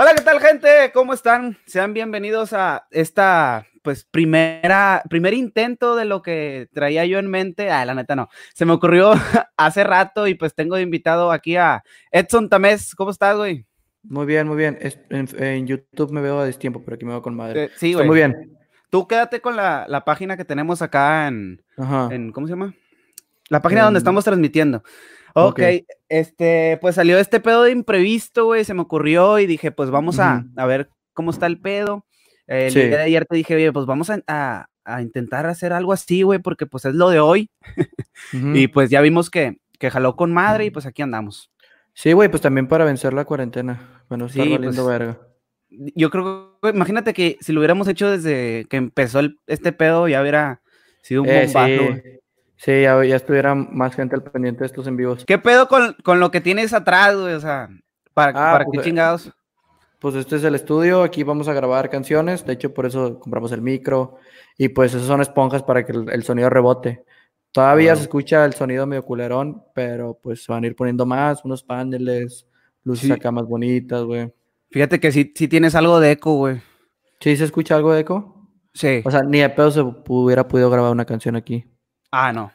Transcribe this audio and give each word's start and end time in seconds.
Hola, 0.00 0.14
¿qué 0.14 0.22
tal, 0.22 0.38
gente? 0.40 0.92
¿Cómo 0.94 1.12
están? 1.12 1.56
Sean 1.66 1.92
bienvenidos 1.92 2.52
a 2.52 2.86
esta, 2.92 3.66
pues, 3.82 4.04
primera, 4.04 5.02
primer 5.10 5.34
intento 5.34 5.96
de 5.96 6.04
lo 6.04 6.22
que 6.22 6.68
traía 6.72 7.04
yo 7.04 7.18
en 7.18 7.28
mente. 7.28 7.72
Ah, 7.72 7.84
la 7.84 7.94
neta 7.96 8.14
no. 8.14 8.28
Se 8.54 8.64
me 8.64 8.74
ocurrió 8.74 9.10
hace 9.56 9.82
rato 9.82 10.28
y 10.28 10.34
pues 10.36 10.54
tengo 10.54 10.76
de 10.76 10.82
invitado 10.82 11.32
aquí 11.32 11.56
a 11.56 11.82
Edson 12.12 12.48
Tamés. 12.48 12.94
¿Cómo 12.94 13.10
estás, 13.10 13.36
güey? 13.36 13.66
Muy 14.04 14.24
bien, 14.24 14.46
muy 14.46 14.56
bien. 14.56 14.78
Es- 14.80 15.00
En, 15.10 15.28
en 15.36 15.66
YouTube 15.66 16.12
me 16.12 16.20
veo 16.20 16.38
a 16.38 16.44
destiempo, 16.44 16.80
pero 16.84 16.94
aquí 16.94 17.04
me 17.04 17.10
veo 17.10 17.22
con 17.22 17.34
madre. 17.34 17.64
Eh, 17.64 17.70
sí, 17.74 17.92
güey. 17.92 18.06
muy 18.06 18.14
bien. 18.18 18.56
Tú 18.90 19.08
quédate 19.08 19.40
con 19.40 19.56
la, 19.56 19.84
la 19.88 20.04
página 20.04 20.36
que 20.36 20.44
tenemos 20.44 20.80
acá 20.80 21.26
en, 21.26 21.60
Ajá. 21.76 22.08
en- 22.12 22.30
¿cómo 22.30 22.46
se 22.46 22.52
llama? 22.52 22.72
La 23.48 23.60
página 23.62 23.82
donde 23.82 23.98
En- 23.98 24.02
estamos 24.02 24.24
transmitiendo. 24.24 24.84
Ok, 25.34 25.58
Ok. 25.58 25.60
este, 26.08 26.78
pues 26.80 26.94
salió 26.94 27.18
este 27.18 27.40
pedo 27.40 27.62
de 27.64 27.70
imprevisto, 27.72 28.46
güey, 28.46 28.64
se 28.64 28.74
me 28.74 28.82
ocurrió 28.82 29.38
y 29.38 29.46
dije, 29.46 29.70
pues 29.72 29.90
vamos 29.90 30.18
a, 30.18 30.44
a 30.56 30.66
ver 30.66 30.88
cómo 31.14 31.30
está 31.30 31.46
el 31.46 31.60
pedo. 31.60 32.04
El 32.46 32.70
Sí. 32.72 32.78
día 32.80 32.96
de 32.98 33.02
ayer 33.02 33.26
te 33.26 33.36
dije, 33.36 33.54
oye, 33.56 33.72
pues 33.72 33.86
vamos 33.86 34.10
a, 34.10 34.20
a- 34.26 34.66
a 34.84 35.02
intentar 35.02 35.44
hacer 35.46 35.72
algo 35.74 35.92
así, 35.92 36.22
güey, 36.22 36.38
porque 36.38 36.64
pues 36.66 36.86
es 36.86 36.94
lo 36.94 37.10
de 37.10 37.20
hoy. 37.20 37.50
Y 38.32 38.68
pues 38.68 38.90
ya 38.90 39.00
vimos 39.00 39.30
que, 39.30 39.58
que 39.78 39.90
jaló 39.90 40.16
con 40.16 40.32
madre 40.32 40.64
y 40.64 40.70
pues 40.70 40.86
aquí 40.86 41.02
andamos. 41.02 41.50
Sí, 41.94 42.12
güey, 42.12 42.28
pues 42.28 42.40
también 42.42 42.66
para 42.68 42.84
vencer 42.84 43.12
la 43.12 43.24
cuarentena. 43.24 44.02
Bueno, 44.08 44.26
está 44.26 44.42
Sí, 44.42 44.50
valiendo 44.50 44.82
pues, 44.84 44.86
verga. 44.98 45.18
Yo 45.70 46.10
creo 46.10 46.58
que, 46.62 46.70
imagínate 46.70 47.12
que 47.12 47.36
si 47.40 47.52
lo 47.52 47.60
hubiéramos 47.60 47.86
hecho 47.88 48.10
desde 48.10 48.64
que 48.70 48.76
empezó 48.78 49.20
el- 49.20 49.38
este 49.46 49.72
pedo, 49.72 50.08
ya 50.08 50.22
hubiera 50.22 50.62
sido 51.02 51.22
un 51.22 51.28
Eh, 51.28 51.44
bombazo, 51.44 51.84
güey. 51.84 52.00
sí, 52.02 52.18
sí, 52.58 52.82
ya, 52.82 53.02
ya 53.04 53.16
estuviera 53.16 53.54
más 53.54 53.94
gente 53.94 54.14
al 54.14 54.22
pendiente 54.22 54.60
de 54.60 54.66
estos 54.66 54.86
en 54.86 54.96
vivos. 54.96 55.24
¿Qué 55.24 55.38
pedo 55.38 55.66
con, 55.68 55.96
con 56.04 56.20
lo 56.20 56.30
que 56.30 56.40
tienes 56.42 56.72
atrás, 56.74 57.16
güey? 57.16 57.32
O 57.32 57.40
sea, 57.40 57.68
¿para, 58.12 58.30
Ah, 58.32 58.52
para 58.52 58.64
pues, 58.66 58.74
qué 58.76 58.80
eh, 58.80 58.84
chingados? 58.90 59.32
Pues 59.98 60.14
este 60.14 60.36
es 60.36 60.44
el 60.44 60.54
estudio, 60.54 61.02
aquí 61.02 61.22
vamos 61.24 61.48
a 61.48 61.52
grabar 61.54 61.90
canciones, 61.90 62.44
de 62.46 62.52
hecho 62.52 62.72
por 62.74 62.86
eso 62.86 63.18
compramos 63.18 63.50
el 63.50 63.62
micro 63.62 64.16
y 64.56 64.68
pues 64.68 64.94
esas 64.94 65.06
son 65.08 65.20
esponjas 65.22 65.62
para 65.64 65.84
que 65.84 65.90
el, 65.92 66.08
el 66.10 66.22
sonido 66.22 66.50
rebote. 66.50 67.04
Todavía 67.50 67.92
Wow. 67.92 67.96
se 67.96 68.02
escucha 68.02 68.44
el 68.44 68.52
sonido 68.54 68.86
medio 68.86 69.04
culerón, 69.04 69.64
pero 69.74 70.18
pues 70.22 70.44
se 70.44 70.52
van 70.52 70.62
a 70.62 70.66
ir 70.68 70.76
poniendo 70.76 71.04
más, 71.06 71.44
unos 71.44 71.64
paneles, 71.64 72.46
luces 72.84 73.06
Sí. 73.06 73.12
acá 73.12 73.32
más 73.32 73.46
bonitas, 73.46 74.02
güey. 74.04 74.32
Fíjate 74.70 75.00
que 75.00 75.10
sí, 75.10 75.32
sí 75.34 75.48
tienes 75.48 75.74
algo 75.74 75.98
de 75.98 76.12
eco, 76.12 76.34
güey. 76.34 76.60
¿Sí 77.20 77.36
se 77.36 77.44
escucha 77.44 77.74
algo 77.74 77.92
de 77.92 78.00
eco? 78.02 78.46
Sí. 78.74 79.00
O 79.04 79.10
sea, 79.10 79.22
ni 79.22 79.38
de 79.40 79.48
pedo 79.48 79.70
se 79.72 79.80
hubiera 79.80 80.46
podido 80.46 80.70
grabar 80.70 80.92
una 80.92 81.06
canción 81.06 81.34
aquí. 81.34 81.64
Ah, 82.10 82.32
no. 82.32 82.52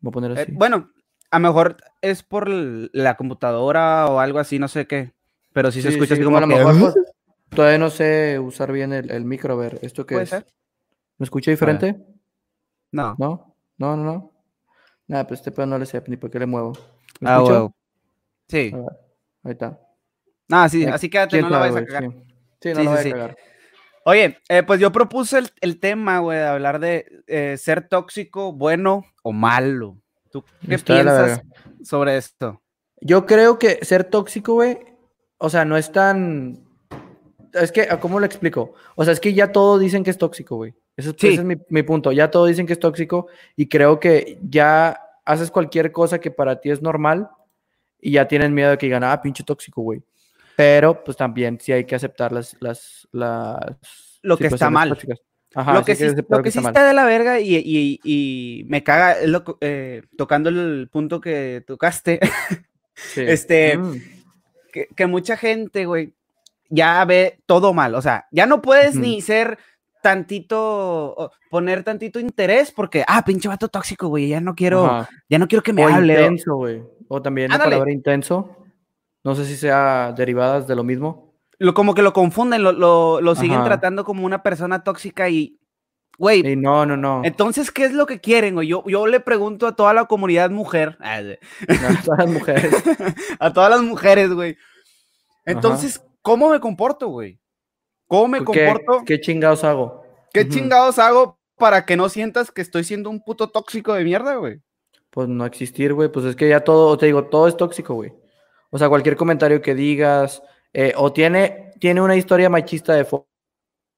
Voy 0.00 0.10
a 0.10 0.12
poner 0.12 0.30
Eh, 0.32 0.42
así. 0.42 0.52
bueno, 0.52 0.90
a 1.30 1.38
lo 1.38 1.48
mejor 1.48 1.76
es 2.00 2.22
por 2.22 2.48
la 2.48 3.16
computadora 3.16 4.06
o 4.06 4.18
algo 4.20 4.38
así, 4.38 4.58
no 4.58 4.68
sé 4.68 4.86
qué. 4.86 5.12
Pero 5.52 5.70
sí, 5.70 5.82
se 5.82 5.88
escucha 5.90 6.14
sí, 6.14 6.20
así 6.20 6.24
como 6.24 6.38
a 6.38 6.40
lo 6.40 6.48
que- 6.48 6.54
mejor, 6.56 6.78
pues, 6.78 6.94
todavía 7.50 7.78
no 7.78 7.90
sé 7.90 8.38
usar 8.38 8.72
bien 8.72 8.92
el, 8.92 9.10
el 9.10 9.24
micro, 9.24 9.54
a 9.54 9.56
ver, 9.56 9.78
¿esto 9.82 10.06
qué 10.06 10.14
Puede 10.16 10.24
es? 10.24 10.30
ser. 10.30 10.46
¿Me 11.18 11.24
escucha 11.24 11.50
diferente? 11.50 11.96
No. 12.90 13.14
¿No? 13.18 13.54
No, 13.78 13.96
no, 13.96 14.04
no. 14.04 14.32
Nada, 15.06 15.26
pues 15.26 15.40
este 15.40 15.50
pedo 15.52 15.66
no 15.66 15.78
le 15.78 15.86
sé 15.86 16.02
ni 16.06 16.16
por 16.16 16.30
qué 16.30 16.38
le 16.38 16.46
muevo. 16.46 16.72
¿Me 17.20 17.28
Ah, 17.30 17.42
huevo. 17.42 17.74
Sí. 18.48 18.70
Ver, 18.72 18.84
ahí 19.44 19.52
está. 19.52 19.78
Ah, 20.50 20.68
sí, 20.68 20.84
así 20.86 21.08
quédate, 21.08 21.30
¿quién 21.30 21.42
no 21.42 21.50
la 21.50 21.58
sabe, 21.58 21.70
vayas 21.72 21.88
a 21.88 21.92
cagar. 21.92 22.12
Sí, 22.12 22.18
Sí, 22.62 22.74
no 22.74 22.80
sí, 22.80 22.86
voy 22.86 22.96
sí. 22.98 23.08
a 23.08 23.12
cagar. 23.12 23.36
Oye, 24.04 24.38
eh, 24.48 24.62
pues 24.64 24.80
yo 24.80 24.90
propuse 24.90 25.38
el, 25.38 25.50
el 25.60 25.78
tema, 25.78 26.18
güey, 26.18 26.38
de 26.38 26.44
hablar 26.46 26.80
de 26.80 27.22
eh, 27.26 27.56
ser 27.58 27.88
tóxico, 27.88 28.52
bueno 28.52 29.04
o 29.22 29.32
malo. 29.32 29.96
¿Tú 30.30 30.44
qué 30.66 30.74
Está 30.74 30.94
piensas 30.94 31.42
sobre 31.84 32.16
esto? 32.16 32.60
Yo 33.00 33.26
creo 33.26 33.58
que 33.58 33.84
ser 33.84 34.04
tóxico, 34.04 34.54
güey, 34.54 34.78
o 35.38 35.48
sea, 35.50 35.64
no 35.64 35.76
es 35.76 35.92
tan... 35.92 36.64
Es 37.52 37.70
que, 37.70 37.86
¿cómo 38.00 38.18
lo 38.18 38.24
explico? 38.26 38.72
O 38.94 39.04
sea, 39.04 39.12
es 39.12 39.20
que 39.20 39.34
ya 39.34 39.52
todos 39.52 39.78
dicen 39.80 40.02
que 40.04 40.10
es 40.10 40.18
tóxico, 40.18 40.56
güey. 40.56 40.74
Ese, 40.96 41.10
es- 41.10 41.16
Sí. 41.18 41.28
ese 41.28 41.40
es 41.40 41.44
mi, 41.44 41.56
mi 41.68 41.82
punto. 41.82 42.10
Ya 42.12 42.30
todos 42.30 42.48
dicen 42.48 42.66
que 42.66 42.72
es 42.72 42.80
tóxico 42.80 43.26
y 43.56 43.68
creo 43.68 44.00
que 44.00 44.38
ya 44.42 44.98
haces 45.24 45.50
cualquier 45.50 45.92
cosa 45.92 46.18
que 46.18 46.30
para 46.30 46.60
ti 46.60 46.70
es 46.70 46.80
normal 46.82 47.28
y 48.00 48.12
ya 48.12 48.26
tienen 48.26 48.54
miedo 48.54 48.70
de 48.70 48.78
que 48.78 48.86
digan, 48.86 49.04
ah, 49.04 49.20
pinche 49.20 49.44
tóxico, 49.44 49.82
güey. 49.82 50.02
Pero, 50.62 51.02
pues 51.04 51.16
también 51.16 51.58
sí 51.60 51.72
hay 51.72 51.84
que 51.84 51.94
aceptar 51.96 52.30
las... 52.32 52.56
las, 52.60 53.08
las 53.12 54.18
Lo 54.22 54.36
que 54.36 54.46
está 54.46 54.70
mal. 54.70 54.96
Ajá, 55.54 55.74
lo 55.74 55.84
que 55.84 55.94
sí, 55.96 56.04
lo 56.28 56.42
que 56.42 56.50
sí 56.50 56.58
está 56.58 56.70
está 56.70 56.86
de 56.86 56.94
la 56.94 57.04
verga 57.04 57.38
y, 57.40 57.56
y- 57.56 58.00
y 58.04 58.64
me 58.68 58.82
caga, 58.82 59.16
lo 59.26 59.44
eh, 59.60 60.02
tocando 60.16 60.48
el 60.48 60.88
punto 60.90 61.20
que 61.20 61.62
tocaste, 61.66 62.20
Sí. 62.94 63.20
este, 63.28 63.76
Mm. 63.76 63.94
que, 64.72 64.86
que 64.96 65.06
mucha 65.06 65.36
gente, 65.36 65.84
güey, 65.84 66.14
ya 66.70 67.04
ve 67.04 67.40
todo 67.46 67.74
mal. 67.74 67.94
O 67.94 68.00
sea, 68.00 68.26
ya 68.30 68.46
no 68.46 68.62
puedes 68.62 68.92
Ujú. 68.94 69.00
ni 69.04 69.20
ser 69.20 69.58
tantito, 70.02 71.30
poner 71.50 71.84
tantito 71.84 72.18
interés 72.18 72.72
porque, 72.72 73.04
ah, 73.06 73.22
pinche 73.24 73.48
vato 73.48 73.68
tóxico, 73.68 74.08
güey, 74.08 74.28
ya 74.28 74.40
no 74.40 74.54
quiero, 74.54 74.86
Ajá. 74.86 75.08
ya 75.28 75.38
no 75.38 75.48
quiero 75.48 75.62
que 75.62 75.72
me 75.74 75.84
O 75.84 75.88
hable. 75.88 76.14
intenso, 76.14 76.54
güey. 76.56 76.82
O 77.08 77.20
también 77.20 77.48
la 77.50 77.56
Ándale. 77.56 77.72
palabra 77.72 77.92
intenso. 77.92 78.61
No 79.24 79.34
sé 79.34 79.44
si 79.44 79.56
sea 79.56 80.12
derivadas 80.16 80.66
de 80.66 80.74
lo 80.74 80.84
mismo. 80.84 81.34
lo, 81.58 81.74
como 81.74 81.94
que 81.94 82.02
lo 82.02 82.12
confunden, 82.12 82.62
lo, 82.62 82.72
lo, 82.72 83.20
lo 83.20 83.34
siguen 83.34 83.62
tratando 83.64 84.04
como 84.04 84.26
una 84.26 84.42
persona 84.42 84.82
tóxica 84.82 85.28
y, 85.28 85.60
güey, 86.18 86.46
Y 86.46 86.56
no, 86.56 86.84
no, 86.86 86.96
no. 86.96 87.22
entonces, 87.24 87.70
¿qué 87.70 87.84
es 87.84 87.92
lo 87.92 88.06
que 88.06 88.20
quieren, 88.20 88.54
güey? 88.54 88.68
Yo, 88.68 88.82
yo 88.86 89.06
le 89.06 89.20
pregunto 89.20 89.66
a 89.66 89.76
toda 89.76 89.94
la 89.94 90.06
comunidad 90.06 90.50
mujer, 90.50 90.98
A 91.00 91.22
todas 92.04 92.18
las 92.18 92.28
mujeres. 92.28 92.84
a 93.38 93.52
todas 93.52 93.70
las 93.70 93.82
mujeres, 93.82 94.32
güey. 94.32 94.56
Entonces, 95.44 96.02
¿cómo 96.20 96.50
me 96.50 96.60
comporto, 96.60 97.08
güey? 97.08 97.38
¿Cómo 98.08 98.28
me 98.28 98.38
¿Qué, 98.38 98.44
comporto? 98.44 99.04
¿Qué 99.06 99.20
chingados 99.20 99.64
hago? 99.64 100.04
¿Qué 100.32 100.48
chingados 100.48 100.98
hago 100.98 101.38
para 101.56 101.86
que 101.86 101.96
no 101.96 102.08
sientas 102.08 102.50
que 102.50 102.60
estoy 102.60 102.84
siendo 102.84 103.08
un 103.08 103.22
puto 103.22 103.50
tóxico 103.50 103.94
de 103.94 104.04
mierda, 104.04 104.34
güey? 104.34 104.60
Pues 105.10 105.28
no 105.28 105.46
existir, 105.46 105.94
güey. 105.94 106.10
Pues 106.10 106.26
es 106.26 106.36
que 106.36 106.48
ya 106.48 106.60
todo, 106.60 106.96
te 106.98 107.06
digo, 107.06 107.24
todo 107.24 107.48
es 107.48 107.56
tóxico, 107.56 107.94
güey. 107.94 108.12
O 108.74 108.78
sea, 108.78 108.88
cualquier 108.88 109.16
comentario 109.16 109.60
que 109.60 109.74
digas, 109.74 110.42
eh, 110.72 110.94
o 110.96 111.12
tiene, 111.12 111.72
tiene 111.78 112.00
una 112.00 112.16
historia 112.16 112.48
machista 112.48 112.94
de 112.94 113.06
fo- 113.06 113.26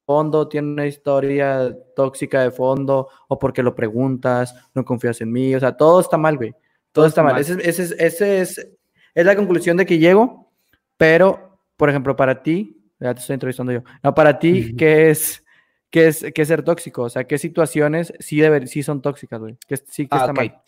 fondo, 0.04 0.48
tiene 0.48 0.72
una 0.72 0.86
historia 0.86 1.72
tóxica 1.94 2.42
de 2.42 2.50
fondo, 2.50 3.08
o 3.28 3.38
porque 3.38 3.62
lo 3.62 3.74
preguntas, 3.74 4.52
no 4.74 4.84
confías 4.84 5.20
en 5.20 5.30
mí. 5.30 5.54
O 5.54 5.60
sea, 5.60 5.76
todo 5.76 6.00
está 6.00 6.16
mal, 6.18 6.36
güey. 6.36 6.52
Todo, 6.92 7.06
está 7.06 7.22
mal. 7.22 7.38
Ese, 7.38 7.52
es- 7.54 7.58
ese 7.78 7.82
es, 7.84 7.90
ese 8.00 8.40
es, 8.40 8.68
es 9.14 9.24
la 9.26 9.36
conclusión 9.36 9.76
de 9.76 9.86
que 9.86 9.98
llego, 9.98 10.52
pero, 10.96 11.60
por 11.76 11.88
ejemplo, 11.88 12.16
para 12.16 12.42
ti, 12.42 12.76
ya 12.98 13.14
te 13.14 13.20
estoy 13.20 13.34
entrevistando 13.34 13.72
yo, 13.72 13.82
no, 14.02 14.12
para 14.14 14.38
ti, 14.40 14.66
Ujú. 14.70 14.76
¿qué 14.76 15.10
es, 15.10 15.44
qué 15.88 16.08
es, 16.08 16.26
qué 16.34 16.42
es 16.42 16.48
ser 16.48 16.64
tóxico? 16.64 17.02
O 17.02 17.08
sea, 17.10 17.24
¿qué 17.24 17.38
situaciones 17.38 18.12
sí, 18.18 18.40
deber, 18.40 18.66
sí 18.66 18.82
son 18.82 19.00
tóxicas, 19.00 19.40
güey? 19.40 19.56
Que 19.68 19.76
sí 19.76 20.04
que 20.08 20.16
Ah, 20.16 20.18
está 20.18 20.32
mal. 20.32 20.62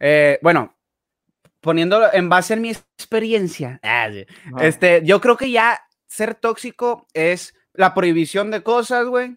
Eh, 0.00 0.38
bueno, 0.42 0.74
poniéndolo 1.64 2.06
en 2.12 2.28
base 2.28 2.54
en 2.54 2.60
mi 2.60 2.70
experiencia, 2.70 3.80
ah, 3.82 4.08
este, 4.60 5.00
yo 5.04 5.20
creo 5.20 5.36
que 5.36 5.50
ya 5.50 5.80
ser 6.06 6.34
tóxico 6.34 7.06
es 7.14 7.54
la 7.72 7.94
prohibición 7.94 8.50
de 8.50 8.62
cosas, 8.62 9.06
güey, 9.06 9.36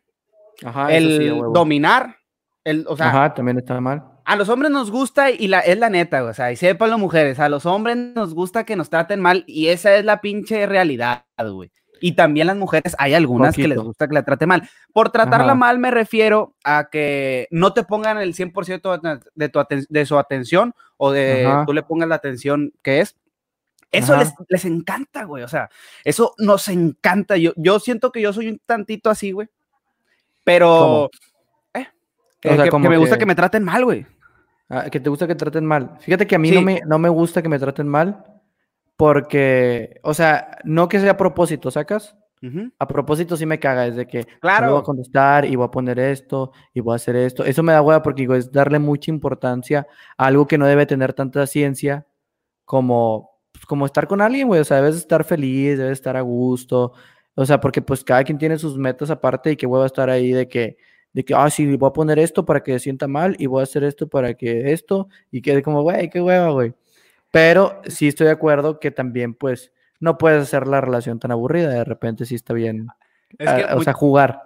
Ajá, 0.63 0.93
eso 0.93 1.07
el 1.07 1.17
sí, 1.17 1.41
dominar, 1.53 2.17
el, 2.65 2.85
o 2.88 2.97
sea, 2.97 3.07
Ajá, 3.07 3.33
también 3.33 3.57
está 3.57 3.79
mal. 3.79 4.03
a 4.25 4.35
los 4.35 4.49
hombres 4.49 4.69
nos 4.71 4.91
gusta 4.91 5.31
y 5.31 5.47
la, 5.47 5.61
es 5.61 5.79
la 5.79 5.89
neta, 5.89 6.19
güey, 6.19 6.31
o 6.31 6.33
sea, 6.33 6.51
y 6.51 6.57
sepan 6.57 6.89
las 6.89 6.99
mujeres, 6.99 7.39
a 7.39 7.47
los 7.47 7.65
hombres 7.65 7.95
nos 7.95 8.33
gusta 8.33 8.65
que 8.65 8.75
nos 8.75 8.89
traten 8.89 9.21
mal 9.21 9.45
y 9.47 9.67
esa 9.67 9.95
es 9.95 10.03
la 10.03 10.19
pinche 10.19 10.65
realidad, 10.67 11.25
güey. 11.39 11.71
Y 12.02 12.13
también 12.13 12.47
las 12.47 12.58
mujeres, 12.58 12.96
hay 13.00 13.13
algunas 13.13 13.56
que 13.56 13.63
les 13.68 13.75
Poquito. 13.78 13.84
gusta 13.88 14.08
que 14.08 14.13
la 14.13 14.24
trate 14.24 14.46
mal. 14.46 14.69
Por 14.94 15.09
tratarla 15.09 15.47
Ajá. 15.47 15.56
mal 15.56 15.80
me 15.80 15.91
refiero 15.91 16.56
a 16.63 16.90
que 16.91 17.47
no 17.52 17.74
te 17.74 17.84
pongan 17.84 18.18
el 18.19 18.34
100% 18.34 19.00
de, 19.35 19.50
tu 19.50 19.59
de 19.90 20.06
su 20.06 20.18
atención 20.18 20.74
o 20.97 21.12
de 21.12 21.46
Ajá. 21.46 21.66
tú 21.66 21.74
le 21.74 21.84
pongas 21.84 22.09
la 22.09 22.16
atención 22.16 22.72
que 22.81 23.02
es. 23.02 23.16
Eso 23.91 24.18
les, 24.18 24.34
les 24.50 24.66
encanta, 24.66 25.24
güey. 25.24 25.44
O 25.44 25.47
sea, 25.47 25.69
eso 26.03 26.34
nos 26.38 26.68
encanta. 26.68 27.38
Yo, 27.38 27.53
yo 27.56 27.80
siento 27.80 28.12
que 28.12 28.21
yo 28.21 28.33
soy 28.33 28.50
un 28.50 28.60
tantito 28.66 29.10
así, 29.10 29.31
güey. 29.31 29.48
Pero... 30.44 31.10
Eh, 31.74 31.88
O 31.89 32.39
que, 32.42 32.56
sea, 32.56 32.63
que- 32.66 32.69
como 32.69 32.83
que 32.83 32.89
me 32.89 32.98
gusta 32.98 33.16
que- 33.16 33.19
que 33.19 33.25
me 33.25 33.36
traten 33.36 33.63
mal, 33.63 33.86
güey. 33.86 34.06
Ah, 34.69 34.89
que 34.89 35.00
te 35.00 35.10
gusta 35.10 35.27
que 35.27 35.36
traten 35.36 35.66
mal. 35.66 35.98
Fíjate 36.01 36.27
que 36.27 36.36
a 36.36 36.39
mí 36.39 36.50
Sí. 36.50 36.56
no, 36.56 36.62
me, 36.62 36.81
no 36.86 37.00
me 37.00 37.10
gusta 37.10 37.42
que 37.42 37.48
me 37.50 37.57
traten 37.60 37.88
mal 37.88 38.24
porque, 38.97 39.99
o 40.03 40.13
sea, 40.13 40.57
no 40.63 40.89
que 40.89 40.99
sea 40.99 41.11
a 41.11 41.17
propósito, 41.17 41.71
¿sacas? 41.71 42.15
A 42.79 42.88
propósito 42.88 43.35
sí 43.35 43.45
me 43.47 43.59
caga, 43.59 43.88
es 43.88 43.95
de 43.95 44.05
que 44.07 44.19
no 44.19 44.25
Claro. 44.41 44.71
voy 44.71 44.79
a 44.79 44.83
contestar 44.83 45.45
y 45.45 45.55
voy 45.55 45.65
a 45.65 45.71
poner 45.71 45.97
esto 45.99 46.51
y 46.73 46.81
voy 46.81 46.94
a 46.94 46.95
hacer 46.97 47.15
esto. 47.15 47.44
Eso 47.44 47.63
me 47.63 47.73
da 47.73 47.81
hueva 47.81 48.03
porque 48.03 48.21
digo, 48.21 48.35
es 48.35 48.51
darle 48.51 48.77
mucha 48.79 49.09
importancia 49.11 49.88
a 50.17 50.27
algo 50.27 50.45
que 50.47 50.57
no 50.57 50.67
debe 50.67 50.85
tener 50.85 51.13
tanta 51.13 51.47
ciencia 51.47 52.05
como, 52.65 53.31
pues, 53.51 53.65
como 53.65 53.85
estar 53.88 54.07
con 54.07 54.21
alguien, 54.21 54.47
güey. 54.47 54.61
O 54.61 54.65
sea, 54.65 54.77
debes 54.77 54.97
estar 54.97 55.23
feliz, 55.23 55.77
debes 55.79 55.94
estar 55.94 56.15
a 56.15 56.21
gusto. 56.21 56.94
O 57.35 57.45
sea, 57.45 57.59
porque 57.59 57.81
pues 57.81 58.03
cada 58.03 58.23
quien 58.23 58.38
tiene 58.38 58.57
sus 58.59 58.77
metas 58.77 59.09
aparte 59.09 59.51
y 59.51 59.55
que 59.57 59.65
hueva 59.67 59.85
estar 59.88 60.09
ahí 60.09 60.31
de 60.31 60.47
que, 60.47 60.77
de 61.13 61.25
que, 61.25 61.33
ah, 61.35 61.49
sí, 61.49 61.75
voy 61.75 61.89
a 61.89 61.94
poner 61.94 62.19
esto 62.19 62.45
para 62.45 62.61
que 62.61 62.73
se 62.73 62.79
sienta 62.79 63.07
mal 63.07 63.35
y 63.39 63.47
voy 63.47 63.61
a 63.61 63.63
hacer 63.63 63.83
esto 63.83 64.07
para 64.07 64.33
que 64.35 64.71
esto 64.73 65.07
y 65.31 65.41
quede 65.41 65.63
como, 65.63 65.81
güey, 65.81 66.09
qué 66.09 66.21
hueva, 66.21 66.49
güey. 66.51 66.73
Pero 67.31 67.81
sí 67.88 68.07
estoy 68.07 68.27
de 68.27 68.33
acuerdo 68.33 68.79
que 68.79 68.91
también, 68.91 69.33
pues, 69.33 69.71
no 70.00 70.18
puedes 70.18 70.44
hacer 70.44 70.68
la 70.68 70.81
relación 70.81 71.19
tan 71.19 71.31
aburrida. 71.31 71.69
De 71.69 71.83
repente 71.83 72.25
sí 72.25 72.35
está 72.35 72.53
bien. 72.53 72.88
Es 73.38 73.50
que 73.51 73.65
ah, 73.69 73.75
o 73.75 73.83
sea, 73.83 73.94
jugar. 73.94 74.41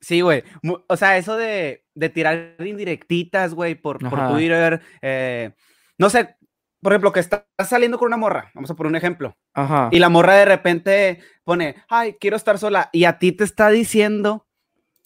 Sí, 0.00 0.20
güey. 0.20 0.44
O 0.88 0.96
sea, 0.96 1.16
eso 1.16 1.36
de, 1.36 1.84
de 1.94 2.08
tirar 2.08 2.56
indirectitas, 2.58 3.54
güey, 3.54 3.74
por, 3.74 3.98
por. 3.98 4.28
Twitter. 4.32 4.80
eh, 5.00 5.52
no 5.96 6.10
sé, 6.10 6.36
por 6.84 6.92
ejemplo, 6.92 7.12
que 7.12 7.20
estás 7.20 7.44
saliendo 7.66 7.98
con 7.98 8.08
una 8.08 8.18
morra, 8.18 8.50
vamos 8.52 8.70
a 8.70 8.74
poner 8.74 8.90
un 8.90 8.96
ejemplo, 8.96 9.36
Ajá. 9.54 9.88
y 9.90 9.98
la 9.98 10.10
morra 10.10 10.34
de 10.34 10.44
repente 10.44 11.20
pone, 11.42 11.76
ay, 11.88 12.16
quiero 12.20 12.36
estar 12.36 12.58
sola, 12.58 12.90
y 12.92 13.04
a 13.04 13.18
ti 13.18 13.32
te 13.32 13.44
está 13.44 13.70
diciendo 13.70 14.46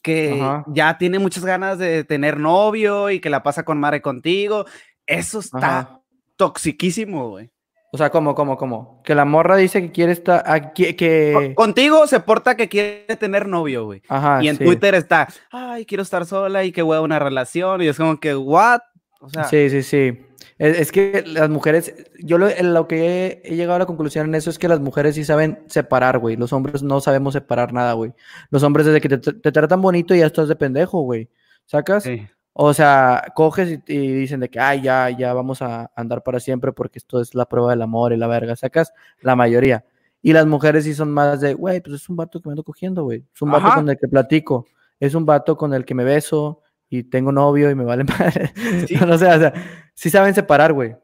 que 0.03 0.41
Ajá. 0.41 0.65
ya 0.67 0.99
tiene 0.99 1.21
muchas 1.21 1.45
ganas 1.45 1.79
de 1.79 2.03
tener 2.03 2.41
novio 2.41 3.11
y 3.11 3.21
que 3.21 3.31
la 3.31 3.45
pasa 3.45 3.65
con 3.65 3.79
madre 3.79 4.03
contigo. 4.03 4.65
Eso 5.07 5.39
está 5.39 5.79
Ajá. 5.79 5.98
Toxiquísimo, 6.39 7.29
güey. 7.31 7.51
O 7.93 7.97
sea, 7.97 8.11
¿cómo, 8.11 8.35
cómo, 8.35 8.57
cómo? 8.59 9.01
Que 9.03 9.15
la 9.15 9.25
morra 9.25 9.57
dice 9.57 9.81
que 9.81 9.93
quiere 9.93 10.13
estar. 10.13 10.43
ah, 10.47 10.73
que, 10.75 10.95
que- 10.95 11.33
Con- 11.35 11.55
Contigo 11.55 12.07
se 12.07 12.21
porta 12.21 12.55
que 12.57 12.69
quiere 12.69 13.05
tener 13.19 13.49
novio, 13.49 13.85
güey. 13.87 14.03
Ajá. 14.09 14.43
y 14.43 14.49
en 14.49 14.57
sí. 14.59 14.65
Twitter 14.65 14.95
está, 14.95 15.29
ay, 15.51 15.87
quiero 15.87 16.03
estar 16.03 16.25
sola 16.27 16.65
y 16.65 16.73
que 16.73 16.83
hueva 16.83 17.03
una 17.03 17.19
relación. 17.19 17.83
Y 17.83 17.89
es 17.89 17.97
como 17.97 18.19
que, 18.21 18.35
what? 18.37 18.81
O 19.21 19.29
sea, 19.31 19.45
Sí, 19.45 19.69
sí, 19.71 19.83
sí. 19.83 20.19
Es, 20.59 20.79
es 20.79 20.93
que 20.93 21.25
las 21.27 21.49
mujeres, 21.49 21.95
yo 22.23 22.37
lo, 22.37 22.49
lo 22.63 22.87
que 22.89 23.07
he, 23.27 23.43
he 23.45 23.57
llegado 23.57 23.77
a 23.77 23.79
la 23.81 23.87
conclusión 23.87 24.27
en 24.27 24.35
eso 24.35 24.51
es 24.51 24.59
que 24.59 24.69
las 24.69 24.81
mujeres 24.81 25.15
sí 25.15 25.25
saben 25.25 25.61
separar, 25.67 26.19
güey. 26.19 26.37
Los 26.37 26.53
hombres 26.53 26.83
no 26.83 27.01
sabemos 27.01 27.33
separar 27.35 27.73
nada, 27.73 27.95
güey. 27.95 28.13
Los 28.51 28.63
hombres 28.65 28.85
desde 28.87 29.01
que 29.01 29.09
te, 29.09 29.19
te 29.19 29.51
tratan 29.53 29.81
bonito 29.81 30.15
ya 30.15 30.27
estás 30.27 30.49
de 30.49 30.57
pendejo, 30.57 31.01
güey. 31.03 31.31
¿Sacas? 31.65 32.05
sí. 32.05 32.27
O 32.61 32.75
sea, 32.75 33.33
coges 33.37 33.81
y, 33.87 33.93
y 33.93 34.13
dicen 34.15 34.41
de 34.41 34.49
que, 34.49 34.59
ay, 34.59 34.83
ya, 34.83 35.11
ya 35.11 35.33
vamos 35.33 35.63
a 35.63 35.93
andar 35.95 36.25
para 36.25 36.41
siempre 36.41 36.73
porque 36.73 36.99
esto 36.99 37.21
es 37.21 37.33
la 37.37 37.47
prueba 37.47 37.71
del 37.71 37.83
amor 37.83 38.13
y 38.13 38.17
la 38.17 38.27
verga. 38.27 38.57
Sacas 38.57 38.93
la 39.21 39.37
mayoría. 39.37 39.85
Y 40.23 40.33
las 40.33 40.45
mujeres 40.45 40.83
sí 40.83 40.93
son 40.93 41.13
más 41.13 41.41
de, 41.41 41.55
güey, 41.55 41.81
pues 41.81 42.03
es 42.03 42.09
un 42.09 42.17
vato 42.17 42.41
que 42.41 42.49
me 42.49 42.55
ando 42.55 42.65
cogiendo, 42.65 43.05
güey. 43.05 43.25
Es 43.33 43.43
un 43.43 43.53
vato 43.53 43.69
Ajá. 43.69 43.77
con 43.77 43.89
el 43.89 43.97
que 43.97 44.09
platico. 44.09 44.67
Es 44.99 45.15
un 45.15 45.25
vato 45.25 45.57
con 45.57 45.73
el 45.73 45.85
que 45.85 45.95
me 45.95 46.03
beso 46.03 46.61
y 46.91 47.05
tengo 47.05 47.31
novio 47.31 47.71
y 47.71 47.77
me 47.77 47.85
vale 47.85 48.03
madre. 48.19 48.53
Sí. 48.89 48.97
no 49.07 49.17
sé, 49.17 49.27
o 49.29 49.39
sea, 49.39 49.53
sí 49.95 50.11
saben 50.11 50.35
separar, 50.35 50.73
güey. 50.73 50.97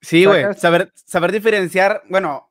Sí, 0.00 0.24
güey. 0.24 0.54
Saber, 0.54 0.90
saber 0.94 1.32
diferenciar, 1.32 2.02
bueno, 2.08 2.47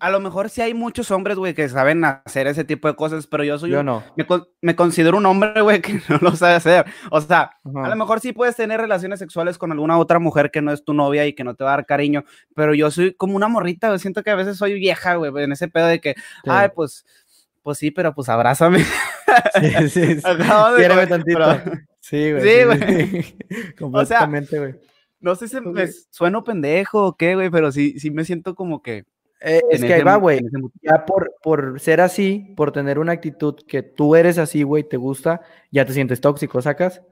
a 0.00 0.10
lo 0.10 0.20
mejor 0.20 0.48
sí 0.50 0.60
hay 0.62 0.72
muchos 0.74 1.10
hombres, 1.10 1.36
güey, 1.36 1.54
que 1.54 1.68
saben 1.68 2.04
hacer 2.04 2.46
ese 2.46 2.64
tipo 2.64 2.88
de 2.88 2.94
cosas, 2.96 3.26
pero 3.26 3.44
yo 3.44 3.58
soy 3.58 3.70
Yo 3.70 3.80
un- 3.80 3.86
no. 3.86 4.04
me, 4.16 4.26
me 4.62 4.74
considero 4.76 5.16
un 5.18 5.26
hombre, 5.26 5.60
güey, 5.60 5.80
que 5.82 6.00
no 6.08 6.18
lo 6.20 6.34
sabe 6.36 6.54
hacer. 6.54 6.86
O 7.10 7.20
sea, 7.20 7.50
a 7.64 7.88
lo 7.88 7.96
mejor 7.96 8.20
sí 8.20 8.32
puedes 8.32 8.56
tener 8.56 8.80
relaciones 8.80 9.18
sexuales 9.18 9.58
con 9.58 9.72
alguna 9.72 9.98
otra 9.98 10.18
mujer 10.18 10.50
que 10.50 10.62
no 10.62 10.72
es 10.72 10.84
tu 10.84 10.94
novia 10.94 11.26
y 11.26 11.34
que 11.34 11.44
no 11.44 11.54
te 11.54 11.64
va 11.64 11.72
a 11.74 11.76
dar 11.76 11.86
cariño, 11.86 12.24
pero 12.54 12.74
yo 12.74 12.90
soy 12.90 13.14
como 13.14 13.36
una 13.36 13.48
morrita, 13.48 13.88
güey. 13.88 13.98
Siento 13.98 14.22
que 14.22 14.30
a 14.30 14.34
veces 14.36 14.56
soy 14.56 14.74
vieja, 14.74 15.16
güey, 15.16 15.32
en 15.44 15.52
ese 15.52 15.68
pedo 15.68 15.86
de 15.86 16.00
que, 16.00 16.14
Sí. 16.14 16.50
ay, 16.50 16.68
pues, 16.74 17.04
pues 17.62 17.78
sí, 17.78 17.90
pero 17.90 18.14
pues 18.14 18.28
abrázame. 18.28 18.78
Sí, 18.80 19.88
sí, 19.88 20.14
sí. 20.16 20.22
Quiéreme 20.76 21.06
tantito. 21.06 21.38
pero- 21.38 21.78
Sí, 22.00 22.32
güey. 22.32 22.42
Sí, 22.42 22.64
güey. 22.64 23.36
Completamente, 23.78 24.58
güey. 24.58 24.74
No 25.20 25.34
sé 25.34 25.48
si 25.48 25.58
me 25.60 25.88
sueno 26.10 26.44
pendejo 26.44 27.06
o 27.06 27.16
qué, 27.16 27.34
güey, 27.34 27.48
pero 27.50 27.72
sí, 27.72 27.98
sí 27.98 28.10
me 28.10 28.24
siento 28.26 28.54
como 28.54 28.82
que. 28.82 29.04
Eh, 29.46 29.60
es 29.70 29.84
que 29.84 29.92
ahí 29.92 30.02
va, 30.02 30.16
güey. 30.16 30.40
Ya 30.82 31.04
por, 31.04 31.34
por 31.42 31.78
ser 31.78 32.00
así, 32.00 32.54
por 32.56 32.72
tener 32.72 32.98
una 32.98 33.12
actitud 33.12 33.54
que 33.68 33.82
tú 33.82 34.16
eres 34.16 34.38
así, 34.38 34.62
güey, 34.62 34.84
te 34.84 34.96
gusta, 34.96 35.42
ya 35.70 35.84
te 35.84 35.92
sientes 35.92 36.22
tóxico, 36.22 36.62
¿sacas? 36.62 37.02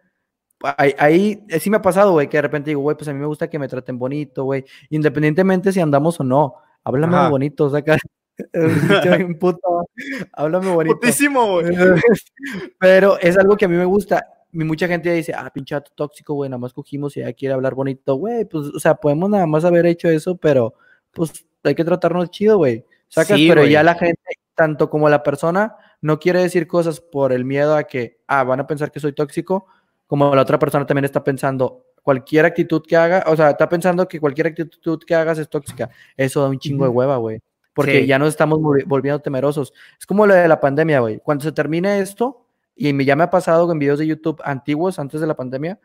Ahí, 0.63 0.95
ahí 0.99 1.45
eh, 1.51 1.61
sí 1.61 1.69
me 1.69 1.77
ha 1.77 1.83
pasado, 1.83 2.13
güey, 2.13 2.29
que 2.31 2.39
de 2.39 2.43
repente 2.43 2.71
digo, 2.71 2.81
güey, 2.81 2.97
pues 2.97 3.07
a 3.09 3.13
mí 3.13 3.19
me 3.19 3.27
gusta 3.27 3.51
que 3.51 3.59
me 3.59 3.69
traten 3.69 3.99
bonito, 3.99 4.45
güey, 4.45 4.65
independientemente 4.89 5.73
si 5.73 5.81
andamos 5.81 6.21
o 6.21 6.25
no, 6.25 6.55
háblame 6.85 7.17
Ajá. 7.17 7.29
bonito, 7.29 7.69
¿sacas? 7.69 8.01
Puto, 9.39 9.87
háblame 10.33 10.71
bonito. 10.71 10.99
Putísimo, 10.99 11.61
güey. 11.61 11.67
Pero 12.81 13.19
es 13.19 13.37
algo 13.37 13.59
que 13.59 13.67
a 13.67 13.69
mí 13.69 13.77
me 13.77 13.85
gusta. 13.85 14.27
Y 14.55 14.65
mucha 14.65 14.89
gente 14.89 15.13
dice, 15.13 15.35
ah, 15.37 15.51
pinche 15.53 15.77
tóxico, 15.95 16.33
güey, 16.33 16.49
nada 16.49 16.59
más 16.61 16.73
cogimos 16.73 17.15
y 17.19 17.21
ya 17.21 17.33
quiere 17.35 17.53
hablar 17.53 17.75
bonito, 17.75 18.15
güey. 18.15 18.47
Pues, 18.47 18.69
o 18.75 18.81
sea, 18.81 18.95
podemos 18.95 19.29
nada 19.29 19.47
más 19.47 19.67
haber 19.67 19.85
hecho 19.85 20.09
eso, 20.09 20.37
pero 20.37 20.75
pues 21.13 21.47
hay 21.69 21.75
que 21.75 21.85
tratarnos 21.85 22.31
chido, 22.31 22.57
güey. 22.59 22.85
Sacas, 23.09 23.37
Sí, 23.39 23.49
pero 23.49 23.63
güey. 23.63 23.73
ya 23.73 23.83
la 23.83 23.95
gente, 23.95 24.21
tanto 24.55 24.89
como 24.91 25.09
la 25.09 25.23
persona, 25.23 25.77
no 26.01 26.19
quiere 26.19 26.41
decir 26.41 26.67
cosas 26.67 27.01
por 27.01 27.33
el 27.33 27.45
miedo 27.45 27.77
a 27.77 27.85
que, 27.85 28.21
ah, 28.27 28.43
van 28.45 28.61
a 28.61 28.67
pensar 28.67 28.91
que 28.91 29.01
soy 29.01 29.13
tóxico, 29.13 29.67
como 30.07 30.35
la 30.35 30.43
otra 30.43 30.59
persona 30.59 30.87
también 30.87 31.05
está 31.05 31.23
pensando, 31.23 31.87
cualquier 32.03 32.45
actitud 32.45 32.83
que 32.87 32.97
haga, 32.97 33.25
o 33.29 33.37
sea, 33.37 33.51
está 33.51 33.69
pensando 33.69 34.09
que 34.09 34.19
cualquier 34.19 34.49
actitud 34.49 34.99
que 35.07 35.15
hagas 35.15 35.39
es 35.39 35.49
tóxica. 35.49 35.89
Eso 36.17 36.43
da 36.43 36.49
un 36.49 36.59
chingo 36.59 36.85
de 36.85 36.91
hueva, 36.91 37.17
güey. 37.19 37.41
Porque 37.75 38.01
Sí. 38.01 38.07
ya 38.07 38.19
nos 38.19 38.29
estamos 38.29 38.59
volvi- 38.59 38.85
volviendo 38.87 39.21
temerosos. 39.21 39.73
Es 39.99 40.05
como 40.05 40.27
lo 40.27 40.35
de 40.35 40.47
la 40.49 40.61
pandemia, 40.61 41.01
güey. 41.01 41.21
Cuando 41.21 41.45
se 41.45 41.53
termine 41.53 42.01
esto, 42.01 42.45
y 42.75 43.05
ya 43.05 43.17
me 43.17 43.23
ha 43.25 43.31
pasado 43.31 43.71
en 43.71 43.79
videos 43.79 43.99
de 43.99 44.07
YouTube 44.07 44.41
antiguos, 44.45 44.99
antes 44.99 45.21
de 45.21 45.27
la 45.27 45.37
pandemia, 45.37 45.79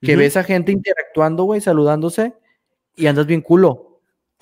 que 0.00 0.12
Ujú. 0.12 0.20
ves 0.20 0.36
a 0.36 0.44
gente 0.44 0.70
interactuando, 0.72 1.44
güey, 1.44 1.60
saludándose, 1.60 2.34
y 2.94 3.06
andas 3.06 3.26
bien 3.26 3.40
culo. 3.40 3.91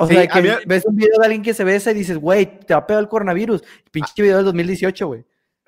O 0.02 0.06
Sí, 0.06 0.14
sea, 0.14 0.26
que 0.29 0.43
mí- 0.43 0.49
ves 0.67 0.85
un 0.87 0.97
video 0.97 1.19
de 1.19 1.25
alguien 1.26 1.43
que 1.43 1.52
se 1.55 1.62
besa 1.64 1.91
y 1.91 1.94
dices, 1.94 2.17
güey, 2.19 2.58
te 2.61 2.75
va 2.75 2.81
a 2.81 2.87
pegar 2.87 3.02
el 3.02 3.08
coronavirus. 3.08 3.62
Pinche 3.91 4.23
video 4.23 4.37
del 4.37 4.47
2018, 4.47 5.06
güey. 5.06 5.25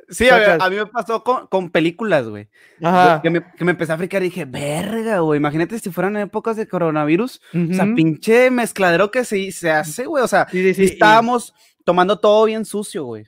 Sí, 0.09 0.29
a, 0.29 0.37
mí- 0.37 0.45
sacas- 0.45 0.63
a 0.67 0.71
mí 0.71 0.77
me 0.77 0.87
pasó 0.87 1.23
con, 1.23 1.47
con 1.47 1.71
películas, 1.71 2.29
güey. 2.29 2.49
Ajá. 2.83 3.21
Que 3.23 3.31
me, 3.31 3.45
que 3.53 3.65
me 3.65 3.71
empecé 3.73 3.93
a 3.93 3.97
fricar 3.99 4.23
y 4.23 4.27
dije, 4.27 4.45
verga, 4.45 5.21
güey. 5.21 5.39
Imagínate 5.39 5.79
si 5.79 5.91
fueran 5.91 6.17
épocas 6.17 6.57
de 6.57 6.67
coronavirus. 6.69 7.41
O 7.71 7.75
sea, 7.75 7.85
pinche 7.95 8.51
mezcladero 8.51 9.11
que 9.11 9.25
se, 9.25 9.51
se 9.53 9.71
hace, 9.71 10.07
güey. 10.07 10.23
O 10.25 10.29
sea, 10.29 10.47
Sí, 10.51 10.63
sí, 10.63 10.75
sí, 10.75 10.83
y- 10.83 10.87
estábamos 10.87 11.55
tomando 11.85 12.19
todo 12.19 12.45
bien 12.47 12.65
sucio, 12.65 13.05
güey. 13.05 13.27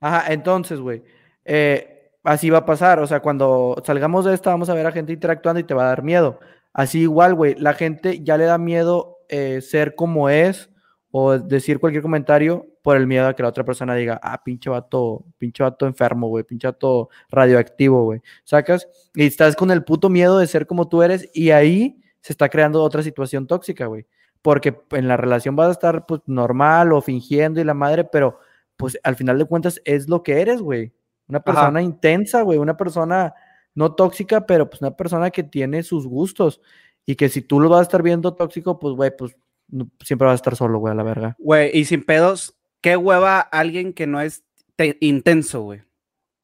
Ajá, 0.00 0.32
entonces, 0.32 0.80
güey, 0.80 1.02
eh, 1.44 2.10
así 2.24 2.50
va 2.50 2.58
a 2.58 2.66
pasar. 2.66 2.98
O 3.00 3.06
sea, 3.06 3.20
cuando 3.20 3.80
salgamos 3.86 4.24
de 4.24 4.34
esta, 4.34 4.50
vamos 4.50 4.68
a 4.68 4.74
ver 4.74 4.86
a 4.86 4.92
gente 4.92 5.12
interactuando 5.12 5.60
y 5.60 5.64
te 5.64 5.74
va 5.74 5.84
a 5.84 5.88
dar 5.88 6.02
miedo. 6.02 6.40
Así 6.72 7.00
igual, 7.00 7.34
güey, 7.34 7.54
la 7.56 7.74
gente 7.74 8.22
ya 8.24 8.36
le 8.36 8.44
da 8.44 8.58
miedo 8.58 9.13
eh, 9.28 9.60
ser 9.60 9.94
como 9.94 10.28
es 10.28 10.70
o 11.10 11.38
decir 11.38 11.78
cualquier 11.78 12.02
comentario 12.02 12.66
por 12.82 12.96
el 12.96 13.06
miedo 13.06 13.28
a 13.28 13.34
que 13.34 13.42
la 13.42 13.48
otra 13.48 13.64
persona 13.64 13.94
diga, 13.94 14.20
ah, 14.22 14.42
pinche 14.44 14.68
vato, 14.68 15.24
pinche 15.38 15.62
vato 15.62 15.86
enfermo, 15.86 16.28
güey, 16.28 16.44
pinche 16.44 16.66
vato 16.66 17.08
radioactivo, 17.30 18.02
güey. 18.04 18.20
¿Sacas? 18.44 18.88
Y 19.14 19.24
estás 19.24 19.56
con 19.56 19.70
el 19.70 19.84
puto 19.84 20.10
miedo 20.10 20.38
de 20.38 20.46
ser 20.46 20.66
como 20.66 20.88
tú 20.88 21.02
eres 21.02 21.30
y 21.32 21.50
ahí 21.50 22.02
se 22.20 22.32
está 22.32 22.48
creando 22.48 22.82
otra 22.82 23.02
situación 23.02 23.46
tóxica, 23.46 23.86
güey. 23.86 24.06
Porque 24.42 24.76
en 24.90 25.08
la 25.08 25.16
relación 25.16 25.56
vas 25.56 25.68
a 25.68 25.72
estar 25.72 26.04
pues 26.04 26.20
normal 26.26 26.92
o 26.92 27.00
fingiendo 27.00 27.60
y 27.60 27.64
la 27.64 27.74
madre, 27.74 28.04
pero 28.04 28.38
pues 28.76 28.98
al 29.02 29.16
final 29.16 29.38
de 29.38 29.44
cuentas 29.44 29.80
es 29.84 30.08
lo 30.08 30.22
que 30.22 30.40
eres, 30.40 30.60
güey. 30.60 30.92
Una 31.28 31.38
Ajá. 31.38 31.44
persona 31.44 31.80
intensa, 31.80 32.42
güey, 32.42 32.58
una 32.58 32.76
persona 32.76 33.32
no 33.74 33.94
tóxica, 33.94 34.46
pero 34.46 34.68
pues 34.68 34.82
una 34.82 34.96
persona 34.96 35.30
que 35.30 35.42
tiene 35.42 35.82
sus 35.82 36.06
gustos 36.06 36.60
y 37.06 37.16
que 37.16 37.28
si 37.28 37.42
tú 37.42 37.60
lo 37.60 37.68
vas 37.68 37.80
a 37.80 37.82
estar 37.82 38.02
viendo 38.02 38.34
tóxico, 38.34 38.78
pues, 38.78 38.94
güey, 38.94 39.16
pues 39.16 39.36
no- 39.68 39.88
siempre 40.04 40.26
vas 40.26 40.32
a 40.32 40.36
estar 40.36 40.56
solo, 40.56 40.78
güey, 40.78 40.92
a 40.92 40.94
la 40.94 41.02
verga. 41.02 41.36
Güey, 41.38 41.70
y 41.76 41.84
sin 41.84 42.04
pedos, 42.04 42.56
qué 42.80 42.96
hueva 42.96 43.40
alguien 43.40 43.92
que 43.92 44.06
no 44.06 44.20
es 44.20 44.42
te- 44.76 44.96
intenso, 45.00 45.62
güey. 45.62 45.82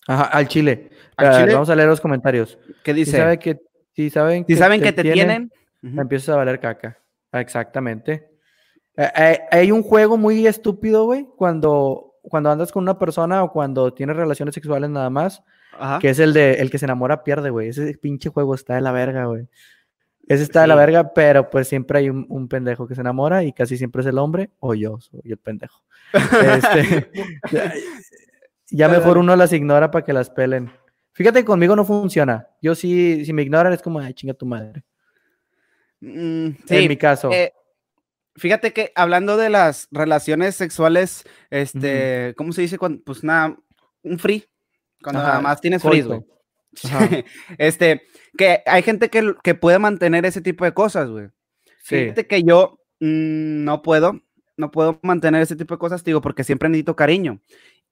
Ajá, 0.06 0.24
al 0.24 0.48
chile. 0.48 0.90
¿Al 1.16 1.26
Ah, 1.26 1.40
chile? 1.40 1.52
Vamos 1.54 1.70
a 1.70 1.76
leer 1.76 1.88
los 1.88 2.00
comentarios. 2.00 2.58
¿Qué 2.82 2.92
Si 2.92 3.00
dice? 3.00 3.16
sabe 3.18 3.38
que, 3.38 3.60
si 3.94 4.10
saben 4.10 4.44
si 4.46 4.56
saben 4.56 4.80
que 4.80 4.92
te 4.92 5.02
tienen. 5.02 5.52
Ujú. 5.82 6.00
empiezas 6.00 6.30
a 6.30 6.36
valer 6.36 6.60
caca. 6.60 6.98
Exactamente. 7.32 8.28
Eh, 8.96 9.08
eh, 9.16 9.40
hay 9.50 9.72
un 9.72 9.82
juego 9.82 10.16
muy 10.18 10.46
estúpido, 10.46 11.04
güey, 11.04 11.26
cuando, 11.36 12.16
cuando 12.22 12.50
andas 12.50 12.70
con 12.72 12.82
una 12.82 12.98
persona 12.98 13.42
o 13.42 13.50
cuando 13.52 13.92
tienes 13.94 14.16
relaciones 14.16 14.54
sexuales 14.54 14.90
nada 14.90 15.08
más, 15.10 15.42
Ajá. 15.78 15.98
que 15.98 16.10
es 16.10 16.18
el 16.18 16.32
de 16.34 16.54
el 16.54 16.70
que 16.70 16.78
se 16.78 16.84
enamora 16.86 17.24
pierde, 17.24 17.50
güey. 17.50 17.68
Ese 17.68 17.94
pinche 17.96 18.28
juego 18.28 18.54
está 18.54 18.74
de 18.74 18.80
la 18.82 18.92
verga, 18.92 19.24
güey. 19.26 19.48
Ese 20.30 20.44
está 20.44 20.60
de 20.60 20.68
la 20.68 20.76
verga, 20.76 21.12
pero 21.12 21.50
pues 21.50 21.66
siempre 21.66 21.98
hay 21.98 22.08
un, 22.08 22.24
un 22.28 22.46
pendejo 22.46 22.86
que 22.86 22.94
se 22.94 23.00
enamora 23.00 23.42
y 23.42 23.52
casi 23.52 23.76
siempre 23.76 24.02
es 24.02 24.06
el 24.06 24.16
hombre 24.16 24.50
o 24.60 24.74
yo 24.74 25.00
soy 25.00 25.22
el 25.24 25.38
pendejo. 25.38 25.82
Este, 26.12 27.10
ya, 27.50 27.74
ya 28.70 28.88
mejor 28.88 29.18
uno 29.18 29.34
las 29.34 29.52
ignora 29.52 29.90
para 29.90 30.04
que 30.04 30.12
las 30.12 30.30
pelen. 30.30 30.70
Fíjate 31.14 31.40
que 31.40 31.44
conmigo 31.44 31.74
no 31.74 31.84
funciona. 31.84 32.46
Yo 32.62 32.76
sí, 32.76 33.24
si 33.24 33.32
me 33.32 33.42
ignoran 33.42 33.72
es 33.72 33.82
como, 33.82 33.98
ay, 33.98 34.14
chinga 34.14 34.32
tu 34.34 34.46
madre. 34.46 34.84
Mm, 35.98 36.50
en 36.68 36.88
mi 36.88 36.96
caso. 36.96 37.32
eh, 37.32 37.52
fíjate 38.36 38.72
que 38.72 38.92
hablando 38.94 39.36
de 39.36 39.50
las 39.50 39.88
relaciones 39.90 40.54
sexuales, 40.54 41.24
este, 41.50 42.34
¿cómo 42.36 42.52
se 42.52 42.62
dice? 42.62 42.78
Cuando, 42.78 43.02
pues 43.02 43.24
nada, 43.24 43.56
un 44.04 44.16
free. 44.16 44.46
Cuando 45.02 45.22
Ajá, 45.22 45.28
nada 45.30 45.40
más 45.40 45.60
tienes 45.60 45.82
free, 45.82 46.02
güey. 46.02 46.24
Ajá. 46.84 47.08
este, 47.58 48.02
que 48.36 48.62
hay 48.66 48.82
gente 48.82 49.08
que, 49.10 49.34
que 49.42 49.54
puede 49.54 49.78
mantener 49.78 50.24
ese 50.26 50.40
tipo 50.40 50.64
de 50.64 50.72
cosas, 50.74 51.08
güey. 51.08 51.28
Sí. 51.82 51.96
Fíjate 51.96 52.26
que 52.26 52.42
yo 52.42 52.78
mm, 53.00 53.64
no 53.64 53.82
puedo, 53.82 54.20
no 54.56 54.70
puedo 54.70 54.98
mantener 55.02 55.42
ese 55.42 55.56
tipo 55.56 55.74
de 55.74 55.78
cosas, 55.78 56.04
digo, 56.04 56.20
porque 56.20 56.44
siempre 56.44 56.68
necesito 56.68 56.94
cariño. 56.96 57.40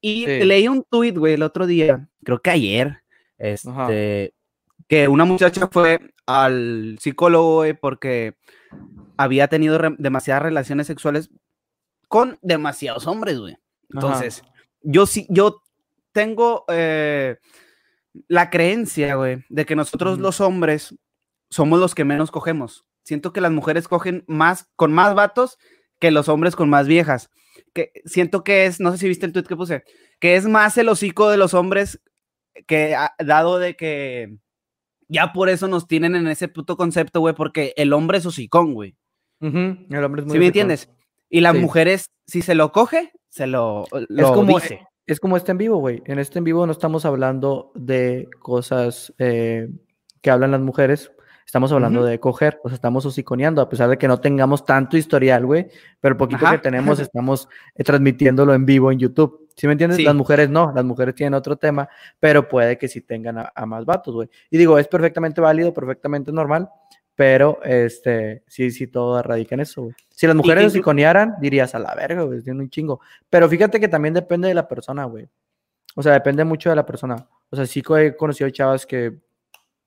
Y 0.00 0.26
Sí. 0.26 0.44
leí 0.44 0.68
un 0.68 0.84
tuit, 0.88 1.16
güey, 1.16 1.34
el 1.34 1.42
otro 1.42 1.66
día, 1.66 2.08
creo 2.22 2.40
que 2.40 2.50
ayer, 2.50 3.02
este, 3.38 4.34
que 4.86 5.08
una 5.08 5.24
muchacha 5.24 5.68
fue 5.68 5.98
al 6.26 6.98
psicólogo, 7.00 7.56
güey, 7.56 7.72
porque 7.74 8.34
había 9.16 9.48
tenido 9.48 9.78
re- 9.78 9.96
demasiadas 9.98 10.42
relaciones 10.44 10.86
sexuales 10.86 11.30
con 12.06 12.38
demasiados 12.42 13.06
hombres, 13.06 13.38
güey. 13.40 13.56
Entonces, 13.92 14.42
yo 14.82 15.06
sí, 15.06 15.26
yo 15.30 15.62
tengo 16.12 16.64
eh, 16.68 17.36
la 18.26 18.50
creencia, 18.50 19.14
güey, 19.14 19.44
de 19.48 19.66
que 19.66 19.76
nosotros 19.76 20.18
los 20.18 20.40
hombres 20.40 20.94
somos 21.50 21.78
los 21.78 21.94
que 21.94 22.04
menos 22.04 22.30
cogemos. 22.30 22.86
Siento 23.04 23.32
que 23.32 23.40
las 23.40 23.52
mujeres 23.52 23.88
cogen 23.88 24.24
más, 24.26 24.68
con 24.76 24.92
más 24.92 25.14
vatos 25.14 25.58
que 25.98 26.10
los 26.10 26.28
hombres 26.28 26.56
con 26.56 26.68
más 26.68 26.86
viejas. 26.86 27.30
Que 27.74 27.92
siento 28.04 28.44
que 28.44 28.66
es, 28.66 28.80
no 28.80 28.92
sé 28.92 28.98
si 28.98 29.08
viste 29.08 29.26
el 29.26 29.32
tweet 29.32 29.44
que 29.44 29.56
puse, 29.56 29.84
que 30.20 30.36
es 30.36 30.46
más 30.46 30.76
el 30.78 30.88
hocico 30.88 31.30
de 31.30 31.36
los 31.36 31.54
hombres 31.54 32.00
que 32.66 32.96
dado 33.18 33.58
de 33.58 33.76
que 33.76 34.36
ya 35.08 35.32
por 35.32 35.48
eso 35.48 35.68
nos 35.68 35.86
tienen 35.86 36.14
en 36.16 36.28
ese 36.28 36.48
puto 36.48 36.76
concepto, 36.76 37.20
güey, 37.20 37.34
porque 37.34 37.72
el 37.76 37.92
hombre 37.92 38.18
es 38.18 38.26
hocicón, 38.26 38.74
güey. 38.74 38.96
El 39.40 40.04
hombre 40.04 40.22
es 40.22 40.26
muy 40.26 40.34
¿Sí 40.34 40.38
me 40.38 40.46
entiendes? 40.46 40.90
Y 41.30 41.40
las 41.40 41.54
mujeres, 41.54 42.10
si 42.26 42.42
se 42.42 42.54
lo 42.54 42.72
coge, 42.72 43.12
se 43.28 43.46
lo, 43.46 43.84
es 43.84 44.26
como, 44.26 44.58
dice. 44.58 44.86
Es 45.08 45.18
como 45.18 45.36
este 45.36 45.50
en 45.50 45.58
vivo, 45.58 45.78
güey. 45.78 46.02
En 46.04 46.18
este 46.20 46.38
en 46.38 46.44
vivo 46.44 46.64
no 46.66 46.72
estamos 46.72 47.04
hablando 47.04 47.72
de 47.74 48.28
cosas 48.38 49.12
eh, 49.18 49.68
que 50.20 50.30
hablan 50.30 50.52
las 50.52 50.60
mujeres, 50.60 51.10
Estamos 51.48 51.72
hablando 51.72 52.04
de 52.04 52.20
coger, 52.20 52.60
o 52.62 52.68
sea, 52.68 52.74
estamos 52.74 53.06
hociconeando, 53.06 53.62
a 53.62 53.70
pesar 53.70 53.88
de 53.88 53.96
que 53.96 54.06
no 54.06 54.20
tengamos 54.20 54.66
tanto 54.66 54.98
historial, 54.98 55.46
güey, 55.46 55.66
pero 55.98 56.12
el 56.12 56.18
poquito 56.18 56.44
que 56.50 56.58
tenemos 56.58 56.98
estamos 57.00 57.48
eh, 57.74 57.82
transmitiéndolo 57.82 58.52
en 58.52 58.66
vivo 58.66 58.92
en 58.92 58.98
YouTube. 58.98 59.48
¿Sí 59.56 59.66
me 59.66 59.72
entiendes? 59.72 59.98
Las 60.02 60.14
mujeres 60.14 60.50
no, 60.50 60.70
las 60.76 60.84
mujeres 60.84 61.14
tienen 61.14 61.32
otro 61.32 61.56
tema, 61.56 61.88
pero 62.20 62.46
puede 62.46 62.76
que 62.76 62.86
sí 62.86 63.00
tengan 63.00 63.38
a, 63.38 63.64
más 63.64 63.86
vatos, 63.86 64.14
güey. 64.14 64.28
Y 64.50 64.58
digo, 64.58 64.78
es 64.78 64.88
perfectamente 64.88 65.40
válido, 65.40 65.72
perfectamente 65.72 66.32
normal, 66.32 66.68
pero 67.18 67.58
este, 67.64 68.44
sí, 68.46 68.70
sí, 68.70 68.86
todo 68.86 69.20
radica 69.20 69.56
en 69.56 69.62
eso, 69.62 69.82
güey. 69.82 69.94
Si 70.08 70.24
las 70.28 70.36
mujeres 70.36 70.66
hociconearan, 70.66 71.34
dirías 71.40 71.74
a 71.74 71.80
la 71.80 71.92
verga, 71.96 72.22
güey, 72.22 72.40
tiene 72.42 72.60
un 72.60 72.70
chingo. 72.70 73.00
Pero 73.28 73.48
fíjate 73.48 73.80
que 73.80 73.88
también 73.88 74.14
depende 74.14 74.46
de 74.46 74.54
la 74.54 74.68
persona, 74.68 75.04
güey. 75.04 75.28
O 75.96 76.02
sea, 76.04 76.12
depende 76.12 76.44
mucho 76.44 76.70
de 76.70 76.76
la 76.76 76.86
persona. 76.86 77.16
O 77.50 77.56
sea, 77.56 77.66
sí 77.66 77.82
he 77.98 78.14
conocido 78.14 78.48
chavas 78.50 78.86
que 78.86 79.18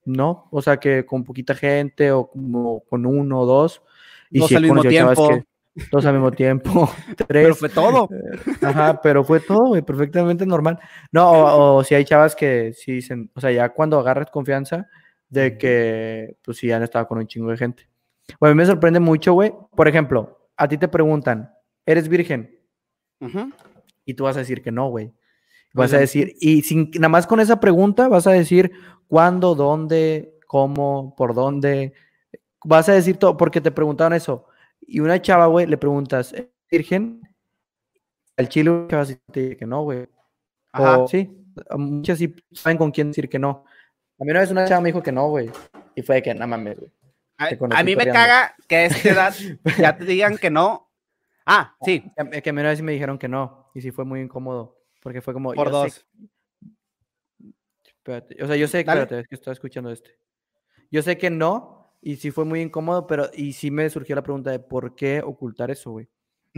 no, 0.03 0.49
o 0.51 0.61
sea 0.61 0.75
que 0.75 1.05
con 1.05 1.23
poquita 1.23 1.55
gente 1.55 2.11
o 2.11 2.27
como 2.29 2.81
con 2.81 3.05
uno 3.05 3.39
o 3.39 3.45
dos. 3.45 3.81
Y 4.29 4.39
dos 4.39 4.51
al 4.51 4.63
mismo 4.63 4.81
tiempo. 4.81 5.29
Que, 5.29 5.45
dos 5.89 6.05
al 6.05 6.15
mismo 6.15 6.31
tiempo, 6.33 6.91
tres. 7.15 7.27
Pero 7.29 7.55
fue 7.55 7.69
todo. 7.69 8.09
Ajá, 8.61 9.01
pero 9.01 9.23
fue 9.23 9.39
todo, 9.39 9.81
perfectamente 9.85 10.45
normal. 10.45 10.79
No, 11.13 11.77
o, 11.77 11.83
si 11.85 11.95
hay 11.95 12.03
chavas 12.03 12.35
que 12.35 12.73
sí 12.73 12.91
dicen, 12.91 13.31
o 13.33 13.39
sea, 13.39 13.53
ya 13.53 13.69
cuando 13.69 13.97
agarras 13.97 14.29
confianza 14.29 14.89
de 15.31 15.57
que, 15.57 16.37
pues 16.43 16.57
sí, 16.57 16.71
han 16.71 16.83
estado 16.83 17.07
con 17.07 17.17
un 17.17 17.25
chingo 17.25 17.49
de 17.49 17.57
gente. 17.57 17.89
Bueno, 18.39 18.51
a 18.51 18.55
mí 18.55 18.57
me 18.59 18.65
sorprende 18.65 18.99
mucho, 18.99 19.33
güey. 19.33 19.51
Por 19.75 19.87
ejemplo, 19.87 20.49
a 20.57 20.67
ti 20.67 20.77
te 20.77 20.87
preguntan, 20.87 21.51
¿eres 21.85 22.07
virgen? 22.07 22.59
Y 24.05 24.13
tú 24.13 24.25
vas 24.25 24.35
a 24.35 24.39
decir 24.39 24.61
que 24.61 24.71
no, 24.71 24.89
güey. 24.89 25.13
Vas 25.73 25.93
a 25.93 25.99
decir, 25.99 26.35
y 26.41 26.61
sin, 26.63 26.91
nada 26.95 27.07
más 27.07 27.25
con 27.25 27.39
esa 27.39 27.61
pregunta 27.61 28.09
vas 28.09 28.27
a 28.27 28.31
decir 28.31 28.71
cuándo, 29.07 29.55
dónde, 29.55 30.37
cómo, 30.47 31.15
por 31.15 31.33
dónde. 31.33 31.93
Vas 32.65 32.89
a 32.89 32.93
decir 32.93 33.15
todo, 33.15 33.37
porque 33.37 33.61
te 33.61 33.71
preguntaron 33.71 34.13
eso. 34.13 34.47
Y 34.81 34.99
una 34.99 35.21
chava, 35.21 35.45
güey, 35.45 35.65
le 35.65 35.77
preguntas, 35.77 36.35
virgen? 36.69 37.21
Al 38.35 38.49
chile, 38.49 38.85
chava 38.89 39.05
te 39.05 39.39
dice 39.41 39.57
que 39.57 39.65
no, 39.65 39.83
güey. 39.83 40.09
Ajá. 40.73 41.07
sí, 41.07 41.29
muchas 41.77 42.17
sí 42.17 42.35
saben 42.51 42.77
con 42.77 42.91
quién 42.91 43.07
decir 43.07 43.29
que 43.29 43.39
no. 43.39 43.63
A 44.21 44.23
mí 44.23 44.29
una 44.29 44.41
vez 44.41 44.51
una 44.51 44.67
chava 44.67 44.81
me 44.81 44.89
dijo 44.89 45.01
que 45.01 45.11
no, 45.11 45.29
güey. 45.29 45.49
Y 45.95 46.03
fue 46.03 46.17
de 46.17 46.21
que, 46.21 46.35
no 46.35 46.47
mames, 46.47 46.77
güey. 46.77 46.91
A, 47.37 47.83
mí 47.83 47.95
me 47.95 48.05
caga 48.05 48.55
que 48.67 48.75
a 48.75 48.85
esta 48.85 49.09
edad 49.09 49.33
ya 49.79 49.97
te 49.97 50.05
digan 50.05 50.37
que 50.37 50.51
no. 50.51 50.91
Ah, 51.43 51.75
sí. 51.81 52.03
Que, 52.15 52.43
que 52.43 52.49
a 52.51 52.53
mí 52.53 52.61
una 52.61 52.69
vez 52.69 52.83
me 52.83 52.91
dijeron 52.91 53.17
que 53.17 53.27
no. 53.27 53.71
Y 53.73 53.81
sí 53.81 53.89
fue 53.89 54.05
muy 54.05 54.21
incómodo. 54.21 54.77
Porque 55.01 55.21
fue 55.21 55.33
como. 55.33 55.51
Por 55.53 55.71
dos. 55.71 56.05
Espérate. 57.83 58.43
O 58.43 58.45
sea, 58.45 58.55
yo 58.55 58.67
sé, 58.67 58.81
espérate, 58.81 59.21
es 59.21 59.27
que 59.27 59.33
estoy 59.33 59.53
escuchando 59.53 59.91
este. 59.91 60.15
Yo 60.91 61.01
sé 61.01 61.17
que 61.17 61.31
no, 61.31 61.95
y 61.99 62.17
sí 62.17 62.29
fue 62.29 62.45
muy 62.45 62.61
incómodo, 62.61 63.07
pero 63.07 63.27
y 63.33 63.53
sí 63.53 63.71
me 63.71 63.89
surgió 63.89 64.15
la 64.15 64.21
pregunta 64.21 64.51
de 64.51 64.59
por 64.59 64.93
qué 64.93 65.23
ocultar 65.23 65.71
eso, 65.71 65.89
güey. 65.89 66.07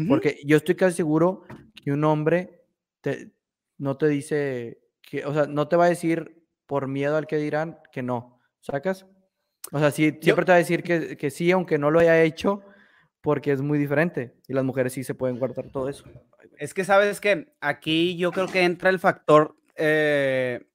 Porque 0.09 0.41
yo 0.43 0.57
estoy 0.57 0.75
casi 0.75 0.97
seguro 0.97 1.45
que 1.81 1.93
un 1.93 2.03
hombre 2.03 2.65
te, 2.99 3.31
no 3.77 3.95
te 3.95 4.07
dice 4.07 4.81
que, 5.01 5.23
o 5.23 5.33
sea, 5.33 5.45
no 5.45 5.69
te 5.69 5.77
va 5.77 5.85
a 5.85 5.89
decir 5.89 6.42
por 6.65 6.87
miedo 6.87 7.17
al 7.17 7.27
que 7.27 7.37
dirán 7.37 7.79
que 7.91 8.03
no, 8.03 8.39
¿sacas? 8.59 9.05
O 9.71 9.79
sea, 9.79 9.91
sí, 9.91 10.17
siempre 10.21 10.45
te 10.45 10.51
va 10.51 10.55
a 10.55 10.59
decir 10.59 10.83
que, 10.83 11.17
que 11.17 11.29
sí, 11.29 11.51
aunque 11.51 11.77
no 11.77 11.89
lo 11.91 11.99
haya 11.99 12.21
hecho, 12.21 12.63
porque 13.21 13.51
es 13.51 13.61
muy 13.61 13.79
diferente. 13.79 14.35
Y 14.47 14.53
las 14.53 14.65
mujeres 14.65 14.93
sí 14.93 15.03
se 15.03 15.15
pueden 15.15 15.39
guardar 15.39 15.71
todo 15.71 15.87
eso. 15.87 16.03
Es 16.57 16.73
que 16.73 16.83
sabes 16.83 17.21
que 17.21 17.55
aquí 17.61 18.17
yo 18.17 18.31
creo 18.31 18.47
que 18.47 18.63
entra 18.63 18.89
el 18.89 18.99
factor 18.99 19.55
eh, 19.75 20.67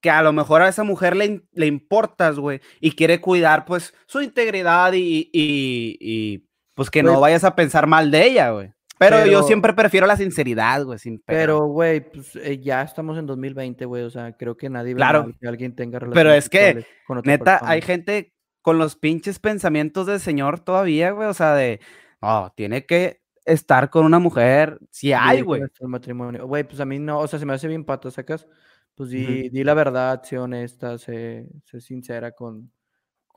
que 0.00 0.10
a 0.10 0.22
lo 0.22 0.32
mejor 0.32 0.60
a 0.60 0.68
esa 0.68 0.84
mujer 0.84 1.16
le, 1.16 1.42
le 1.52 1.66
importas, 1.66 2.38
güey, 2.38 2.60
y 2.80 2.92
quiere 2.92 3.20
cuidar 3.20 3.64
pues 3.64 3.94
su 4.06 4.20
integridad 4.20 4.92
y, 4.92 5.30
y, 5.32 6.46
pues 6.74 6.90
que 6.90 7.02
no 7.02 7.20
vayas 7.20 7.44
a 7.44 7.54
pensar 7.54 7.86
mal 7.86 8.10
de 8.10 8.26
ella, 8.26 8.50
güey. 8.50 8.72
Pero, 9.10 9.26
yo 9.26 9.42
siempre 9.42 9.72
prefiero 9.72 10.06
la 10.06 10.16
sinceridad, 10.16 10.84
güey, 10.84 10.98
sin 10.98 11.22
Pero, 11.26 11.66
güey, 11.66 12.00
pues 12.10 12.36
eh, 12.36 12.58
ya 12.60 12.82
estamos 12.82 13.18
en 13.18 13.26
2020, 13.26 13.84
güey, 13.84 14.02
o 14.02 14.10
sea, 14.10 14.36
creo 14.36 14.56
que 14.56 14.70
nadie 14.70 14.94
claro, 14.94 15.26
que 15.40 15.48
alguien 15.48 15.74
tenga 15.74 15.98
relaciones 15.98 16.14
Pero 16.14 16.34
es 16.34 16.48
que, 16.48 16.86
neta, 17.24 17.60
hay 17.62 17.82
gente 17.82 18.34
con 18.62 18.78
los 18.78 18.96
pinches 18.96 19.38
pensamientos 19.38 20.06
del 20.06 20.20
señor 20.20 20.60
todavía, 20.60 21.10
güey, 21.10 21.28
o 21.28 21.34
sea, 21.34 21.54
de, 21.54 21.80
oh, 22.20 22.50
tiene 22.56 22.86
que 22.86 23.24
estar 23.44 23.90
con 23.90 24.04
una 24.04 24.18
mujer, 24.18 24.78
si 24.90 25.12
hay, 25.12 25.42
güey. 25.42 25.62
matrimonio. 25.82 26.46
Güey, 26.46 26.64
pues 26.64 26.80
a 26.80 26.84
mí 26.84 26.98
no, 26.98 27.18
o 27.18 27.28
sea, 27.28 27.38
se 27.38 27.46
me 27.46 27.52
hace 27.52 27.68
bien 27.68 27.84
pato, 27.84 28.10
sacas. 28.10 28.46
Pues 28.94 29.10
di, 29.10 29.48
di 29.48 29.64
la 29.64 29.74
verdad, 29.74 30.22
sé 30.22 30.38
honesta, 30.38 30.98
sé, 30.98 31.48
sé, 31.64 31.80
sincera 31.80 32.32
con. 32.32 32.70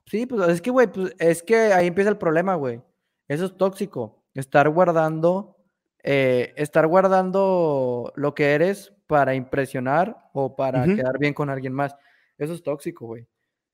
Sí, 0.05 0.25
pues 0.25 0.47
es 0.49 0.61
que, 0.61 0.69
güey, 0.69 0.87
pues 0.87 1.15
es 1.19 1.41
que 1.43 1.73
ahí 1.73 1.87
empieza 1.87 2.09
el 2.09 2.17
problema, 2.17 2.55
güey. 2.55 2.81
Eso 3.27 3.45
es 3.45 3.57
tóxico. 3.57 4.23
Estar 4.33 4.69
guardando, 4.69 5.56
eh, 6.09 6.53
estar 6.55 6.87
guardando 6.87 8.13
lo 8.15 8.33
que 8.33 8.53
eres 8.53 8.93
para 9.07 9.35
impresionar 9.35 10.15
o 10.31 10.55
para 10.55 10.85
quedar 10.85 11.19
bien 11.19 11.33
con 11.33 11.49
alguien 11.49 11.73
más. 11.73 11.97
Eso 12.37 12.53
es 12.53 12.63
tóxico, 12.63 13.07
güey. 13.07 13.27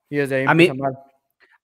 Y 0.10 0.18
desde 0.18 0.38
ahí 0.38 0.46
a 0.48 0.56
mí, 0.56 0.72
mal. 0.72 0.98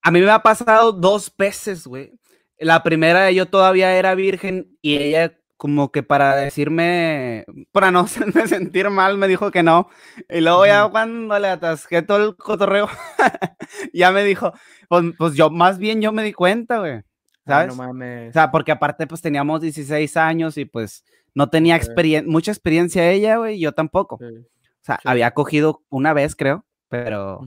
A 0.00 0.12
mí 0.12 0.20
me 0.20 0.30
ha 0.30 0.44
pasado 0.44 0.92
dos 0.92 1.34
veces, 1.36 1.88
güey. 1.88 2.12
La 2.56 2.84
primera 2.84 3.32
yo 3.32 3.46
todavía 3.46 3.96
era 3.96 4.14
virgen 4.14 4.78
y 4.80 4.98
ella 4.98 5.36
como 5.56 5.90
que 5.90 6.04
para 6.04 6.36
decirme, 6.36 7.46
para 7.72 7.90
no 7.90 8.00
hacerme 8.06 8.46
sentir 8.46 8.90
mal, 8.90 9.18
me 9.18 9.26
dijo 9.26 9.50
que 9.50 9.64
no. 9.64 9.88
Y 10.28 10.40
luego 10.40 10.66
ya 10.66 10.88
cuando 10.88 11.36
le 11.40 11.48
atasqué 11.48 12.02
todo 12.02 12.28
el 12.28 12.36
cotorreo, 12.36 12.88
ya 13.92 14.12
me 14.12 14.22
dijo, 14.22 14.52
pues, 14.88 15.04
pues, 15.18 15.34
yo 15.34 15.50
más 15.50 15.78
bien 15.78 16.00
yo 16.00 16.12
me 16.12 16.22
di 16.22 16.32
cuenta, 16.32 16.78
güey. 16.78 17.02
¿Sabes? 17.46 17.68
no 17.68 17.82
mames. 17.82 18.30
O 18.30 18.32
sea, 18.32 18.50
porque 18.50 18.72
aparte 18.72 19.06
pues 19.06 19.20
teníamos 19.20 19.60
16 19.60 20.16
años 20.16 20.56
y 20.56 20.64
pues 20.64 21.04
no 21.34 21.48
tenía 21.48 21.76
experiencia, 21.76 22.30
mucha 22.30 22.50
experiencia 22.50 23.10
ella, 23.10 23.36
güey, 23.36 23.58
yo 23.58 23.72
tampoco. 23.72 24.16
O 24.16 24.82
sea, 24.82 24.98
había 25.04 25.32
cogido 25.32 25.82
una 25.88 26.12
vez, 26.12 26.34
creo, 26.34 26.64
pero, 26.88 27.40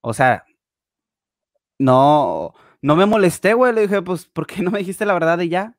o 0.00 0.14
sea, 0.14 0.44
no, 1.78 2.54
no 2.80 2.96
me 2.96 3.06
molesté, 3.06 3.54
güey. 3.54 3.72
Le 3.72 3.82
dije, 3.82 4.02
pues, 4.02 4.26
¿por 4.26 4.46
qué 4.46 4.62
no 4.62 4.70
me 4.70 4.78
dijiste 4.78 5.04
la 5.04 5.14
verdad 5.14 5.38
y 5.40 5.48
ya? 5.48 5.76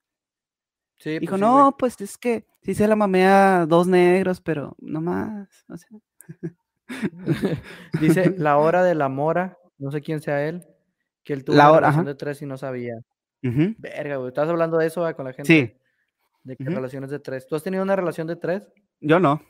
Sí, 0.97 1.19
Dijo, 1.19 1.31
pues 1.31 1.41
no, 1.41 1.75
pues 1.77 1.99
es 2.01 2.17
que 2.17 2.45
sí 2.61 2.73
se 2.73 2.87
la 2.87 2.95
mamea 2.95 3.65
dos 3.65 3.87
negros, 3.87 4.41
pero 4.41 4.75
no 4.79 5.01
más. 5.01 5.65
Dice 7.99 8.35
la 8.37 8.57
hora 8.57 8.83
de 8.83 8.95
la 8.95 9.09
mora, 9.09 9.57
no 9.77 9.91
sé 9.91 10.01
quién 10.01 10.21
sea 10.21 10.47
él, 10.47 10.65
que 11.23 11.33
él 11.33 11.43
tuvo 11.43 11.55
la 11.55 11.71
relación 11.71 12.05
de 12.05 12.15
tres 12.15 12.41
y 12.41 12.45
no 12.45 12.57
sabía. 12.57 12.95
Verga, 13.77 14.17
güey. 14.17 14.29
¿Estás 14.29 14.49
hablando 14.49 14.77
de 14.77 14.87
eso 14.87 15.15
con 15.15 15.25
la 15.25 15.33
gente? 15.33 15.47
Sí. 15.47 15.77
De 16.43 16.55
qué 16.57 16.65
relaciones 16.65 17.09
de 17.09 17.19
tres. 17.19 17.47
¿Tú 17.47 17.55
has 17.55 17.63
tenido 17.63 17.83
una 17.83 17.95
relación 17.95 18.27
de 18.27 18.35
tres? 18.35 18.71
Yo 18.99 19.19
no. 19.19 19.41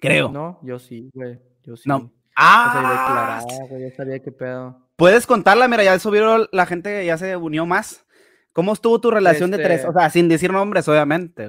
Creo. 0.00 0.30
No, 0.30 0.60
yo 0.62 0.78
sí, 0.78 1.10
güey. 1.14 1.38
Yo 1.64 1.76
sí. 1.76 1.88
No. 1.88 2.12
Ah, 2.36 3.42
güey, 3.68 3.90
ya 3.90 3.96
sabía 3.96 4.20
qué 4.20 4.30
pedo. 4.30 4.88
Puedes 4.96 5.26
contarla, 5.26 5.68
mira, 5.68 5.84
ya 5.84 5.98
subieron 5.98 6.46
la 6.52 6.66
gente, 6.66 7.04
ya 7.04 7.18
se 7.18 7.36
unió 7.36 7.66
más. 7.66 8.06
¿Cómo 8.52 8.72
estuvo 8.72 9.00
tu 9.00 9.10
relación 9.10 9.50
de 9.50 9.58
tres? 9.58 9.84
O 9.84 9.92
sea, 9.92 10.10
sin 10.10 10.28
decir 10.28 10.52
nombres, 10.52 10.88
obviamente. 10.88 11.48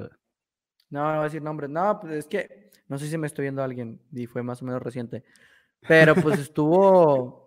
No, 0.90 1.04
no 1.04 1.10
voy 1.12 1.20
a 1.20 1.24
decir 1.24 1.42
nombres. 1.42 1.70
No, 1.70 1.98
pues 2.00 2.14
es 2.14 2.26
que 2.26 2.70
no 2.88 2.98
sé 2.98 3.08
si 3.08 3.18
me 3.18 3.26
estoy 3.26 3.44
viendo 3.44 3.62
a 3.62 3.64
alguien 3.64 4.00
y 4.12 4.26
fue 4.26 4.42
más 4.42 4.62
o 4.62 4.64
menos 4.64 4.82
reciente. 4.82 5.24
Pero 5.86 6.14
pues 6.14 6.38
estuvo. 6.38 7.39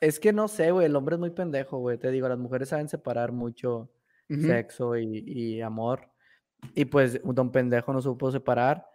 Es 0.00 0.20
que 0.20 0.32
no 0.32 0.48
sé, 0.48 0.70
güey. 0.70 0.86
El 0.86 0.96
hombre 0.96 1.16
es 1.16 1.20
muy 1.20 1.30
pendejo, 1.30 1.78
güey. 1.78 1.98
Te 1.98 2.10
digo, 2.10 2.28
las 2.28 2.38
mujeres 2.38 2.68
saben 2.68 2.88
separar 2.88 3.32
mucho 3.32 3.90
sexo 4.28 4.96
y, 4.96 5.24
y, 5.26 5.60
amor. 5.60 6.08
Y 6.74 6.86
pues 6.86 7.20
un 7.22 7.34
don 7.34 7.52
pendejo 7.52 7.92
no 7.92 8.02
supo 8.02 8.30
separar. 8.32 8.86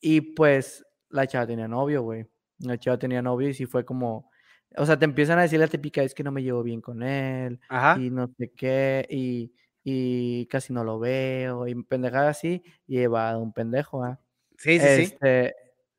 Y 0.00 0.20
pues 0.20 0.84
la 1.08 1.26
chava 1.26 1.46
tenía 1.46 1.68
novio, 1.68 2.02
güey. 2.02 2.26
La 2.58 2.78
chava 2.78 2.98
tenía 2.98 3.22
novio 3.22 3.48
y 3.48 3.54
sí 3.54 3.66
fue 3.66 3.84
como 3.84 4.30
o 4.76 4.86
sea, 4.86 4.98
te 4.98 5.04
empiezan 5.04 5.38
a 5.38 5.42
decir 5.42 5.60
la 5.60 5.68
típica, 5.68 6.02
es 6.02 6.14
que 6.14 6.24
no 6.24 6.32
me 6.32 6.42
llevo 6.42 6.62
bien 6.62 6.80
con 6.80 7.02
él, 7.02 7.60
y 7.96 8.10
no 8.10 8.28
sé 8.36 8.50
qué, 8.50 9.06
y, 9.08 9.52
y 9.84 10.46
casi 10.46 10.72
no 10.72 10.84
lo 10.84 10.98
veo, 10.98 11.68
y 11.68 11.74
pendejada 11.84 12.30
así, 12.30 12.62
y 12.86 12.98
he 12.98 13.08
va 13.08 13.36
un 13.38 13.52
pendejo, 13.52 14.02
¿ah? 14.02 14.20
Sí, 14.56 14.78
sí, 14.80 14.86
sí. 14.96 15.02
Este, 15.02 15.54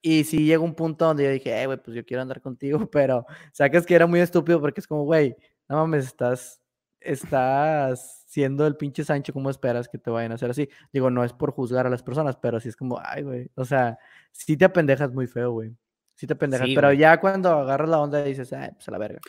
y 0.06 0.24
sí 0.24 0.46
llega 0.46 0.62
un 0.62 0.76
punto 0.76 1.04
donde 1.04 1.24
yo 1.24 1.32
dije, 1.32 1.64
eh, 1.64 1.66
güey, 1.66 1.80
pues 1.82 1.98
yo 1.98 2.06
quiero 2.06 2.22
andar 2.22 2.40
contigo, 2.40 2.78
pero 2.92 3.26
sacas 3.52 3.88
que 3.88 3.96
era 3.96 4.06
muy 4.06 4.20
estúpido 4.20 4.62
porque 4.62 4.80
es 4.80 4.86
como, 4.86 5.04
güey, 5.04 5.36
no 5.68 5.78
mames, 5.78 6.06
estás, 6.06 6.62
estás 7.00 8.24
siendo 8.28 8.68
el 8.68 8.78
pinche 8.78 9.04
Sancho, 9.04 9.34
¿cómo 9.34 9.50
esperas 9.50 9.90
que 9.90 9.98
te 9.98 10.12
vayan 10.12 10.32
a 10.32 10.36
hacer 10.36 10.52
así? 10.52 10.70
Digo, 10.94 11.10
no 11.10 11.24
es 11.24 11.34
por 11.34 11.52
juzgar 11.54 11.88
a 11.88 11.90
las 11.90 12.04
personas, 12.04 12.38
pero 12.38 12.60
sí 12.60 12.70
es 12.70 12.76
como, 12.76 13.02
ay, 13.04 13.24
güey, 13.24 13.50
o 13.56 13.66
sea, 13.66 13.98
sí 14.32 14.56
te 14.56 14.66
apendejas 14.66 15.12
muy 15.12 15.26
feo, 15.26 15.54
güey. 15.54 15.76
Sí 16.14 16.28
te 16.28 16.34
apendejas, 16.34 16.68
Sí, 16.68 16.76
pero 16.76 16.94
ya 16.94 17.20
cuando 17.20 17.50
agarras 17.50 17.90
la 17.90 18.00
onda 18.00 18.24
dices, 18.24 18.54
ay, 18.54 18.70
pues 18.76 18.88
a 18.88 18.92
la 18.92 19.00
verga. 19.00 19.20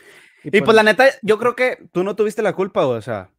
Y 0.45 0.61
pues 0.61 0.76
la 0.76 0.83
neta, 0.83 1.06
yo 1.23 1.38
creo 1.38 1.56
que 1.56 1.88
tú 1.90 2.04
no 2.04 2.14
tuviste 2.14 2.42
la 2.42 2.52
culpa, 2.52 2.85
güey, 2.85 2.99
o 2.99 3.02
sea. 3.02 3.30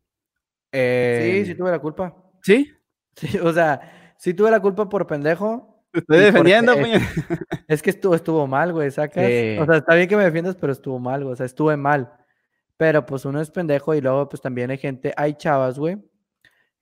Sí, 0.74 0.79
eh, 0.79 1.44
sí 1.46 1.53
tuve 1.53 1.70
la 1.70 1.79
culpa. 1.79 2.15
¿Sí? 2.41 2.74
Sí, 3.17 3.36
o 3.39 3.51
sea, 3.51 4.13
sí 4.20 4.36
tuve 4.36 4.51
la 4.51 4.60
culpa 4.60 4.89
por 4.89 5.08
pendejo. 5.08 5.76
Estoy 5.94 6.20
defendiendo, 6.20 6.74
puñe. 6.77 7.00
Es 7.67 7.82
que 7.82 7.89
estuvo, 7.89 8.15
estuvo 8.15 8.48
mal, 8.48 8.72
güey, 8.74 8.91
sacas. 8.91 9.25
Sí. 9.25 9.58
O 9.60 9.65
sea, 9.65 9.77
está 9.77 9.96
bien 9.96 10.08
que 10.08 10.15
me 10.17 10.24
defiendas, 10.24 10.56
pero 10.56 10.72
estuvo 10.72 11.00
mal, 11.00 11.24
güey. 11.24 11.34
O 11.34 11.36
sea, 11.36 11.46
estuve 11.46 11.75
mal. 11.77 12.12
Pero 12.77 13.06
pues 13.06 13.25
uno 13.25 13.41
es 13.41 13.50
pendejo 13.50 13.96
y 13.96 14.01
luego 14.01 14.29
pues 14.29 14.41
también 14.41 14.70
hay 14.70 14.77
gente, 14.77 15.13
hay 15.17 15.34
chavas, 15.34 15.79
güey, 15.79 15.98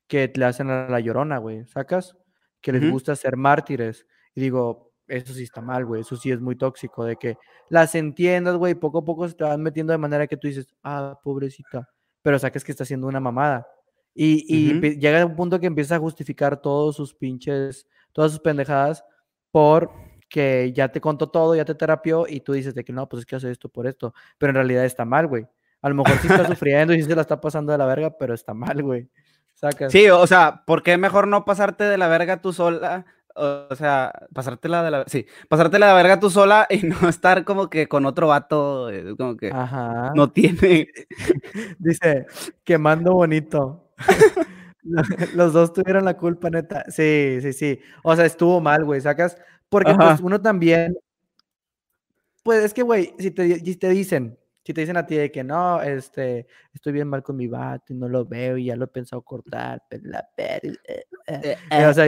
que 0.07 0.31
le 0.35 0.45
hacen 0.45 0.69
a 0.69 0.89
la 0.89 0.99
llorona, 0.99 1.37
güey, 1.37 1.65
sacas. 1.65 2.17
Que 2.61 2.71
les 2.71 2.89
gusta 2.91 3.15
ser 3.15 3.37
mártires. 3.37 4.05
Y 4.33 4.41
digo, 4.41 4.91
eso 5.07 5.33
sí 5.33 5.43
está 5.43 5.61
mal, 5.61 5.85
güey. 5.85 6.01
Eso 6.01 6.15
sí 6.17 6.31
es 6.31 6.41
muy 6.41 6.55
tóxico, 6.55 7.05
de 7.05 7.15
que 7.15 7.37
las 7.69 7.93
entiendas, 7.95 8.55
güey, 8.57 8.73
poco 8.75 8.97
a 8.99 9.05
poco 9.05 9.27
se 9.27 9.35
te 9.35 9.43
van 9.43 9.61
metiendo 9.61 9.91
de 9.91 9.97
manera 9.99 10.25
que 10.27 10.35
tú 10.35 10.47
dices, 10.47 10.67
ah, 10.83 11.19
pobrecita. 11.23 11.87
Pero 12.23 12.39
sacas 12.39 12.63
que 12.63 12.71
está 12.71 12.83
haciendo 12.83 13.07
una 13.07 13.19
mamada. 13.19 13.67
Y, 14.15 14.45
y 14.47 14.71
empe- 14.73 14.97
llega 14.99 15.25
un 15.25 15.35
punto 15.35 15.59
que 15.59 15.67
empieza 15.67 15.95
a 15.95 15.99
justificar 15.99 16.59
todos 16.59 16.95
sus 16.95 17.13
pinches, 17.13 17.87
todas 18.15 18.31
sus 18.31 18.39
pendejadas 18.39 19.03
por 19.51 19.91
que 20.29 20.71
ya 20.73 20.87
te 20.87 21.01
contó 21.01 21.29
todo, 21.29 21.53
ya 21.53 21.65
te 21.65 21.75
terapió 21.75 22.25
y 22.27 22.39
tú 22.39 22.53
dices 22.53 22.73
de 22.73 22.83
que 22.85 22.93
no, 22.93 23.07
pues 23.07 23.19
es 23.19 23.25
que 23.25 23.35
hace 23.35 23.51
esto 23.51 23.67
por 23.69 23.87
esto, 23.87 24.13
pero 24.37 24.51
en 24.51 24.55
realidad 24.55 24.85
está 24.85 25.03
mal, 25.03 25.27
güey. 25.27 25.45
A 25.81 25.89
lo 25.89 25.95
mejor 25.95 26.17
sí 26.19 26.27
está 26.27 26.47
sufriendo 26.47 26.93
y 26.93 27.01
sí 27.01 27.09
se 27.09 27.15
la 27.15 27.21
está 27.21 27.39
pasando 27.39 27.73
de 27.73 27.77
la 27.77 27.85
verga, 27.85 28.17
pero 28.17 28.33
está 28.33 28.53
mal, 28.53 28.81
güey. 28.81 29.09
Sacas. 29.53 29.91
Sí, 29.91 30.09
o 30.09 30.25
sea, 30.27 30.63
¿por 30.65 30.81
qué 30.81 30.97
mejor 30.97 31.27
no 31.27 31.45
pasarte 31.45 31.83
de 31.83 31.97
la 31.97 32.07
verga 32.07 32.41
tú 32.41 32.53
sola? 32.53 33.05
O 33.35 33.75
sea, 33.75 34.13
pasártela 34.33 34.81
de 34.81 34.91
la, 34.91 35.03
sí, 35.07 35.25
pasártela 35.49 35.87
de 35.87 35.91
la 35.91 35.97
verga 35.97 36.19
tú 36.21 36.29
sola 36.29 36.67
y 36.69 36.77
no 36.87 37.09
estar 37.09 37.43
como 37.43 37.69
que 37.69 37.87
con 37.87 38.05
otro 38.05 38.27
vato, 38.27 38.89
eh, 38.89 39.13
como 39.17 39.35
que 39.35 39.51
Ajá. 39.53 40.13
no 40.15 40.31
tiene. 40.31 40.87
Dice, 41.79 42.27
quemando 42.63 43.13
bonito. 43.13 43.91
Los 45.35 45.53
dos 45.53 45.73
tuvieron 45.73 46.05
la 46.05 46.15
culpa, 46.17 46.49
neta. 46.49 46.85
Sí, 46.89 47.39
sí, 47.41 47.53
sí. 47.53 47.79
O 48.03 48.15
sea, 48.15 48.25
estuvo 48.25 48.61
mal, 48.61 48.85
güey, 48.85 49.01
sacas. 49.01 49.37
Porque 49.69 49.91
Ajá. 49.91 50.09
pues 50.09 50.21
uno 50.21 50.41
también. 50.41 50.95
Pues 52.43 52.63
es 52.63 52.73
que, 52.73 52.83
güey, 52.83 53.13
si 53.17 53.31
te, 53.31 53.59
si 53.59 53.75
te 53.75 53.89
dicen, 53.89 54.37
si 54.63 54.73
te 54.73 54.81
dicen 54.81 54.97
a 54.97 55.05
ti 55.05 55.15
de 55.15 55.31
que 55.31 55.43
no, 55.43 55.81
este, 55.81 56.47
estoy 56.73 56.93
bien 56.93 57.07
mal 57.07 57.23
con 57.23 57.35
mi 57.35 57.47
vato 57.47 57.91
y 57.91 57.95
no 57.95 58.07
lo 58.07 58.25
veo 58.25 58.57
y 58.57 58.65
ya 58.65 58.75
lo 58.75 58.85
he 58.85 58.87
pensado 58.87 59.21
cortar, 59.23 59.81
pero 59.89 60.03
la 60.05 60.27
ver- 60.37 60.79
eh, 60.87 61.05
eh". 61.27 61.57
Eh, 61.71 61.85
o 61.85 61.93
sea, 61.93 62.07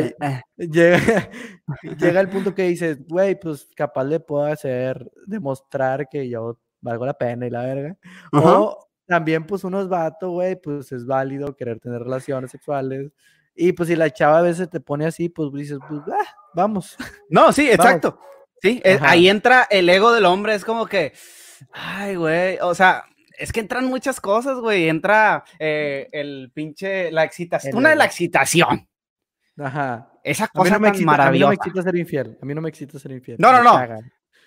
llega, 0.57 1.29
llega 2.00 2.19
el 2.19 2.29
punto 2.29 2.53
que 2.53 2.63
dices, 2.63 3.00
güey, 3.07 3.39
pues 3.39 3.67
capaz 3.75 4.03
le 4.03 4.19
puedo 4.19 4.46
hacer, 4.46 5.12
demostrar 5.25 6.07
que 6.07 6.29
yo 6.29 6.60
valgo 6.81 7.05
la 7.05 7.15
pena 7.15 7.48
y 7.48 7.50
la 7.50 7.63
verga. 7.63 7.98
O 8.34 8.87
también, 9.08 9.46
pues, 9.46 9.64
uno 9.64 9.82
es 9.82 9.88
vato, 9.88 10.32
güey, 10.32 10.56
pues 10.62 10.92
es 10.92 11.06
válido 11.06 11.56
querer 11.56 11.80
tener 11.80 12.02
relaciones 12.02 12.52
sexuales. 12.52 13.12
Y 13.56 13.72
pues 13.74 13.90
si 13.90 13.96
la 13.96 14.12
chava 14.12 14.38
a 14.40 14.44
veces 14.44 14.70
te 14.70 14.80
pone 14.80 15.06
así, 15.08 15.30
pues 15.30 15.52
dices, 15.52 15.80
pues, 15.90 16.02
ah, 16.08 16.36
vamos. 16.54 16.96
No, 17.30 17.52
sí, 17.52 17.70
exacto. 17.70 18.20
Sí, 18.62 18.82
eh, 18.84 19.00
ahí 19.02 19.30
entra 19.30 19.68
el 19.70 19.90
ego 19.90 20.12
del 20.12 20.26
hombre, 20.26 20.54
es 20.56 20.64
como 20.66 20.86
que, 20.88 21.14
ay, 21.72 22.16
güey, 22.16 22.58
o 22.62 22.74
sea, 22.75 23.03
es 23.38 23.51
que 23.51 23.60
entran 23.60 23.86
muchas 23.86 24.20
cosas, 24.20 24.58
güey, 24.60 24.90
entra 24.90 25.44
eh, 25.60 26.08
el 26.12 26.51
pinche, 26.53 27.12
la 27.12 27.24
excitación, 27.24 27.74
El 27.74 27.77
una 27.77 27.90
de 27.90 27.96
la 27.96 28.05
excitación, 28.05 28.88
Ajá. 29.60 30.12
esa 30.24 30.46
A 30.46 30.48
mí, 30.48 30.51
cosa 30.53 30.74
no 30.74 30.79
me 30.79 30.88
tan 30.88 30.94
excita, 30.96 31.12
a 31.27 31.31
mí 31.31 31.40
no 31.40 31.48
maravillosa. 31.48 31.50
me 31.50 31.55
excita 31.55 31.81
ser 31.84 31.96
infiel. 31.96 32.38
A 32.42 32.46
mí 32.46 32.55
no 32.55 32.62
me 32.62 32.70
excita 32.70 33.00
ser 33.00 33.12
infiel. 33.12 33.38
No, 33.40 33.51
no, 33.51 33.64
no. 33.64 33.79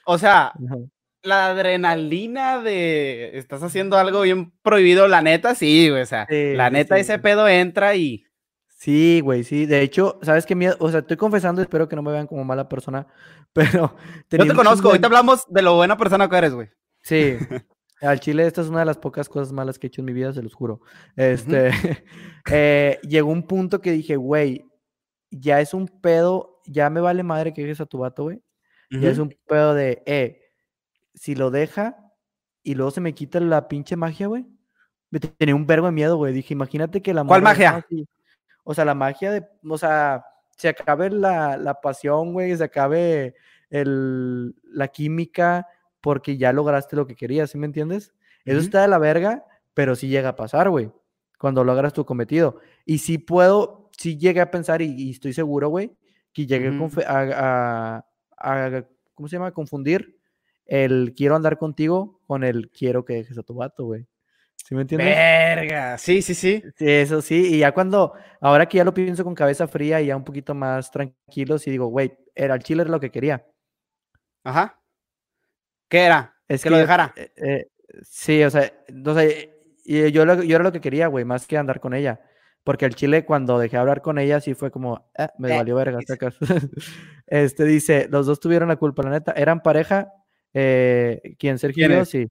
O 0.06 0.18
sea, 0.18 0.46
Ajá. 0.48 0.76
La 1.22 1.48
adrenalina 1.48 2.62
de 2.62 3.36
estás 3.38 3.62
haciendo 3.62 3.96
algo 3.96 4.22
bien 4.22 4.52
prohibido, 4.62 5.08
la 5.08 5.22
neta, 5.22 5.54
sí, 5.54 5.88
güey, 5.90 6.02
o 6.02 6.06
sea, 6.06 6.26
Sí, 6.28 6.54
la 6.54 6.70
neta 6.70 6.96
sí. 6.96 7.02
ese 7.02 7.18
pedo 7.18 7.48
entra 7.48 7.94
y 7.96 8.24
Sí, 8.80 9.20
güey, 9.20 9.44
sí. 9.44 9.66
De 9.66 9.82
hecho, 9.82 10.18
¿sabes 10.22 10.46
qué 10.46 10.54
miedo? 10.54 10.74
O 10.78 10.90
sea, 10.90 11.00
estoy 11.00 11.18
confesando, 11.18 11.60
espero 11.60 11.86
que 11.86 11.96
no 11.96 12.02
me 12.02 12.12
vean 12.12 12.26
como 12.26 12.44
mala 12.44 12.66
persona, 12.66 13.06
pero 13.52 13.94
yo 14.30 14.46
te 14.46 14.54
conozco, 14.54 14.88
ahorita 14.88 15.06
hablamos 15.06 15.44
de 15.48 15.60
lo 15.60 15.74
buena 15.76 15.98
persona 15.98 16.28
que 16.30 16.36
eres, 16.36 16.54
güey. 16.54 16.68
Sí, 17.02 17.36
al 18.00 18.20
chile 18.20 18.46
esta 18.46 18.62
es 18.62 18.68
una 18.68 18.80
de 18.80 18.86
las 18.86 18.96
pocas 18.96 19.28
cosas 19.28 19.52
malas 19.52 19.78
que 19.78 19.86
he 19.86 19.88
hecho 19.88 20.00
en 20.00 20.06
mi 20.06 20.14
vida, 20.14 20.32
se 20.32 20.42
los 20.42 20.54
juro. 20.54 20.80
Este, 21.14 21.70
eh, 22.50 22.98
llegó 23.02 23.30
un 23.30 23.42
punto 23.42 23.82
que 23.82 23.92
dije, 23.92 24.16
güey, 24.16 24.64
ya 25.30 25.60
es 25.60 25.74
un 25.74 25.86
pedo, 25.86 26.62
ya 26.66 26.88
me 26.88 27.02
vale 27.02 27.22
madre 27.22 27.52
que 27.52 27.60
dejes 27.60 27.82
a 27.82 27.86
tu 27.86 27.98
vato, 27.98 28.24
güey. 28.24 28.40
Ya 28.92 29.10
es 29.10 29.18
un 29.18 29.32
pedo 29.46 29.74
de, 29.74 30.02
eh, 30.04 30.39
si 31.14 31.34
lo 31.34 31.50
deja 31.50 31.96
y 32.62 32.74
luego 32.74 32.90
se 32.90 33.00
me 33.00 33.14
quita 33.14 33.40
la 33.40 33.68
pinche 33.68 33.96
magia, 33.96 34.26
güey. 34.26 34.46
Me 35.10 35.18
te- 35.20 35.28
tenía 35.28 35.54
un 35.54 35.66
vergo 35.66 35.86
de 35.86 35.92
miedo, 35.92 36.16
güey. 36.16 36.32
Dije, 36.32 36.54
imagínate 36.54 37.02
que 37.02 37.14
la 37.14 37.24
¿Cuál 37.24 37.42
magia? 37.42 37.76
así. 37.76 38.06
O 38.64 38.74
sea, 38.74 38.84
la 38.84 38.94
magia 38.94 39.32
de, 39.32 39.46
o 39.68 39.78
sea, 39.78 40.24
se 40.56 40.68
acabe 40.68 41.10
la, 41.10 41.56
la 41.56 41.80
pasión, 41.80 42.32
güey, 42.32 42.56
se 42.56 42.64
acabe 42.64 43.34
el, 43.70 44.54
la 44.64 44.88
química 44.88 45.66
porque 46.00 46.36
ya 46.36 46.52
lograste 46.52 46.96
lo 46.96 47.06
que 47.06 47.16
querías, 47.16 47.50
¿sí 47.50 47.58
me 47.58 47.66
entiendes? 47.66 48.12
Eso 48.44 48.58
está 48.60 48.82
de 48.82 48.88
la 48.88 48.98
verga, 48.98 49.44
pero 49.74 49.94
sí 49.96 50.08
llega 50.08 50.30
a 50.30 50.36
pasar, 50.36 50.70
güey, 50.70 50.90
cuando 51.38 51.64
logras 51.64 51.92
tu 51.92 52.04
cometido. 52.04 52.58
Y 52.84 52.98
sí 52.98 53.18
puedo, 53.18 53.90
sí 53.96 54.16
llegué 54.16 54.40
a 54.40 54.50
pensar 54.50 54.80
y, 54.82 54.92
y 54.94 55.10
estoy 55.10 55.32
seguro, 55.32 55.68
güey, 55.68 55.92
que 56.32 56.46
llegué 56.46 56.68
a- 57.06 58.04
¿cómo 59.14 59.28
se 59.28 59.36
llama? 59.36 59.48
A 59.48 59.52
confundir 59.52 60.19
el 60.70 61.12
quiero 61.16 61.36
andar 61.36 61.58
contigo 61.58 62.20
con 62.26 62.44
el 62.44 62.70
quiero 62.70 63.04
que 63.04 63.14
dejes 63.14 63.36
a 63.36 63.42
tu 63.42 63.54
vato, 63.54 63.84
güey. 63.84 64.06
¿Sí 64.56 64.74
me 64.74 64.82
entiendes? 64.82 65.08
Verga, 65.16 65.98
sí, 65.98 66.22
sí, 66.22 66.34
sí. 66.34 66.62
Sí, 66.76 66.88
eso 66.88 67.20
sí, 67.20 67.54
y 67.56 67.58
ya 67.58 67.72
cuando, 67.72 68.14
ahora 68.40 68.66
que 68.66 68.78
ya 68.78 68.84
lo 68.84 68.94
pienso 68.94 69.24
con 69.24 69.34
cabeza 69.34 69.66
fría 69.66 70.00
y 70.00 70.06
ya 70.06 70.16
un 70.16 70.24
poquito 70.24 70.54
más 70.54 70.90
tranquilo, 70.90 71.58
sí 71.58 71.70
digo, 71.70 71.86
güey, 71.86 72.16
era 72.34 72.54
el 72.54 72.62
chile 72.62 72.82
era 72.82 72.90
lo 72.90 73.00
que 73.00 73.10
quería. 73.10 73.44
Ajá. 74.44 74.80
¿Qué 75.88 76.04
era? 76.04 76.36
Es 76.46 76.62
que 76.62 76.70
lo 76.70 76.78
dejara. 76.78 77.12
eh, 77.16 77.32
eh, 77.36 77.66
sí, 78.02 78.42
o 78.44 78.50
sea, 78.50 78.72
y 79.84 80.12
yo, 80.12 80.24
lo- 80.24 80.42
yo 80.42 80.54
era 80.54 80.64
lo 80.64 80.72
que 80.72 80.80
quería, 80.80 81.08
güey, 81.08 81.24
más 81.24 81.46
que 81.46 81.58
andar 81.58 81.80
con 81.80 81.94
ella. 81.94 82.20
Porque 82.62 82.84
el 82.84 82.94
chile, 82.94 83.24
cuando 83.24 83.58
dejé 83.58 83.76
de 83.76 83.80
hablar 83.80 84.02
con 84.02 84.18
ella, 84.18 84.40
sí 84.40 84.54
fue 84.54 84.70
como, 84.70 85.10
"Ah, 85.18 85.32
me 85.38 85.48
Eh, 85.50 85.56
valió 85.56 85.74
verga, 85.76 86.00
sacas. 86.06 86.36
Este 87.26 87.64
dice, 87.64 88.06
los 88.10 88.26
dos 88.26 88.38
tuvieron 88.38 88.68
la 88.68 88.76
culpa, 88.76 89.02
la 89.02 89.10
neta. 89.10 89.32
¿Eran 89.32 89.62
pareja? 89.62 90.12
Eh, 90.54 91.36
¿Quién, 91.38 91.58
Sergio 91.58 91.86
¿Quién 91.86 92.00
es? 92.00 92.08
Sí. 92.08 92.28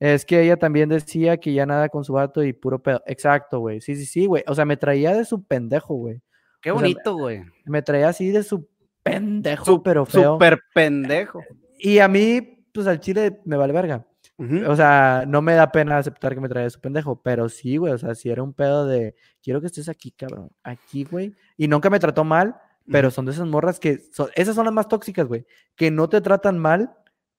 Es 0.00 0.24
que 0.26 0.42
ella 0.42 0.56
también 0.56 0.88
decía 0.88 1.36
que 1.38 1.52
ya 1.52 1.66
nada 1.66 1.88
con 1.88 2.04
su 2.04 2.12
vato 2.12 2.42
y 2.42 2.52
puro 2.52 2.82
pedo. 2.82 3.02
Exacto, 3.06 3.60
güey. 3.60 3.80
Sí, 3.80 3.96
sí, 3.96 4.06
sí, 4.06 4.26
güey. 4.26 4.42
O 4.46 4.54
sea, 4.54 4.64
me 4.64 4.76
traía 4.76 5.14
de 5.14 5.24
su 5.24 5.44
pendejo, 5.44 5.94
güey. 5.94 6.20
Qué 6.60 6.70
o 6.70 6.74
sea, 6.74 6.82
bonito, 6.82 7.16
güey. 7.16 7.42
Me 7.64 7.82
traía 7.82 8.08
así 8.08 8.30
de 8.30 8.42
su 8.42 8.68
pendejo, 9.02 9.64
Su- 9.64 9.82
pero 9.82 10.04
feo. 10.04 10.34
Súper 10.34 10.60
pendejo. 10.74 11.42
Y 11.78 11.98
a 11.98 12.08
mí, 12.08 12.64
pues 12.72 12.86
al 12.86 13.00
chile 13.00 13.40
me 13.44 13.56
vale 13.56 13.72
verga. 13.72 14.06
Ujú. 14.36 14.68
O 14.68 14.74
sea, 14.74 15.24
no 15.28 15.42
me 15.42 15.54
da 15.54 15.70
pena 15.70 15.98
aceptar 15.98 16.34
que 16.34 16.40
me 16.40 16.48
traía 16.48 16.64
de 16.64 16.70
su 16.70 16.80
pendejo, 16.80 17.22
pero 17.22 17.48
sí, 17.48 17.76
güey. 17.76 17.92
O 17.92 17.98
sea, 17.98 18.14
si 18.14 18.30
era 18.30 18.42
un 18.42 18.52
pedo 18.52 18.86
de 18.86 19.14
quiero 19.42 19.60
que 19.60 19.68
estés 19.68 19.88
aquí, 19.88 20.10
cabrón. 20.10 20.50
Aquí, 20.64 21.04
güey. 21.04 21.34
Y 21.56 21.68
nunca 21.68 21.88
me 21.88 22.00
trató 22.00 22.24
mal, 22.24 22.56
pero 22.90 23.10
son 23.10 23.26
de 23.26 23.32
esas 23.32 23.46
morras 23.46 23.78
que 23.78 23.98
son, 23.98 24.28
esas 24.34 24.56
son 24.56 24.64
las 24.64 24.74
más 24.74 24.88
tóxicas, 24.88 25.26
güey. 25.28 25.46
Que 25.76 25.90
no 25.90 26.08
te 26.08 26.20
tratan 26.20 26.58
mal, 26.58 26.94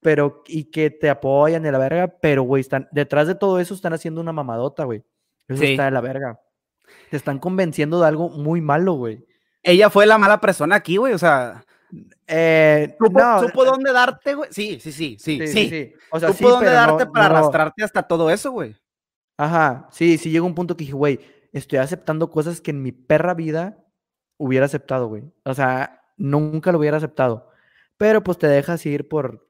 pero 0.05 0.43
y 0.45 0.65
que 0.65 0.91
te 0.91 1.09
apoyan 1.09 1.63
de 1.63 1.71
la 1.71 1.79
verga, 1.79 2.07
pero, 2.21 2.43
güey, 2.43 2.61
están 2.61 2.87
detrás 2.91 3.25
de 3.25 3.33
todo 3.33 3.59
eso 3.59 3.73
están 3.73 3.91
haciendo 3.93 4.21
una 4.21 4.31
mamadota, 4.31 4.83
güey. 4.83 5.03
Eso 5.47 5.59
Sí. 5.63 5.71
está 5.71 5.85
de 5.85 5.91
la 5.91 5.99
verga. 6.01 6.39
Te 7.09 7.17
están 7.17 7.39
convenciendo 7.39 7.99
de 7.99 8.07
algo 8.07 8.29
muy 8.29 8.61
malo, 8.61 8.93
güey. 8.93 9.25
Ella 9.63 9.89
fue 9.89 10.05
la 10.05 10.19
mala 10.19 10.39
persona 10.39 10.75
aquí, 10.75 10.97
güey. 10.97 11.13
O 11.13 11.17
sea, 11.17 11.65
Eh, 12.27 12.95
¿supo, 12.99 13.19
no, 13.19 13.39
supo 13.41 13.65
dónde 13.65 13.91
darte, 13.91 14.35
güey? 14.35 14.49
Sí, 14.51 14.79
sí, 14.79 14.91
sí, 14.91 15.17
sí, 15.19 15.39
sí. 15.39 15.47
sí, 15.47 15.69
sí. 15.69 15.93
O 16.11 16.19
sea, 16.19 16.33
Supo 16.33 16.49
dónde 16.49 16.67
pero 16.67 16.79
no- 16.81 16.87
darte 16.97 17.05
para 17.11 17.29
no- 17.29 17.37
arrastrarte 17.37 17.83
hasta 17.83 18.03
todo 18.03 18.29
eso, 18.29 18.51
güey. 18.51 18.75
Ajá, 19.37 19.87
sí, 19.91 20.17
sí 20.19 20.29
llegó 20.29 20.45
un 20.45 20.53
punto 20.55 20.77
que 20.77 20.83
dije, 20.83 20.93
güey, 20.93 21.19
estoy 21.51 21.79
aceptando 21.79 22.29
cosas 22.29 22.61
que 22.61 22.69
en 22.71 22.81
mi 22.83 22.91
perra 22.91 23.33
vida 23.33 23.77
hubiera 24.37 24.65
aceptado, 24.67 25.07
güey. 25.07 25.23
O 25.45 25.53
sea, 25.55 26.01
nunca 26.17 26.71
lo 26.71 26.77
hubiera 26.79 26.97
aceptado. 26.97 27.49
Pero 27.97 28.23
pues 28.23 28.37
te 28.37 28.47
dejas 28.47 28.85
ir 28.85 29.07
por 29.07 29.47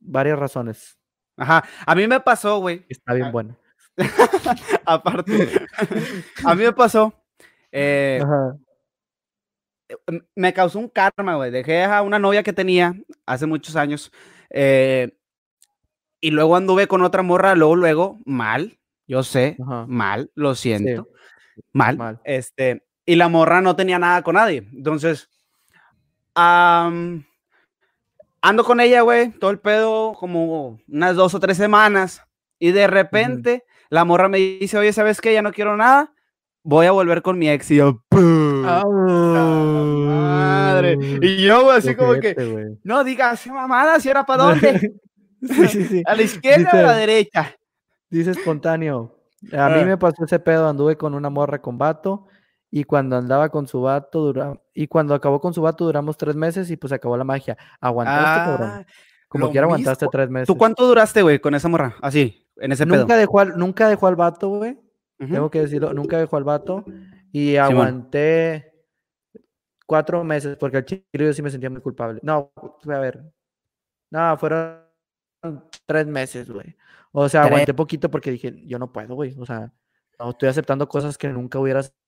varias 0.00 0.38
razones. 0.38 0.96
Ajá. 1.36 1.64
A 1.86 1.94
mí 1.94 2.06
me 2.06 2.20
pasó, 2.20 2.58
güey. 2.60 2.86
Está 2.88 3.12
bien 3.14 3.26
Ah. 3.26 3.30
bueno. 3.32 3.58
Aparte, 4.86 5.50
a 6.44 6.54
mí 6.54 6.64
me 6.64 6.72
pasó 6.72 7.12
Eh, 7.72 8.20
Ajá. 8.22 8.56
me 10.34 10.52
causó 10.52 10.78
un 10.78 10.88
karma, 10.88 11.36
güey. 11.36 11.50
Dejé 11.50 11.84
a 11.84 12.02
una 12.02 12.18
novia 12.18 12.42
que 12.42 12.52
tenía 12.52 12.94
hace 13.26 13.46
muchos 13.46 13.76
años. 13.76 14.10
eh, 14.50 15.16
y 16.20 16.30
luego 16.30 16.56
anduve 16.56 16.86
con 16.86 17.02
otra 17.02 17.22
morra, 17.22 17.54
luego, 17.54 17.76
luego, 17.76 18.18
mal. 18.24 18.78
Yo 19.06 19.22
sé, 19.22 19.56
Ajá. 19.62 19.84
mal, 19.86 20.30
lo 20.34 20.54
siento. 20.54 21.08
Mal. 21.72 21.98
mal. 21.98 22.20
Este, 22.24 22.86
y 23.04 23.16
la 23.16 23.28
morra 23.28 23.60
no 23.60 23.76
tenía 23.76 23.98
nada 23.98 24.22
con 24.22 24.36
nadie. 24.36 24.66
Entonces, 24.72 25.28
ando 28.44 28.64
con 28.64 28.80
ella, 28.80 29.00
güey, 29.02 29.30
todo 29.32 29.50
el 29.50 29.58
pedo, 29.58 30.12
como 30.14 30.78
unas 30.88 31.16
dos 31.16 31.34
o 31.34 31.40
tres 31.40 31.56
semanas. 31.56 32.22
Y 32.58 32.72
de 32.72 32.86
repente, 32.86 33.64
la 33.90 34.04
morra 34.04 34.28
me 34.28 34.38
dice, 34.38 34.78
oye, 34.78 34.92
¿sabes 34.92 35.20
qué? 35.20 35.32
Ya 35.32 35.42
no 35.42 35.52
quiero 35.52 35.76
nada. 35.76 36.12
Voy 36.62 36.86
a 36.86 36.92
volver 36.92 37.22
con 37.22 37.38
mi 37.38 37.48
ex. 37.50 37.70
Y 37.70 37.76
yo, 37.76 38.02
"Puh, 38.08 38.64
Ah, 38.66 38.82
madre. 39.96 40.98
Y 41.22 41.42
yo, 41.44 41.64
güey, 41.64 41.78
así 41.78 41.94
como 41.94 42.14
que, 42.14 42.32
güey. 42.34 42.78
no 42.82 43.04
digas 43.04 43.46
mamada, 43.46 44.00
si 44.00 44.08
era 44.08 44.24
para 44.24 44.44
dónde. 44.44 44.92
sí, 45.42 45.68
sí, 45.68 45.84
sí. 45.84 46.02
¿A 46.06 46.14
la 46.14 46.22
izquierda 46.22 46.70
o 46.72 46.76
a 46.78 46.82
la 46.82 46.94
Dice- 46.94 47.00
derecha? 47.06 47.56
Dice 48.10 48.30
espontáneo. 48.30 49.16
A 49.52 49.68
mí 49.68 49.80
Ah. 49.80 49.84
me 49.84 49.98
pasó 49.98 50.24
ese 50.24 50.38
pedo, 50.38 50.68
anduve 50.68 50.96
con 50.96 51.14
una 51.14 51.28
morra 51.30 51.60
con 51.60 51.76
vato 51.76 52.26
y 52.76 52.82
cuando 52.82 53.16
andaba 53.16 53.50
con 53.50 53.68
su 53.68 53.82
vato 53.82 54.18
dura 54.18 54.60
y 54.74 54.88
cuando 54.88 55.14
acabó 55.14 55.40
con 55.40 55.54
su 55.54 55.62
vato 55.62 55.84
duramos 55.84 56.16
tres 56.16 56.34
meses 56.34 56.68
y 56.72 56.76
pues 56.76 56.92
acabó 56.92 57.16
la 57.16 57.22
magia. 57.22 57.56
Aguantaste, 57.80 58.50
cabrón. 58.50 58.68
Ah, 58.68 58.86
Como 59.28 59.46
lo 59.46 59.52
quiera 59.52 59.66
aguantaste 59.66 60.08
tres 60.10 60.28
meses. 60.28 60.48
¿Tú 60.48 60.58
cuánto 60.58 60.84
duraste, 60.84 61.22
güey, 61.22 61.38
con 61.38 61.54
esa 61.54 61.68
morra? 61.68 61.94
Así, 62.02 62.48
en 62.56 62.72
ese 62.72 62.84
pedo. 62.84 63.02
Nunca 63.02 63.16
dejó 63.16 63.38
al, 63.38 63.56
nunca 63.56 63.88
dejó 63.88 64.08
al 64.08 64.16
vato, 64.16 64.48
güey. 64.48 64.76
Tengo 65.18 65.52
que 65.52 65.60
decirlo, 65.60 65.94
nunca 65.94 66.18
dejó 66.18 66.36
al 66.36 66.42
vato 66.42 66.84
y 67.30 67.54
aguanté 67.54 68.74
cuatro 69.86 70.24
meses 70.24 70.56
porque 70.56 70.78
al 70.78 70.84
chile 70.84 71.04
yo 71.12 71.32
sí 71.32 71.42
me 71.42 71.50
sentía 71.52 71.70
muy 71.70 71.80
culpable. 71.80 72.18
No, 72.24 72.50
a 72.88 72.98
ver. 72.98 73.22
No, 74.10 74.36
fueron 74.36 74.80
tres 75.86 76.08
meses, 76.08 76.50
güey. 76.50 76.74
O 77.12 77.28
sea, 77.28 77.44
aguanté 77.44 77.72
poquito 77.72 78.10
porque 78.10 78.32
dije, 78.32 78.52
yo 78.66 78.80
no 78.80 78.90
puedo, 78.90 79.14
güey. 79.14 79.36
O 79.38 79.46
sea, 79.46 79.72
no, 80.18 80.30
estoy 80.30 80.48
aceptando 80.48 80.88
cosas 80.88 81.16
que 81.16 81.28
nunca 81.28 81.60
hubieras 81.60 81.86
aceptado, 81.86 82.03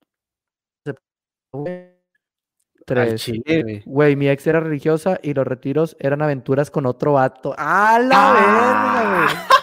güey. 1.53 1.75
Al 1.75 2.85
Tres. 2.87 3.23
chile, 3.23 3.63
güey. 3.63 3.83
Güey, 3.85 4.17
mi 4.17 4.29
ex 4.29 4.47
era 4.47 4.61
religiosa 4.61 5.19
y 5.23 5.35
los 5.35 5.45
retiros 5.47 5.97
eran 5.99 6.23
aventuras 6.23 6.71
con 6.71 6.87
otro 6.87 7.15
vato. 7.15 7.55
¡A 7.59 7.99
la 7.99 8.17
Ah. 8.17 9.27
verga, 9.27 9.27
güey! 9.27 9.57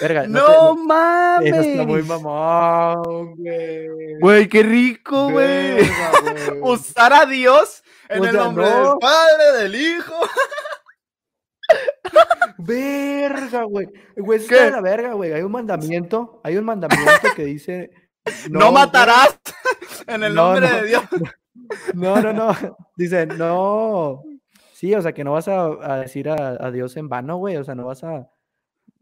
Verga, 0.00 0.26
no, 0.26 0.40
No 0.40 0.74
te- 0.74 0.82
mames. 0.82 1.52
eso 1.54 1.60
está 1.62 1.82
muy 1.84 2.02
mamón, 2.02 3.34
güey. 3.36 3.88
Güey, 4.20 4.48
qué 4.48 4.62
rico, 4.64 5.30
güey. 5.30 5.88
Usar 6.62 7.12
a 7.12 7.24
Dios 7.26 7.82
en 8.08 8.20
O 8.20 8.24
el 8.26 8.36
nombre 8.36 8.64
no. 8.68 8.90
del 8.90 8.98
Padre, 9.00 9.52
del 9.62 9.74
Hijo. 9.76 10.14
Verga, 12.58 13.62
güey. 13.64 13.86
Güey, 14.16 14.38
eso 14.38 14.48
¿Qué? 14.48 14.54
está 14.54 14.64
de 14.66 14.70
la 14.72 14.80
verga, 14.80 15.12
güey. 15.12 15.32
Hay 15.32 15.42
un 15.42 15.52
mandamiento, 15.52 16.40
hay 16.42 16.56
un 16.56 16.64
mandamiento 16.64 17.28
que 17.34 17.44
dice. 17.44 17.90
No, 18.50 18.72
matarás 18.72 19.38
en 20.06 20.24
el 20.24 20.34
No, 20.34 20.52
nombre 20.54 20.68
no. 20.70 20.76
de 20.76 20.86
Dios. 20.86 21.02
No, 21.94 22.20
no, 22.20 22.32
no. 22.32 22.54
Dice, 22.96 23.26
no. 23.26 24.22
Sí, 24.72 24.94
o 24.94 25.02
sea, 25.02 25.12
que 25.12 25.24
no 25.24 25.32
vas 25.32 25.48
a, 25.48 25.64
a 25.82 25.98
decir 26.00 26.28
a, 26.28 26.56
a 26.64 26.70
Dios 26.70 26.96
en 26.96 27.08
vano, 27.08 27.38
güey. 27.38 27.56
O 27.56 27.64
sea, 27.64 27.74
no 27.74 27.86
vas 27.86 28.04
a. 28.04 28.28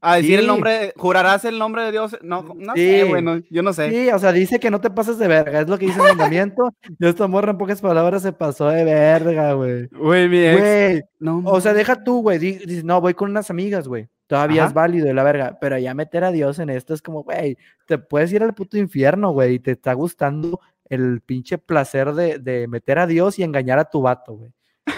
A 0.00 0.16
decir 0.16 0.38
el 0.38 0.46
nombre, 0.46 0.92
jurarás 0.96 1.44
el 1.46 1.58
nombre 1.58 1.82
de 1.82 1.92
Dios. 1.92 2.16
No, 2.22 2.42
no 2.56 2.74
Sí. 2.74 2.80
sé, 2.80 3.04
güey, 3.04 3.22
no, 3.22 3.38
yo 3.50 3.62
no 3.62 3.72
sé. 3.72 3.90
Sí, 3.90 4.10
o 4.10 4.18
sea, 4.18 4.32
dice 4.32 4.60
que 4.60 4.70
no 4.70 4.80
te 4.80 4.90
pases 4.90 5.18
de 5.18 5.28
verga. 5.28 5.60
Es 5.60 5.68
lo 5.68 5.78
que 5.78 5.86
dice 5.86 5.98
el 6.00 6.08
mandamiento. 6.08 6.74
Y 6.98 7.06
esta 7.06 7.26
morra, 7.26 7.50
en 7.52 7.58
pocas 7.58 7.80
palabras, 7.80 8.22
se 8.22 8.32
pasó 8.32 8.68
de 8.68 8.84
verga, 8.84 9.52
güey. 9.54 9.88
Güey, 9.88 10.28
mi 10.28 10.38
ex. 10.44 10.60
Güey, 10.60 11.02
No, 11.20 11.42
O 11.46 11.60
sea, 11.60 11.72
deja 11.74 12.02
tú, 12.04 12.22
güey. 12.22 12.38
di- 12.38 12.58
Dices, 12.58 12.84
no, 12.84 13.00
voy 13.00 13.14
con 13.14 13.30
unas 13.30 13.50
amigas, 13.50 13.88
güey. 13.88 14.08
Todavía 14.26 14.62
Ajá. 14.62 14.68
es 14.68 14.74
válido 14.74 15.08
y 15.10 15.12
la 15.14 15.22
verga. 15.22 15.58
Pero 15.60 15.78
ya 15.78 15.94
meter 15.94 16.24
a 16.24 16.32
Dios 16.32 16.58
en 16.58 16.70
esto 16.70 16.94
es 16.94 17.02
como, 17.02 17.22
güey, 17.24 17.58
te 17.86 17.98
puedes 17.98 18.32
ir 18.32 18.42
al 18.42 18.54
puto 18.54 18.78
infierno, 18.78 19.32
güey. 19.32 19.54
Y 19.54 19.58
te 19.58 19.72
está 19.72 19.92
gustando 19.92 20.60
el 20.88 21.20
pinche 21.20 21.58
placer 21.58 22.12
de, 22.12 22.38
de 22.38 22.66
meter 22.68 22.98
a 22.98 23.06
Dios 23.06 23.38
y 23.38 23.42
engañar 23.42 23.78
a 23.78 23.84
tu 23.90 24.00
vato, 24.02 24.34
güey. 24.34 24.52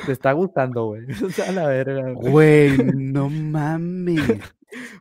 Te 0.05 0.13
está 0.13 0.33
gustando, 0.33 0.87
güey. 0.87 1.03
O 1.25 1.31
sea, 1.31 1.51
la 1.53 1.67
verga. 1.67 2.13
güey. 2.13 2.77
Güey, 2.77 2.79
no 2.95 3.29
mames. 3.31 4.23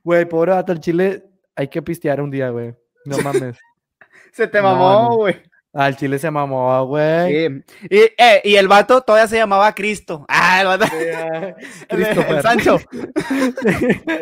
Güey, 0.04 0.26
pobre 0.26 0.52
vato, 0.52 0.72
al 0.72 0.80
chile 0.80 1.26
hay 1.56 1.68
que 1.68 1.82
pistear 1.82 2.22
un 2.22 2.32
día, 2.32 2.50
güey. 2.50 2.74
No 3.06 3.18
mames. 3.24 3.58
Se 4.32 4.48
te 4.48 4.62
mamó, 4.62 5.10
no. 5.10 5.34
Al 5.76 5.98
chile 5.98 6.18
se 6.18 6.32
mamó, 6.32 6.86
güey. 6.88 7.50
Sí. 7.50 7.64
Y, 7.90 7.98
eh, 8.18 8.42
y 8.46 8.56
el 8.56 8.70
vato 8.70 9.02
todavía 9.02 9.28
se 9.28 9.36
llamaba 9.36 9.76
Cristo. 9.76 10.26
Ah, 10.30 10.62
el 10.62 10.68
vato. 10.68 10.86
Sí, 10.86 10.96
el 11.90 12.04
Christopher. 12.04 12.42
Sancho. 12.42 12.78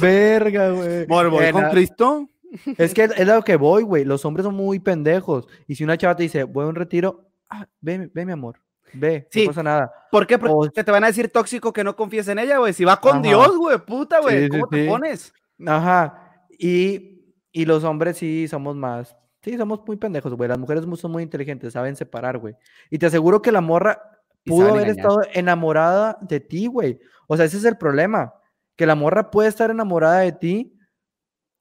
Verga, 0.00 0.70
güey. 0.70 1.02
Eh, 1.02 1.52
con 1.52 1.64
Cristo. 1.70 2.28
Es 2.76 2.94
que 2.94 3.04
es 3.04 3.26
lo 3.26 3.42
que 3.42 3.56
voy, 3.56 3.82
güey. 3.82 4.04
Los 4.04 4.24
hombres 4.24 4.44
son 4.44 4.54
muy 4.54 4.78
pendejos. 4.80 5.46
Y 5.66 5.74
si 5.76 5.84
una 5.84 5.96
chava 5.96 6.16
te 6.16 6.24
dice, 6.24 6.44
voy 6.44 6.64
a 6.64 6.68
un 6.68 6.74
retiro, 6.74 7.30
ah, 7.48 7.66
ve, 7.80 8.10
ve, 8.12 8.26
mi 8.26 8.32
amor. 8.32 8.60
Ve, 8.92 9.28
Sí. 9.30 9.42
no 9.42 9.48
pasa 9.50 9.62
nada. 9.62 9.92
¿Por 10.10 10.26
qué? 10.26 10.36
Porque 10.38 10.80
O- 10.80 10.84
te 10.84 10.90
van 10.90 11.04
a 11.04 11.08
decir 11.08 11.30
tóxico 11.30 11.72
que 11.72 11.84
no 11.84 11.94
confíes 11.94 12.26
en 12.28 12.40
ella, 12.40 12.58
güey. 12.58 12.72
Si 12.72 12.84
va 12.84 13.00
con 13.00 13.18
Ajá. 13.18 13.22
Dios, 13.22 13.56
güey, 13.56 13.78
puta, 13.78 14.20
güey. 14.20 14.38
Sí, 14.38 14.44
sí, 14.44 14.48
¿Cómo 14.50 14.68
te 14.68 14.82
sí. 14.82 14.88
pones? 14.88 15.32
Ajá. 15.66 16.44
Y, 16.58 17.22
y 17.52 17.64
los 17.66 17.84
hombres 17.84 18.16
sí 18.18 18.48
somos 18.48 18.74
más. 18.76 19.16
Sí, 19.42 19.56
somos 19.56 19.80
muy 19.86 19.96
pendejos, 19.96 20.34
güey. 20.34 20.48
Las 20.48 20.58
mujeres 20.58 20.84
mu- 20.86 20.96
son 20.96 21.12
muy 21.12 21.22
inteligentes, 21.22 21.72
saben 21.72 21.96
separar, 21.96 22.38
güey. 22.38 22.54
Y 22.90 22.98
te 22.98 23.06
aseguro 23.06 23.40
que 23.40 23.52
la 23.52 23.60
morra 23.60 24.00
pudo 24.44 24.68
haber 24.68 24.88
engañar. 24.88 24.96
estado 24.96 25.20
enamorada 25.32 26.18
de 26.20 26.40
ti, 26.40 26.66
güey. 26.66 27.00
O 27.26 27.36
sea, 27.36 27.46
ese 27.46 27.56
es 27.56 27.64
el 27.64 27.76
problema. 27.78 28.34
Que 28.76 28.86
la 28.86 28.94
morra 28.94 29.30
puede 29.30 29.48
estar 29.48 29.70
enamorada 29.70 30.20
de 30.20 30.32
ti, 30.32 30.78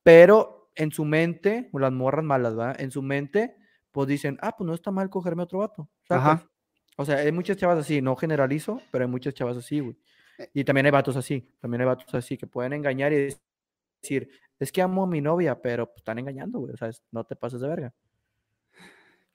pero 0.03 0.71
en 0.75 0.91
su 0.91 1.05
mente, 1.05 1.69
o 1.73 1.79
las 1.79 1.91
morras 1.91 2.23
malas, 2.25 2.55
¿verdad? 2.55 2.79
En 2.79 2.91
su 2.91 3.01
mente, 3.01 3.55
pues 3.91 4.07
dicen, 4.07 4.37
ah, 4.41 4.55
pues 4.55 4.67
no 4.67 4.73
está 4.73 4.91
mal 4.91 5.09
cogerme 5.09 5.43
otro 5.43 5.59
vato. 5.59 5.89
¿sacas? 6.07 6.25
Ajá. 6.25 6.49
O 6.97 7.05
sea, 7.05 7.17
hay 7.17 7.31
muchas 7.31 7.57
chavas 7.57 7.77
así, 7.79 8.01
no 8.01 8.15
generalizo, 8.15 8.81
pero 8.91 9.05
hay 9.05 9.11
muchas 9.11 9.33
chavas 9.33 9.57
así, 9.57 9.79
güey. 9.79 9.97
Eh. 10.37 10.49
Y 10.53 10.63
también 10.63 10.85
hay 10.85 10.91
vatos 10.91 11.15
así, 11.15 11.49
también 11.59 11.81
hay 11.81 11.87
vatos 11.87 12.13
así 12.13 12.37
que 12.37 12.47
pueden 12.47 12.73
engañar 12.73 13.11
y 13.13 13.33
decir, 14.01 14.29
es 14.59 14.71
que 14.71 14.81
amo 14.81 15.03
a 15.03 15.07
mi 15.07 15.21
novia, 15.21 15.62
pero 15.62 15.88
pues, 15.88 15.97
están 15.97 16.19
engañando, 16.19 16.59
güey. 16.59 16.73
O 16.73 16.77
sea, 16.77 16.89
no 17.12 17.23
te 17.23 17.35
pases 17.35 17.62
de 17.62 17.67
verga. 17.67 17.93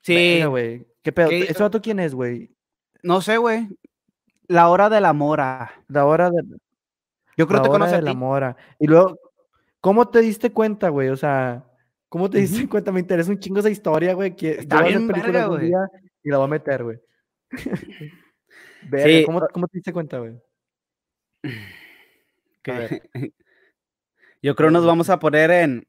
Sí. 0.01 0.43
Güey. 0.43 0.85
¿Qué 1.01 1.11
pedo? 1.11 1.29
¿Qué- 1.29 1.43
¿Ese 1.43 1.63
vato 1.63 1.81
quién 1.81 1.99
es, 1.99 2.13
güey? 2.13 2.51
No 3.01 3.21
sé, 3.21 3.37
güey. 3.37 3.67
La 4.47 4.69
hora 4.69 4.89
de 4.89 5.01
la 5.01 5.13
mora. 5.13 5.83
La 5.87 6.05
hora 6.05 6.29
de 6.29 6.43
Yo 7.37 7.47
creo 7.47 7.57
la 7.57 7.63
que 7.63 7.63
te 7.63 7.69
hora 7.69 7.79
conoce 7.79 7.91
de 7.93 7.97
a 7.97 8.01
la 8.01 8.13
mora. 8.13 8.55
Y 8.79 8.87
luego, 8.87 9.19
¿cómo 9.81 10.07
te 10.07 10.21
diste 10.21 10.51
cuenta, 10.51 10.89
güey? 10.89 11.09
O 11.09 11.17
sea, 11.17 11.65
¿cómo 12.09 12.29
te 12.29 12.37
diste 12.37 12.69
cuenta? 12.69 12.91
Me 12.91 12.99
interesa 12.99 13.31
un 13.31 13.39
chingo 13.39 13.59
esa 13.59 13.69
historia, 13.69 14.13
güey. 14.13 14.35
Que 14.35 14.51
Está 14.51 14.83
bien 14.83 15.07
verga, 15.07 15.47
güey. 15.47 15.67
día 15.67 15.79
y 16.23 16.29
la 16.29 16.37
voy 16.37 16.45
a 16.45 16.49
meter, 16.49 16.83
güey. 16.83 16.99
Sí, 19.03 19.23
¿cómo, 19.25 19.41
cómo 19.51 19.67
te 19.67 19.79
diste 19.79 19.91
cuenta, 19.91 20.19
güey? 20.19 20.39
Yo 24.45 24.55
creo 24.55 24.69
nos 24.71 24.85
vamos 24.85 25.09
a 25.09 25.17
poner 25.19 25.49
en 25.51 25.87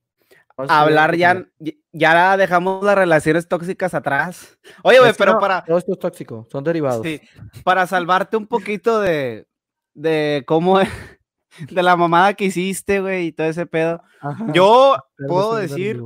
a 0.57 0.81
hablar 0.81 1.15
ya, 1.17 1.47
ya 1.93 2.37
dejamos 2.39 2.83
las 2.83 2.95
relaciones 2.97 3.47
tóxicas 3.47 3.93
atrás. 3.93 4.59
Oye, 4.83 4.99
güey, 4.99 5.13
pero 5.19 5.35
no, 5.35 5.39
para, 5.41 5.63
Todo 5.65 5.77
esto 5.77 5.93
es 5.93 5.99
tóxico, 5.99 6.47
son 6.51 6.65
derivados. 6.65 7.03
sí, 7.05 7.21
para 7.63 7.87
salvarte 7.87 8.39
un 8.39 8.47
poquito 8.47 8.99
de, 9.01 9.47
de 9.93 10.45
cómo, 10.47 10.79
de 11.71 11.83
la 11.83 11.95
mamada 11.97 12.33
que 12.33 12.47
hiciste, 12.47 13.01
güey, 13.01 13.27
y 13.27 13.33
todo 13.33 13.47
ese 13.49 13.67
pedo. 13.67 14.03
Ajá, 14.23 14.47
Yo 14.55 14.97
puedo 15.29 15.57
decir 15.57 16.01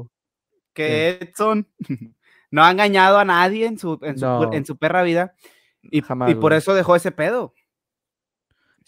que 0.75 1.19
Edson 1.21 1.69
no 2.51 2.65
ha 2.65 2.71
engañado 2.73 3.19
a 3.19 3.25
nadie 3.25 3.67
en 3.67 3.79
su, 3.79 4.01
en 4.03 4.19
su, 4.19 4.27
pu- 4.27 4.47
No. 4.47 4.53
en 4.53 4.67
su 4.67 4.77
perra 4.77 5.05
vida. 5.05 5.35
Y, 5.83 6.03
Jamás, 6.03 6.31
y 6.31 6.35
por 6.35 6.53
eso 6.55 6.75
dejó 6.75 6.97
ese 6.97 7.13
pedo. 7.13 7.55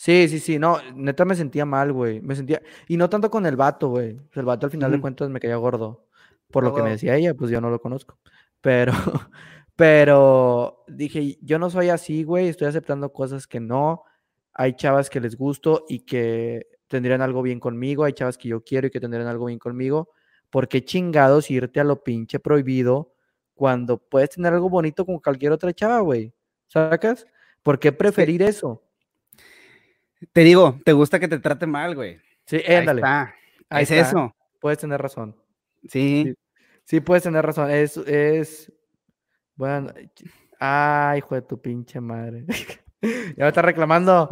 Sí, 0.02 0.26
sí, 0.28 0.40
sí, 0.40 0.58
no, 0.58 0.78
neta 0.96 1.24
me 1.24 1.36
sentía 1.36 1.64
mal, 1.64 1.92
güey. 1.92 2.20
Me 2.22 2.34
sentía. 2.34 2.60
Y 2.88 2.96
no 2.96 3.08
tanto 3.08 3.30
con 3.30 3.46
el 3.46 3.54
vato, 3.54 3.88
güey. 3.88 4.16
El 4.32 4.44
vato 4.44 4.66
al 4.66 4.72
final 4.72 4.90
de 4.90 5.00
cuentas 5.00 5.30
me 5.30 5.38
caía 5.38 5.54
gordo. 5.54 6.08
Por 6.50 6.64
Ah, 6.64 6.68
lo 6.68 6.74
que 6.74 6.82
me 6.82 6.90
decía 6.90 7.14
ella, 7.14 7.34
pues 7.34 7.52
yo 7.52 7.60
no 7.60 7.70
lo 7.70 7.80
conozco. 7.80 8.18
Pero, 8.60 8.92
pero 9.76 10.82
dije, 10.88 11.38
yo 11.40 11.60
no 11.60 11.70
soy 11.70 11.88
así, 11.90 12.24
güey. 12.24 12.48
Estoy 12.48 12.66
aceptando 12.66 13.12
cosas 13.12 13.46
que 13.46 13.60
no. 13.60 14.02
Hay 14.54 14.74
chavas 14.74 15.08
que 15.08 15.20
les 15.20 15.36
gusto 15.36 15.84
y 15.88 16.00
que 16.00 16.66
tendrían 16.88 17.22
algo 17.22 17.40
bien 17.40 17.60
conmigo. 17.60 18.02
Hay 18.02 18.12
chavas 18.12 18.36
que 18.38 18.48
yo 18.48 18.64
quiero 18.64 18.88
y 18.88 18.90
que 18.90 18.98
tendrían 19.00 19.28
algo 19.28 19.44
bien 19.46 19.60
conmigo. 19.60 20.10
¿Por 20.50 20.66
qué 20.66 20.84
chingados 20.84 21.48
irte 21.48 21.78
a 21.78 21.84
lo 21.84 22.02
pinche 22.02 22.40
prohibido 22.40 23.14
cuando 23.54 23.98
puedes 23.98 24.30
tener 24.30 24.52
algo 24.52 24.68
bonito 24.68 25.06
con 25.06 25.20
cualquier 25.20 25.52
otra 25.52 25.72
chava, 25.72 26.00
güey? 26.00 26.34
¿Sacas? 26.66 27.24
¿Por 27.62 27.78
qué 27.78 27.92
preferir 27.92 28.42
eso? 28.42 28.82
Te 30.32 30.42
digo, 30.42 30.78
te 30.84 30.92
gusta 30.92 31.18
que 31.18 31.28
te 31.28 31.38
trate 31.38 31.66
mal, 31.66 31.94
güey. 31.94 32.20
Sí, 32.46 32.56
Ahí 32.56 32.76
ándale. 32.76 33.00
está. 33.00 33.34
ahí 33.70 33.82
es 33.84 33.90
está. 33.90 34.08
eso. 34.08 34.36
Puedes 34.60 34.78
tener 34.78 35.00
razón. 35.00 35.36
Sí. 35.88 36.24
Sí, 36.26 36.34
Sí, 36.84 37.00
puedes 37.00 37.22
tener 37.22 37.44
razón. 37.44 37.70
Es, 37.70 37.96
es. 37.96 38.72
Bueno. 39.54 39.92
Ay, 40.58 41.18
hijo 41.18 41.34
de 41.34 41.42
tu 41.42 41.60
pinche 41.60 42.00
madre. 42.00 42.44
ya 43.02 43.44
me 43.44 43.48
está 43.48 43.62
reclamando. 43.62 44.28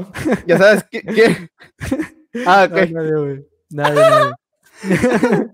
Ya 0.47 0.59
sabes 0.59 0.85
qué. 0.91 1.03
qué? 1.03 1.51
Ah, 2.47 2.69
ok. 2.71 2.91
No, 2.91 3.03
nadie, 3.03 3.17
güey. 3.17 3.47
Nadie, 3.71 4.01
nadie. 4.01 5.51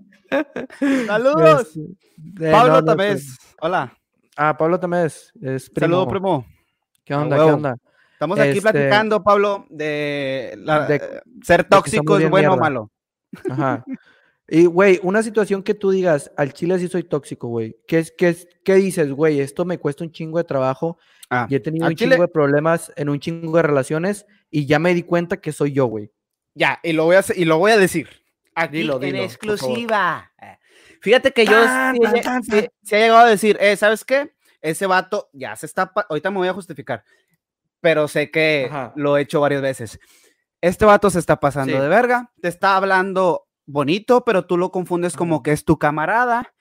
Saludos. 1.07 1.75
Este, 1.75 2.49
eh, 2.49 2.51
Pablo 2.51 2.73
no, 2.73 2.81
no, 2.81 2.85
Tamés. 2.85 3.37
Hola. 3.59 3.97
Ah, 4.35 4.55
Pablo 4.55 4.79
Tamés. 4.79 5.33
Es 5.41 5.71
primo. 5.71 5.95
Saludos, 5.95 6.07
primo. 6.07 6.45
¿Qué 7.03 7.15
onda? 7.15 7.35
¿Qué 7.35 7.41
onda? 7.41 7.75
Estamos 8.17 8.39
aquí 8.39 8.49
Este- 8.57 8.61
platicando, 8.61 9.23
Pablo, 9.23 9.67
de, 9.69 10.55
la- 10.57 10.87
De- 10.87 11.21
ser 11.43 11.63
tóxico 11.65 12.17
es 12.17 12.27
bueno 12.29 12.53
o 12.53 12.57
malo. 12.57 12.91
Ajá. 13.49 13.85
Y, 14.49 14.65
güey, 14.65 14.97
una 15.03 15.21
situación 15.23 15.61
que 15.61 15.73
tú 15.73 15.91
digas, 15.91 16.31
al 16.37 16.53
chile 16.53 16.79
sí 16.79 16.87
soy 16.87 17.03
tóxico, 17.03 17.49
güey. 17.49 17.75
¿Qué, 17.85 17.99
es, 17.99 18.13
qué, 18.17 18.29
es- 18.29 18.47
¿Qué 18.63 18.75
dices, 18.75 19.11
güey? 19.11 19.41
Esto 19.41 19.65
me 19.65 19.77
cuesta 19.77 20.05
un 20.05 20.11
chingo 20.13 20.37
de 20.37 20.45
trabajo 20.45 20.97
Ah, 21.29 21.47
y 21.49 21.55
he 21.55 21.59
tenido 21.59 21.85
un 21.85 21.95
chile- 21.95 22.11
chingo 22.15 22.21
de 22.25 22.31
problemas 22.31 22.93
en 22.95 23.09
un 23.09 23.19
chingo 23.19 23.57
de 23.57 23.63
relaciones 23.63 24.25
y 24.49 24.65
ya 24.65 24.79
me 24.79 24.93
di 24.93 25.03
cuenta 25.03 25.35
que 25.35 25.51
soy 25.51 25.73
yo, 25.73 25.87
güey. 25.87 26.13
Ya, 26.55 26.79
y 26.81 26.93
lo 26.93 27.03
voy 27.03 27.17
a, 27.17 27.19
hacer- 27.19 27.37
y 27.37 27.43
lo 27.43 27.57
voy 27.59 27.71
a 27.73 27.77
decir. 27.77 28.07
Aquí 28.55 28.77
Dilo, 28.77 28.95
en 28.95 29.01
dilo, 29.01 29.17
por 29.17 29.25
exclusiva. 29.25 30.31
Eh, 30.41 30.57
Fíjate 31.01 31.33
que 31.33 31.45
yo 31.45 31.51
Tan, 31.65 31.95
sí, 31.95 32.01
tan, 32.01 32.15
he- 32.15 32.21
tan, 32.21 32.43
sí- 32.43 32.49
tan. 32.51 32.61
sí 32.83 32.95
he 32.95 32.99
llegado 32.99 33.19
a 33.19 33.29
decir, 33.29 33.57
eh, 33.59 33.75
¿sabes 33.75 34.05
qué? 34.05 34.31
Ese 34.61 34.85
vato 34.87 35.29
ya 35.33 35.57
se 35.57 35.65
está, 35.65 35.91
ahorita 36.09 36.31
me 36.31 36.37
voy 36.37 36.47
a 36.47 36.53
justificar, 36.53 37.03
pero 37.81 38.07
sé 38.07 38.31
que 38.31 38.67
Ajá. 38.69 38.93
lo 38.95 39.17
he 39.17 39.21
hecho 39.21 39.39
varias 39.41 39.61
veces. 39.61 39.99
Este 40.61 40.85
vato 40.85 41.09
se 41.09 41.19
está 41.19 41.39
pasando 41.39 41.73
Sí. 41.75 41.79
de 41.79 41.87
verga, 41.87 42.31
te 42.41 42.47
está 42.47 42.75
hablando 42.77 43.47
bonito, 43.65 44.23
pero 44.25 44.45
tú 44.45 44.57
lo 44.57 44.71
confundes 44.71 45.15
como 45.15 45.43
que 45.43 45.51
es 45.51 45.65
tu 45.65 45.77
camarada, 45.77 46.53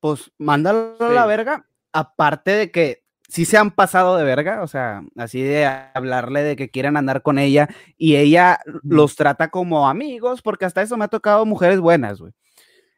pues 0.00 0.32
mándalo 0.38 0.96
a 1.00 1.08
la 1.10 1.26
verga. 1.26 1.66
Aparte 1.92 2.52
de 2.52 2.70
que 2.70 3.04
sí 3.28 3.44
se 3.44 3.56
han 3.56 3.70
pasado 3.70 4.16
de 4.16 4.24
verga, 4.24 4.62
o 4.62 4.66
sea, 4.66 5.02
así 5.16 5.42
de 5.42 5.66
hablarle 5.66 6.42
de 6.42 6.56
que 6.56 6.70
quieren 6.70 6.96
andar 6.96 7.22
con 7.22 7.38
ella 7.38 7.68
y 7.96 8.16
ella 8.16 8.60
los 8.82 9.16
trata 9.16 9.48
como 9.48 9.88
amigos, 9.88 10.42
porque 10.42 10.64
hasta 10.64 10.82
eso 10.82 10.96
me 10.96 11.04
ha 11.04 11.08
tocado 11.08 11.44
mujeres 11.46 11.80
buenas, 11.80 12.20
güey. 12.20 12.32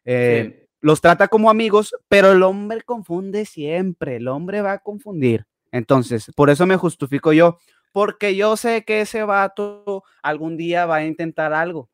Eh, 0.05 0.67
Los 0.79 1.01
trata 1.01 1.27
como 1.27 1.49
amigos, 1.49 1.95
pero 2.07 2.31
el 2.31 2.43
hombre 2.43 2.81
confunde 2.83 3.45
siempre, 3.45 4.17
el 4.17 4.27
hombre 4.27 4.61
va 4.61 4.73
a 4.73 4.79
confundir. 4.79 5.45
Entonces, 5.71 6.31
por 6.35 6.49
eso 6.49 6.65
me 6.65 6.77
justifico 6.77 7.33
yo, 7.33 7.57
porque 7.91 8.35
yo 8.35 8.57
sé 8.57 8.83
que 8.85 9.01
ese 9.01 9.23
vato 9.23 10.03
algún 10.21 10.57
día 10.57 10.85
va 10.85 10.97
a 10.97 11.05
intentar 11.05 11.53
algo. 11.53 11.89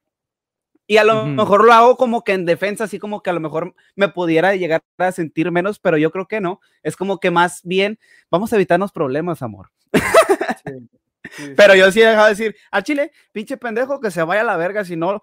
Y 0.86 0.98
a 0.98 1.04
lo 1.06 1.26
mejor 1.26 1.64
lo 1.64 1.72
hago 1.72 1.96
como 1.96 2.24
que 2.26 2.34
en 2.34 2.46
defensa, 2.46 2.84
así 2.84 3.00
como 3.00 3.22
que 3.24 3.30
a 3.30 3.34
lo 3.34 3.40
mejor 3.40 3.74
me 3.96 4.10
pudiera 4.10 4.54
llegar 4.56 4.84
a 4.98 5.12
sentir 5.14 5.50
menos, 5.50 5.80
pero 5.80 5.98
yo 5.98 6.12
creo 6.12 6.28
que 6.28 6.42
no. 6.42 6.60
Es 6.84 6.98
como 6.98 7.20
que 7.20 7.32
más 7.32 7.62
bien 7.64 7.98
vamos 8.30 8.52
a 8.52 8.58
evitarnos 8.58 8.92
problemas, 8.92 9.42
amor. 9.42 9.70
Sí. 9.94 10.90
Sí, 11.38 11.54
Pero 11.58 11.74
yo 11.74 11.90
sí 11.92 12.02
he 12.02 12.06
dejado 12.06 12.26
de 12.26 12.32
decir, 12.32 12.56
a 12.70 12.82
Chile, 12.82 13.12
pinche 13.32 13.56
pendejo, 13.56 14.02
que 14.02 14.12
se 14.12 14.22
vaya 14.24 14.42
a 14.42 14.44
la 14.44 14.58
verga, 14.58 14.84
si 14.84 14.98
no, 14.98 15.22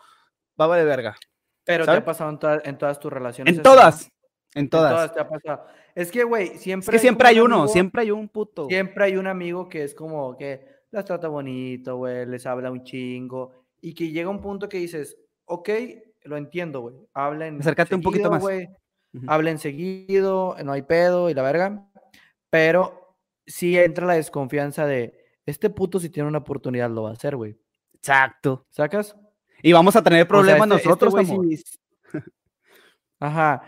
va 0.58 0.76
de 0.76 0.84
verga. 0.84 1.16
Pero 1.64 1.84
te 1.84 1.90
ha 1.90 2.04
pasado 2.04 2.30
en, 2.30 2.38
toda- 2.38 2.62
en 2.64 2.78
todas 2.78 2.98
tus 2.98 3.12
relaciones. 3.12 3.52
En 3.54 3.60
eso, 3.60 3.62
¿no? 4.54 4.68
todas, 4.68 4.90
en 4.92 4.94
En 4.94 4.98
todas. 5.00 5.14
te 5.14 5.20
ha 5.20 5.28
pasado. 5.28 5.66
Es 5.94 6.10
que, 6.10 6.24
güey, 6.24 6.56
siempre. 6.58 6.86
Es 6.86 6.90
que 6.90 6.98
siempre 6.98 7.28
hay 7.28 7.40
uno, 7.40 7.56
amigo- 7.62 7.68
siempre 7.72 8.02
hay 8.02 8.10
un 8.10 8.28
puto. 8.28 8.66
Siempre 8.68 9.04
hay 9.04 9.16
un 9.16 9.26
amigo 9.26 9.68
que 9.68 9.84
es 9.84 9.94
como 9.94 10.36
que 10.36 10.66
las 10.90 11.04
trata 11.04 11.28
bonito, 11.28 11.96
güey, 11.96 12.26
les 12.26 12.46
habla 12.46 12.70
un 12.70 12.82
chingo. 12.84 13.52
Y 13.80 13.94
que 13.94 14.10
llega 14.10 14.28
un 14.28 14.40
punto 14.40 14.68
que 14.68 14.78
dices, 14.78 15.16
ok, 15.46 15.68
lo 16.24 16.36
entiendo, 16.36 16.80
güey. 16.80 16.96
Hablen. 17.14 17.60
Acércate 17.60 17.94
un 17.94 18.02
poquito 18.02 18.30
más. 18.30 18.42
güey, 18.42 18.68
Ujú. 19.12 19.24
Hablen 19.28 19.58
seguido, 19.58 20.54
no 20.64 20.72
hay 20.72 20.82
pedo 20.82 21.30
y 21.30 21.34
la 21.34 21.42
verga. 21.42 21.88
Pero 22.50 23.16
sí 23.46 23.76
entra 23.78 24.06
la 24.06 24.14
desconfianza 24.14 24.86
de 24.86 25.18
este 25.46 25.70
puto, 25.70 25.98
si 25.98 26.10
tiene 26.10 26.28
una 26.28 26.38
oportunidad, 26.38 26.90
lo 26.90 27.02
va 27.04 27.10
a 27.10 27.12
hacer, 27.14 27.34
güey. 27.36 27.58
Exacto. 27.94 28.66
¿Sacas? 28.70 29.16
Y 29.62 29.72
vamos 29.72 29.96
a 29.96 30.02
tener 30.02 30.20
O 30.20 30.22
sea, 30.22 30.28
problemas 30.28 30.68
este- 30.68 30.76
este 30.76 30.88
nosotros, 30.88 31.26
sí- 31.26 31.64
Ajá. 33.20 33.62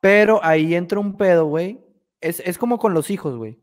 Pero 0.00 0.40
ahí 0.42 0.74
entra 0.74 0.98
un 1.00 1.16
pedo, 1.16 1.46
güey. 1.46 1.80
Es, 2.20 2.40
es 2.40 2.58
como 2.58 2.78
con 2.78 2.94
los 2.94 3.10
hijos, 3.10 3.36
güey. 3.36 3.58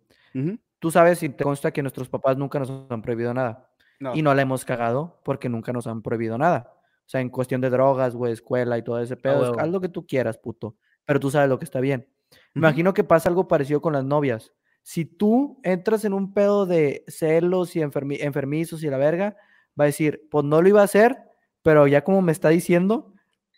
Tú 0.80 0.92
sabes 0.92 1.22
y 1.24 1.30
te 1.30 1.44
consta 1.44 1.72
que 1.72 1.82
nuestros 1.82 2.10
papás 2.10 2.38
nunca 2.38 2.60
nos 2.60 2.70
han 2.90 3.02
prohibido 3.02 3.34
nada. 3.34 3.70
No. 4.00 4.16
Y 4.16 4.22
no 4.22 4.34
la 4.34 4.42
hemos 4.42 4.66
cagado 4.66 5.22
porque 5.24 5.48
nunca 5.48 5.72
nos 5.72 5.88
han 5.88 6.02
prohibido 6.02 6.38
nada. 6.38 6.74
O 7.06 7.10
sea, 7.10 7.22
en 7.22 7.30
cuestión 7.30 7.62
de 7.62 7.70
drogas, 7.70 8.16
güey, 8.16 8.34
escuela 8.34 8.78
y 8.78 8.82
todo 8.84 9.00
ese 9.00 9.16
pedo, 9.16 9.42
huevo. 9.42 9.60
haz 9.60 9.70
lo 9.70 9.80
que 9.80 9.90
tú 9.90 10.06
quieras, 10.06 10.38
puto. 10.38 10.76
Pero 11.06 11.20
tú 11.20 11.30
sabes 11.30 11.50
lo 11.50 11.60
que 11.60 11.66
está 11.66 11.80
bien. 11.80 12.08
Imagino 12.56 12.94
que 12.94 13.04
pasa 13.04 13.30
algo 13.30 13.48
parecido 13.48 13.82
con 13.82 13.94
las 13.94 14.04
novias. 14.04 14.52
Si 14.82 15.06
tú 15.06 15.60
entras 15.64 16.04
en 16.04 16.14
un 16.14 16.34
pedo 16.34 16.66
de 16.66 17.04
celos 17.08 17.76
y 17.76 17.80
enfermi- 17.82 18.18
enfermizos 18.22 18.84
y 18.84 18.90
la 18.90 18.98
verga, 18.98 19.38
va 19.80 19.86
a 19.86 19.88
decir, 19.88 20.28
pues 20.32 20.44
no 20.44 20.62
lo 20.62 20.68
iba 20.68 20.82
a 20.82 20.86
hacer, 20.86 21.16
pero 21.62 21.88
ya 21.88 22.04
como 22.04 22.22
me 22.22 22.32
está 22.32 22.50
diciendo, 22.50 23.14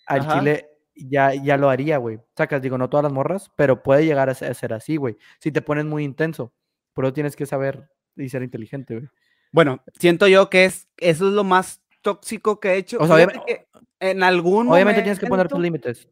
al 0.05 0.19
Ajá. 0.21 0.39
chile 0.39 0.69
ya, 0.95 1.33
ya 1.33 1.57
lo 1.57 1.69
haría, 1.69 1.97
güey. 1.97 2.19
Sacas, 2.35 2.61
digo, 2.61 2.77
no 2.77 2.89
todas 2.89 3.03
las 3.03 3.13
morras, 3.13 3.51
pero 3.55 3.83
puede 3.83 4.05
llegar 4.05 4.29
a 4.29 4.33
ser, 4.33 4.73
así, 4.73 4.97
güey. 4.97 5.17
Si 5.39 5.51
te 5.51 5.61
pones 5.61 5.85
muy 5.85 6.03
intenso. 6.03 6.53
Pero 6.93 7.11
tienes 7.11 7.35
que 7.35 7.45
saber 7.45 7.89
y 8.15 8.29
ser 8.29 8.41
inteligente, 8.43 8.95
güey. 8.95 9.09
Bueno, 9.51 9.83
siento 9.99 10.27
yo 10.27 10.49
que 10.49 10.65
es, 10.65 10.87
eso 10.97 11.27
es 11.27 11.33
lo 11.33 11.43
más 11.43 11.81
tóxico 12.01 12.59
que 12.59 12.69
he 12.69 12.77
hecho. 12.77 12.97
O 12.99 13.07
sea, 13.07 13.17
Fíjate 13.17 13.39
obviamente- 13.39 13.67
en 13.99 14.23
algún 14.23 14.69
Obviamente 14.69 15.01
tienes 15.01 15.19
que 15.19 15.27
poner 15.27 15.47
tus 15.47 15.59
límites. 15.59 16.07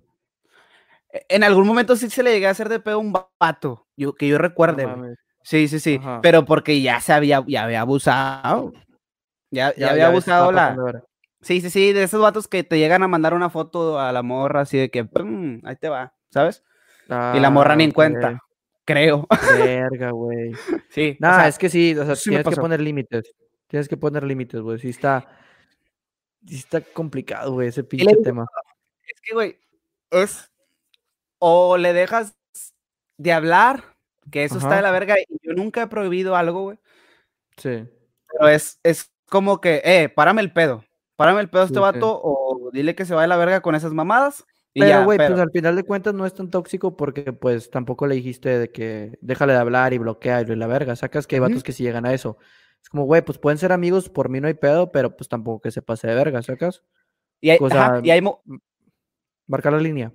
En 1.29 1.43
algún 1.43 1.67
momento 1.67 1.95
sí 1.95 2.09
se 2.09 2.23
le 2.23 2.31
llegué 2.31 2.47
a 2.47 2.51
hacer 2.51 2.69
de 2.69 2.79
pedo 2.79 2.99
un 2.99 3.13
vato, 3.39 3.87
yo, 3.95 4.13
que 4.15 4.27
yo 4.27 4.37
recuerde. 4.37 4.87
Sí, 5.43 5.67
sí, 5.67 5.79
sí. 5.79 5.99
Ajá. 5.99 6.21
Pero 6.21 6.45
porque 6.45 6.81
ya 6.81 6.99
se 7.01 7.13
había, 7.13 7.43
ya 7.45 7.65
había 7.65 7.81
abusado. 7.81 8.73
Ya, 9.51 9.75
ya, 9.75 9.91
había 9.91 10.07
abusado 10.07 10.51
la. 10.51 11.03
Sí, 11.43 11.61
sí, 11.61 11.69
sí, 11.69 11.93
de 11.93 12.03
esos 12.03 12.21
vatos 12.21 12.47
que 12.47 12.63
te 12.63 12.77
llegan 12.79 13.03
a 13.03 13.07
mandar 13.07 13.33
una 13.33 13.49
foto 13.49 13.99
a 13.99 14.11
la 14.11 14.23
morra 14.23 14.61
así 14.61 14.77
de 14.77 14.89
que, 14.89 15.03
"Pum, 15.05 15.59
ahí 15.63 15.75
te 15.75 15.89
va, 15.89 16.13
¿sabes? 16.29 16.63
Y 17.07 17.39
la 17.39 17.49
morra 17.49 17.75
ni 17.75 17.83
en 17.83 17.89
Ah, 17.91 17.93
cuenta, 17.93 18.39
creo. 18.85 19.27
Verga, 19.57 20.11
güey. 20.11 20.51
Sí. 20.89 21.11
o 21.11 21.15
Nah, 21.19 21.35
sea, 21.39 21.47
es 21.49 21.57
que 21.57 21.69
sí, 21.69 21.95
o 21.97 22.05
sea, 22.05 22.15
sí 22.15 22.29
tienes 22.29 22.47
que 22.47 22.55
poner 22.55 22.79
límites. 22.81 23.33
Tienes 23.67 23.87
que 23.89 23.97
poner 23.97 24.23
límites, 24.23 24.61
güey. 24.61 24.79
Sí 24.79 24.89
está, 24.89 25.27
sí 26.47 26.55
está 26.55 26.81
complicado, 26.81 27.53
güey, 27.53 27.67
ese 27.69 27.83
pinche 27.83 28.15
tema. 28.23 28.45
es 29.07 29.19
que, 29.21 29.33
güey, 29.33 29.57
es. 30.11 30.49
O 31.39 31.75
le 31.77 31.91
dejas 31.93 32.35
de 33.17 33.33
hablar, 33.33 33.83
que 34.31 34.45
eso 34.45 34.57
está 34.57 34.75
de 34.77 34.81
la 34.81 34.91
verga, 34.91 35.15
y 35.19 35.25
yo 35.41 35.53
nunca 35.53 35.83
he 35.83 35.87
prohibido 35.87 36.35
algo, 36.37 36.63
güey. 36.63 36.77
Sí. 37.57 37.83
Pero 38.31 38.47
es, 38.47 38.79
es 38.83 39.11
como 39.29 39.59
que, 39.59 39.81
eh, 39.83 40.09
párame 40.09 40.41
el 40.41 40.53
pedo. 40.53 40.85
Párame 41.23 41.41
el 41.41 41.49
pedo 41.49 41.61
a 41.61 41.65
este 41.65 41.75
Sí, 41.79 41.79
sí. 41.79 41.81
vato, 41.81 42.19
o 42.21 42.69
dile 42.73 42.95
que 42.95 43.05
se 43.05 43.13
vaya 43.13 43.25
a 43.25 43.27
la 43.27 43.37
verga 43.37 43.61
con 43.61 43.75
esas 43.75 43.93
mamadas. 43.93 44.45
Y 44.73 44.81
Pero, 44.81 45.05
güey, 45.05 45.17
pues 45.17 45.39
al 45.39 45.51
final 45.51 45.75
de 45.75 45.83
cuentas 45.83 46.13
no 46.13 46.25
es 46.25 46.33
tan 46.33 46.49
tóxico 46.49 46.97
porque, 46.97 47.31
pues, 47.31 47.69
tampoco 47.69 48.07
le 48.07 48.15
dijiste 48.15 48.57
de 48.57 48.71
que 48.71 49.17
déjale 49.21 49.53
de 49.53 49.59
hablar 49.59 49.93
y 49.93 49.99
bloquea 49.99 50.41
y 50.41 50.45
la 50.47 50.67
verga. 50.67 50.95
Sacas 50.95 51.27
que 51.27 51.35
hay 51.35 51.39
vatos 51.39 51.63
que 51.63 51.71
sí 51.71 51.83
llegan 51.83 52.05
a 52.05 52.13
eso. 52.13 52.37
Es 52.81 52.89
como, 52.89 53.05
güey, 53.05 53.21
pues 53.21 53.37
pueden 53.37 53.57
ser 53.57 53.71
amigos, 53.71 54.09
por 54.09 54.29
mí 54.29 54.41
no 54.41 54.47
hay 54.47 54.55
pedo, 54.55 54.91
pero 54.91 55.15
pues 55.15 55.29
tampoco 55.29 55.61
que 55.61 55.71
se 55.71 55.81
pase 55.81 56.07
de 56.07 56.15
verga, 56.15 56.41
¿sacas? 56.41 56.83
y 57.39 57.51
hay, 57.51 57.57
o 57.61 57.67
ajá, 57.67 57.95
sea, 57.95 58.01
y 58.03 58.11
hay 58.11 58.21
Marcar 59.47 59.73
la 59.73 59.79
línea. 59.79 60.11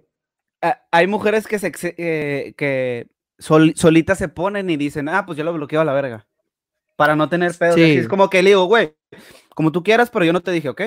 a- 0.63 0.83
hay 0.91 1.07
mujeres 1.07 1.47
que 1.47 1.59
se 1.59 1.73
eh, 1.97 2.55
que 2.57 3.09
sol- 3.39 3.75
solitas 3.77 4.19
se 4.19 4.29
ponen 4.29 4.69
y 4.71 4.77
dicen, 4.77 5.09
ah, 5.09 5.25
pues 5.25 5.39
yo 5.39 5.45
lo 5.45 5.53
bloqueo 5.53 5.81
a 5.81 5.85
la 5.85 5.93
verga. 5.93 6.27
Para 6.99 7.15
no 7.15 7.29
tener 7.29 7.55
pedos. 7.55 7.77
así 7.77 7.85
Sí. 7.85 7.99
Es 8.01 8.09
como 8.09 8.29
que 8.29 8.43
le 8.43 8.51
digo, 8.51 8.65
güey, 8.65 8.93
como 9.55 9.71
tú 9.71 9.85
quieras, 9.85 10.11
pero 10.11 10.25
yo 10.25 10.33
no 10.33 10.41
te 10.43 10.51
dije, 10.51 10.69
¿ok? 10.69 10.83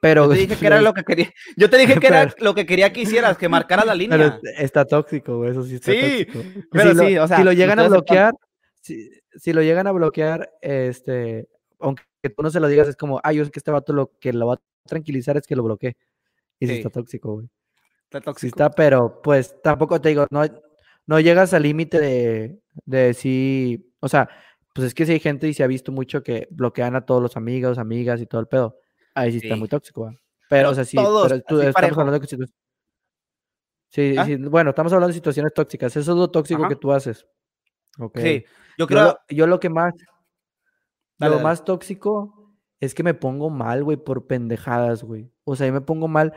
Pero, 0.00 0.24
Yo 0.24 0.30
te 0.32 0.38
dije 0.40 0.56
que 0.56 0.66
era 0.66 0.80
lo 0.82 0.92
que 0.92 1.04
quería. 1.04 1.30
Yo 1.56 1.70
te 1.70 1.78
dije 1.78 1.94
que 2.00 2.06
era 2.08 2.22
Pero- 2.26 2.44
lo 2.44 2.54
que 2.56 2.66
quería 2.66 2.92
que 2.92 3.02
hicieras, 3.02 3.38
que 3.38 3.48
marcaras 3.48 3.86
la 3.86 3.92
Pero 3.96 4.16
línea. 4.16 4.40
es- 4.42 4.60
está 4.60 4.84
tóxico, 4.84 5.36
güey, 5.38 5.52
eso 5.52 5.62
sí 5.62 5.76
está 5.76 5.92
Sí, 5.92 6.26
tóxico. 6.26 6.44
pero 6.72 6.90
si 6.90 6.96
lo, 6.96 7.06
sí, 7.06 7.18
o 7.18 7.28
sea, 7.28 7.36
si 7.38 7.44
lo 7.44 7.52
llegan 7.52 7.78
a 7.78 7.86
bloquear, 7.88 8.34
si, 8.80 9.08
si 9.36 9.52
lo 9.52 9.62
llegan 9.62 9.86
a 9.86 9.92
bloquear, 9.92 10.50
este, 10.60 11.46
aunque 11.78 12.02
tú 12.36 12.42
no 12.42 12.50
se 12.50 12.58
lo 12.58 12.66
digas, 12.66 12.88
es 12.88 12.96
como, 12.96 13.20
ah, 13.22 13.32
yo 13.32 13.44
sé 13.44 13.52
que 13.52 13.60
este 13.60 13.70
vato 13.70 13.92
lo 13.92 14.10
que 14.18 14.32
lo 14.32 14.48
va 14.48 14.54
a 14.54 14.60
tranquilizar 14.84 15.36
es 15.36 15.46
que 15.46 15.54
lo 15.54 15.62
bloquee. 15.62 15.96
Y 16.58 16.66
sí, 16.66 16.72
Sí. 16.72 16.78
está 16.78 16.90
tóxico, 16.90 17.34
güey. 17.34 17.46
Está 18.06 18.18
Sí 18.18 18.24
tóxico. 18.24 18.48
está, 18.56 18.70
pero 18.70 19.20
pues 19.22 19.54
tampoco 19.62 20.00
te 20.00 20.08
digo, 20.08 20.26
no, 20.30 20.42
no 21.06 21.20
llegas 21.20 21.54
al 21.54 21.62
límite 21.62 22.00
de, 22.00 22.58
de 22.84 23.14
sí, 23.14 23.92
o 24.00 24.08
sea, 24.08 24.28
pues 24.76 24.86
es 24.88 24.94
que 24.94 25.04
si 25.06 25.12
hay 25.12 25.20
gente 25.20 25.48
y 25.48 25.54
se 25.54 25.64
ha 25.64 25.66
visto 25.66 25.90
mucho 25.90 26.22
que 26.22 26.46
bloquean 26.50 26.94
a 26.94 27.04
todos 27.04 27.20
los 27.22 27.36
amigos, 27.36 27.78
amigas 27.78 28.20
y 28.20 28.26
todo 28.26 28.40
el 28.40 28.46
pedo. 28.46 28.78
Ahí 29.14 29.32
sí 29.32 29.40
está 29.42 29.56
muy 29.56 29.66
tóxico. 29.68 30.12
Pero, 30.48 30.70
o 30.70 30.74
sea, 30.74 30.84
sí, 30.84 30.96
todos, 30.96 31.28
pero 31.28 31.40
tú- 31.42 31.56
estamos 31.58 31.74
parejo. 31.74 32.00
hablando 32.02 32.20
de 32.20 32.26
situ- 32.28 32.52
Sí, 33.88 34.14
¿Ah? 34.18 34.24
sí, 34.26 34.36
bueno, 34.36 34.70
estamos 34.70 34.92
hablando 34.92 35.08
de 35.08 35.14
situaciones 35.14 35.52
tóxicas. 35.54 35.96
Eso 35.96 36.12
es 36.12 36.16
lo 36.18 36.28
tóxico 36.30 36.60
Ajá. 36.60 36.68
que 36.68 36.76
tú 36.76 36.92
haces. 36.92 37.26
Ok. 37.98 38.18
Sí, 38.20 38.44
yo 38.44 38.50
Yo 38.78 38.86
creo. 38.86 39.04
lo, 39.04 39.18
yo 39.28 39.46
lo 39.46 39.58
que 39.60 39.70
más, 39.70 39.94
Dale, 41.18 41.30
lo 41.30 41.36
dale. 41.36 41.42
más 41.44 41.64
tóxico 41.64 42.52
es 42.78 42.94
que 42.94 43.02
me 43.02 43.14
pongo 43.14 43.48
mal, 43.48 43.82
güey, 43.84 43.96
por 43.96 44.26
pendejadas, 44.26 45.02
güey. 45.02 45.30
O 45.44 45.56
sea, 45.56 45.66
yo 45.66 45.72
me 45.72 45.80
pongo 45.80 46.08
mal. 46.08 46.32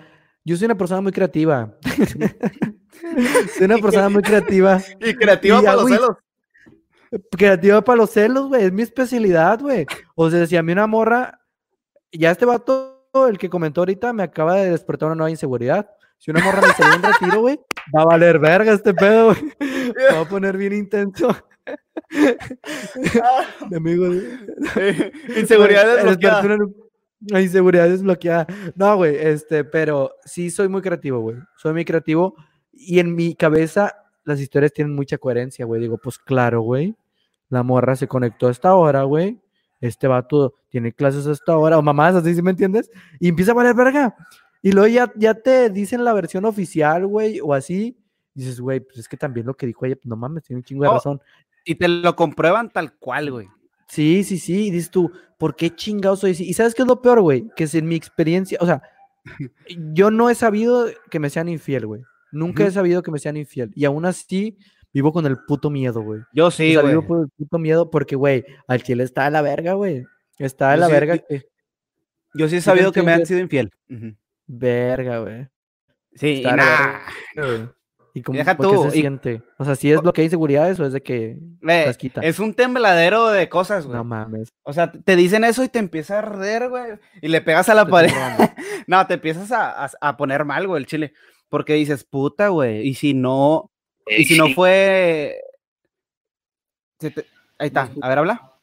Yo 0.45 0.55
soy 0.55 0.65
una 0.65 0.77
persona 0.77 1.01
muy 1.01 1.11
creativa. 1.11 1.77
Soy 3.57 3.65
una 3.65 3.77
persona 3.77 4.09
muy 4.09 4.21
creativa. 4.21 4.81
Y 4.99 5.13
creativa 5.15 5.59
Y 5.59 5.63
para 5.63 5.75
los 5.75 5.89
celos. 5.89 6.09
Creativa 7.37 7.81
para 7.83 7.97
los 7.97 8.11
celos, 8.11 8.47
güey. 8.47 8.63
Es 8.65 8.71
mi 8.71 8.81
especialidad, 8.83 9.59
güey. 9.61 9.85
O 10.15 10.29
sea, 10.29 10.45
si 10.45 10.55
a 10.57 10.63
mí 10.63 10.71
una 10.71 10.87
morra, 10.87 11.41
ya 12.11 12.31
este 12.31 12.45
vato, 12.45 13.05
el 13.27 13.37
que 13.37 13.49
comentó 13.49 13.81
ahorita, 13.81 14.13
me 14.13 14.23
acaba 14.23 14.55
de 14.55 14.71
despertar 14.71 15.07
una 15.07 15.15
nueva 15.15 15.31
inseguridad. 15.31 15.89
Si 16.17 16.31
una 16.31 16.43
morra 16.43 16.61
me 16.61 16.73
salió 16.73 16.95
en 16.95 17.03
retiro, 17.03 17.41
güey, 17.41 17.59
va 17.95 18.01
a 18.01 18.05
valer 18.05 18.39
verga 18.39 18.73
este 18.73 18.93
pedo, 18.93 19.27
güey. 19.33 19.53
Me 19.59 20.15
va 20.15 20.19
a 20.21 20.27
poner 20.29 20.57
bien 20.57 20.73
intenso. 20.73 21.35
Mi 23.69 23.77
amigo. 23.77 24.07
Inseguridad 25.37 25.95
desbloqueada. 25.95 26.41
una- 27.21 27.41
inseguridad 27.41 27.89
desbloqueada. 27.89 28.47
No, 28.75 28.95
güey, 28.97 29.15
este, 29.15 29.63
pero 29.63 30.13
sí 30.25 30.49
soy 30.51 30.67
muy 30.67 30.81
creativo, 30.81 31.19
güey. 31.19 31.37
Soy 31.57 31.73
muy 31.73 31.85
creativo 31.85 32.35
y 32.71 32.99
en 32.99 33.15
mi 33.15 33.35
cabeza 33.35 33.95
las 34.23 34.39
historias 34.39 34.73
tienen 34.73 34.95
mucha 34.95 35.17
coherencia, 35.17 35.65
güey. 35.65 35.81
Digo, 35.81 35.97
pues 35.97 36.17
claro, 36.17 36.61
güey. 36.61 36.95
La 37.49 37.63
morra 37.63 37.95
se 37.95 38.07
conectó 38.07 38.47
a 38.47 38.51
esta 38.51 38.75
hora, 38.75 39.03
güey. 39.03 39.39
Este 39.81 40.07
vato 40.07 40.53
tiene 40.69 40.91
clases 40.93 41.25
a 41.27 41.31
esta 41.31 41.57
hora, 41.57 41.77
o 41.77 41.81
mamás, 41.81 42.15
así, 42.15 42.35
¿sí 42.35 42.41
me 42.41 42.51
entiendes? 42.51 42.91
Y 43.19 43.29
empieza 43.29 43.51
a 43.51 43.55
valer 43.55 43.73
verga. 43.75 44.15
Y 44.61 44.71
luego 44.71 44.87
ya, 44.87 45.11
ya 45.15 45.33
te 45.33 45.69
dicen 45.69 46.03
la 46.03 46.13
versión 46.13 46.45
oficial, 46.45 47.05
güey, 47.07 47.39
o 47.41 47.53
así. 47.53 47.97
Dices, 48.33 48.59
güey, 48.59 48.81
pues 48.81 48.97
es 48.97 49.07
que 49.07 49.17
también 49.17 49.45
lo 49.47 49.55
que 49.55 49.65
dijo 49.65 49.85
ella, 49.85 49.95
pues 49.95 50.05
no 50.05 50.15
mames, 50.15 50.43
tiene 50.43 50.59
un 50.59 50.63
chingo 50.63 50.83
de 50.83 50.89
Oh. 50.89 50.93
razón. 50.93 51.21
Y 51.65 51.75
te 51.75 51.87
lo 51.87 52.15
comprueban 52.15 52.69
tal 52.69 52.93
cual, 52.97 53.31
güey. 53.31 53.47
Sí, 53.87 54.23
sí, 54.23 54.37
sí. 54.37 54.67
Y 54.67 54.71
dices 54.71 54.91
tú, 54.91 55.11
¿por 55.37 55.55
qué 55.55 55.73
chingados 55.75 56.19
soy 56.19 56.31
así? 56.31 56.43
¿Y 56.47 56.53
sabes 56.53 56.75
qué 56.75 56.81
es 56.83 56.87
lo 56.87 57.01
peor, 57.01 57.21
güey? 57.21 57.49
Que 57.55 57.63
es 57.63 57.73
en 57.75 57.87
mi 57.87 57.95
experiencia, 57.95 58.57
o 58.61 58.65
sea, 58.65 58.81
yo 59.93 60.11
no 60.11 60.29
he 60.29 60.35
sabido 60.35 60.87
que 61.09 61.19
me 61.19 61.29
sean 61.29 61.49
infiel, 61.49 61.85
güey. 61.87 62.03
Nunca 62.31 62.63
he 62.63 62.67
Ujú. 62.67 62.73
sabido 62.75 63.01
que 63.01 63.11
me 63.11 63.19
sean 63.19 63.37
infiel. 63.37 63.71
Y 63.75 63.85
aún 63.85 64.05
así, 64.05 64.57
vivo 64.93 65.11
con 65.13 65.25
el 65.25 65.37
puto 65.47 65.69
miedo, 65.69 66.01
güey. 66.01 66.21
Yo 66.33 66.47
O 66.47 66.51
sí, 66.51 66.73
sea, 66.73 66.81
güey. 66.81 66.93
vivo 66.93 67.05
por 67.07 67.21
el 67.21 67.29
puto 67.29 67.57
miedo 67.59 67.89
porque, 67.89 68.15
güey, 68.15 68.45
al 68.67 68.81
chile 68.83 69.03
está 69.03 69.25
de 69.25 69.31
la 69.31 69.41
verga, 69.41 69.73
güey. 69.73 70.05
Está 70.37 70.71
de 70.71 70.77
Yo 70.77 70.79
la 70.81 70.85
sí- 70.87 70.91
verga. 70.93 71.15
yo- 71.15 71.23
que- 71.27 71.43
Yo 72.35 72.47
sí 72.47 72.55
he 72.57 72.61
sabido 72.61 72.91
que 72.91 73.01
me 73.01 73.11
han 73.13 73.25
sido 73.25 73.39
infiel. 73.39 73.71
Verga, 74.47 75.19
güey. 75.19 75.47
Sí, 76.15 76.27
y 76.27 76.35
Está 76.37 76.51
de 76.51 76.57
la 76.57 77.01
verga. 77.35 77.73
¿Y 78.13 78.23
cómo, 78.23 78.37
deja 78.39 78.57
tú, 78.57 78.89
se 78.89 78.97
y- 78.97 79.01
siente? 79.01 79.43
O 79.59 79.63
sea, 79.65 79.75
¿sí 79.75 79.91
es 79.91 80.01
lo 80.03 80.11
que 80.11 80.21
hay 80.21 80.25
inseguridades 80.25 80.79
o 80.79 80.85
es 80.85 80.93
de 80.93 81.01
que 81.03 81.37
las 81.61 81.95
quita? 81.97 82.21
es 82.21 82.39
un 82.39 82.55
tembladero 82.55 83.27
de 83.29 83.47
cosas, 83.49 83.85
güey. 83.85 83.95
No 83.97 84.03
mames. 84.03 84.49
O 84.63 84.73
sea, 84.73 84.91
te 84.91 85.15
dicen 85.15 85.43
eso 85.43 85.63
y 85.63 85.69
te 85.69 85.77
empieza 85.79 86.15
a 86.15 86.19
arder, 86.19 86.69
güey. 86.69 86.93
Y 87.21 87.27
le 87.27 87.41
pegas 87.41 87.69
a 87.69 87.75
la 87.75 87.85
te 87.85 87.91
pared. 87.91 88.09
No, 88.87 89.05
te 89.05 89.13
empiezas 89.15 89.51
a, 89.51 89.85
a- 89.85 89.91
a 90.01 90.17
poner 90.17 90.43
mal, 90.43 90.65
güey, 90.67 90.81
el 90.81 90.87
chile. 90.87 91.13
Porque 91.49 91.73
dices, 91.75 92.03
puta, 92.03 92.47
güey. 92.49 92.87
Y 92.87 92.95
si 92.95 93.13
no, 93.13 93.68
y 94.09 94.25
si 94.25 94.37
no 94.37 94.49
fue. 94.49 95.41
te- 96.97 97.13
Ahí 97.57 97.67
está. 97.67 97.89
A 98.01 98.09
ver, 98.09 98.17
habla. 98.19 98.53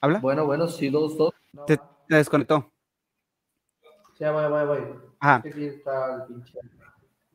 ¿Habla? 0.00 0.18
Bueno, 0.20 0.46
bueno, 0.46 0.68
sí, 0.68 0.88
dos, 0.88 1.16
dos. 1.16 1.34
Te, 1.66 1.76
te 1.76 2.16
desconectó. 2.16 2.72
Ya, 4.18 4.32
voy, 4.32 4.48
voy, 4.50 4.66
voy. 4.66 4.78
Ajá. 5.18 5.42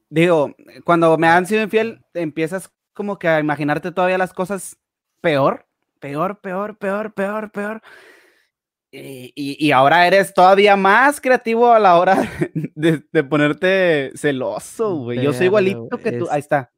Digo, 0.10 0.56
cuando 0.84 1.18
me 1.18 1.28
han 1.28 1.46
sido 1.46 1.64
infiel, 1.64 2.04
empiezas 2.14 2.72
como 2.94 3.20
que 3.20 3.28
a 3.28 3.40
imaginarte 3.40 3.92
todavía 3.92 4.18
las 4.18 4.34
cosas 4.34 4.78
peor, 5.22 5.66
peor, 6.00 6.40
peor, 6.40 6.78
peor, 6.78 7.14
peor, 7.14 7.52
peor. 7.52 7.82
Y- 9.36 9.58
y 9.68 9.72
ahora 9.72 10.08
eres 10.08 10.34
todavía 10.34 10.76
más 10.76 11.20
creativo 11.22 11.72
a 11.72 11.80
la 11.80 11.98
hora 11.98 12.16
de, 12.76 13.04
de 13.12 13.24
ponerte 13.24 14.12
celoso, 14.16 14.96
güey. 14.98 15.22
Yo 15.22 15.34
soy 15.34 15.48
igualito 15.48 15.98
que 15.98 16.12
tú. 16.14 16.26
es- 16.26 16.32
Ahí 16.32 16.40
está. 16.40 16.72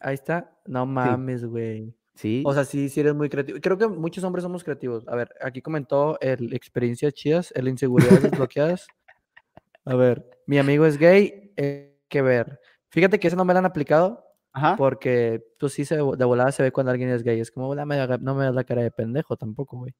Ahí 0.00 0.14
está. 0.14 0.50
No 0.66 0.86
mames, 0.86 1.44
güey. 1.44 1.94
Sí. 2.14 2.42
O 2.44 2.52
sea, 2.52 2.64
sí, 2.64 2.88
sí 2.88 3.00
eres 3.00 3.14
muy 3.14 3.28
creativo. 3.28 3.58
Creo 3.60 3.78
que 3.78 3.86
muchos 3.86 4.24
hombres 4.24 4.42
somos 4.42 4.64
creativos. 4.64 5.06
A 5.06 5.14
ver, 5.14 5.30
aquí 5.40 5.62
comentó 5.62 6.18
el 6.20 6.52
experiencias 6.52 7.14
chidas, 7.14 7.52
el 7.54 7.68
inseguridades 7.68 8.22
desbloqueadas. 8.22 8.86
A 9.84 9.94
ver, 9.94 10.28
mi 10.46 10.58
amigo 10.58 10.84
es 10.84 10.98
gay, 10.98 11.52
eh, 11.56 11.96
que 12.08 12.22
ver. 12.22 12.58
Fíjate 12.90 13.18
que 13.20 13.28
eso 13.28 13.36
no 13.36 13.44
me 13.44 13.52
lo 13.52 13.60
han 13.60 13.66
aplicado 13.66 14.24
Ajá. 14.52 14.74
porque 14.76 15.44
pues 15.60 15.74
sí 15.74 15.84
se, 15.84 15.96
de 15.96 16.24
volada 16.24 16.50
se 16.50 16.62
ve 16.62 16.72
cuando 16.72 16.90
alguien 16.90 17.10
es 17.10 17.22
gay. 17.22 17.38
Es 17.38 17.50
como, 17.50 17.72
"No 17.74 17.86
me 17.86 17.96
no 18.18 18.34
me 18.34 18.44
das 18.46 18.54
la 18.54 18.64
cara 18.64 18.82
de 18.82 18.90
pendejo 18.90 19.36
tampoco, 19.36 19.76
güey. 19.78 19.94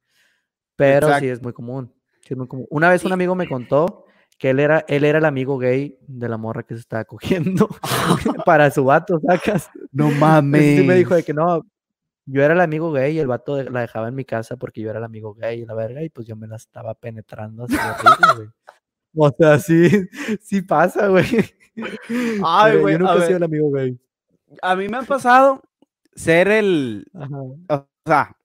Pero 0.79 1.09
sí 1.09 1.13
Exacto. 1.13 1.33
es 1.35 1.43
muy 1.43 1.53
común. 1.53 1.93
sí 2.23 2.29
es 2.35 2.37
muy 2.39 2.47
común. 2.49 2.67
Una 2.71 2.89
vez 2.89 3.03
un 3.05 3.09
Sí. 3.11 3.15
amigo 3.15 3.35
me 3.35 3.49
contó 3.49 4.05
que 4.39 4.51
él 4.51 4.61
era, 4.61 4.85
él 4.89 5.05
era 5.05 5.19
el 5.19 5.25
amigo 5.25 5.59
gay 5.59 5.99
de 6.07 6.29
la 6.29 6.37
morra 6.39 6.63
que 6.63 6.75
se 6.75 6.81
estaba 6.81 7.05
cogiendo 7.05 7.69
para 8.47 8.71
su 8.71 8.85
vato, 8.85 9.21
sacas. 9.27 9.69
No 9.93 10.09
Sí 10.11 10.17
me 10.87 10.95
dijo 10.95 11.15
de 11.17 11.25
que 11.25 11.35
no, 11.35 11.67
yo 12.27 12.43
era 12.43 12.55
el 12.55 12.61
amigo 12.61 12.93
gay 12.93 13.17
y 13.17 13.19
el 13.19 13.27
vato 13.27 13.57
de- 13.57 13.69
la 13.71 13.81
dejaba 13.81 14.09
en 14.09 14.15
mi 14.15 14.25
casa 14.25 14.57
porque 14.57 14.81
yo 14.81 14.91
era 14.91 14.99
el 15.01 15.05
amigo 15.05 15.35
gay 15.35 15.63
y 15.63 15.67
la 15.67 15.75
verga 15.75 16.03
y 16.03 16.09
pues 16.11 16.27
yo 16.27 16.37
me 16.37 16.47
la 16.47 16.57
estaba 16.57 16.95
penetrando 16.95 17.65
así 17.65 17.75
horrible, 17.77 18.27
güey. 18.37 18.49
O 19.17 19.35
sea, 19.37 19.59
sí, 19.59 19.89
sí 20.43 20.63
pasa, 20.63 21.09
güey. 21.09 21.25
Ay, 22.45 22.79
güey, 22.79 22.95
Yo 22.95 22.99
nunca 23.01 23.17
he 23.17 23.27
sido 23.27 23.39
el 23.39 23.43
amigo 23.45 23.71
gay. 23.73 23.99
A 24.63 24.77
mí 24.77 24.89
me 24.89 24.99
ha 24.99 25.03
pasado 25.03 25.63
ser 26.15 26.49
el. 26.49 27.07
Ajá. 27.15 27.37
O 27.71 27.87
sea. 28.07 28.37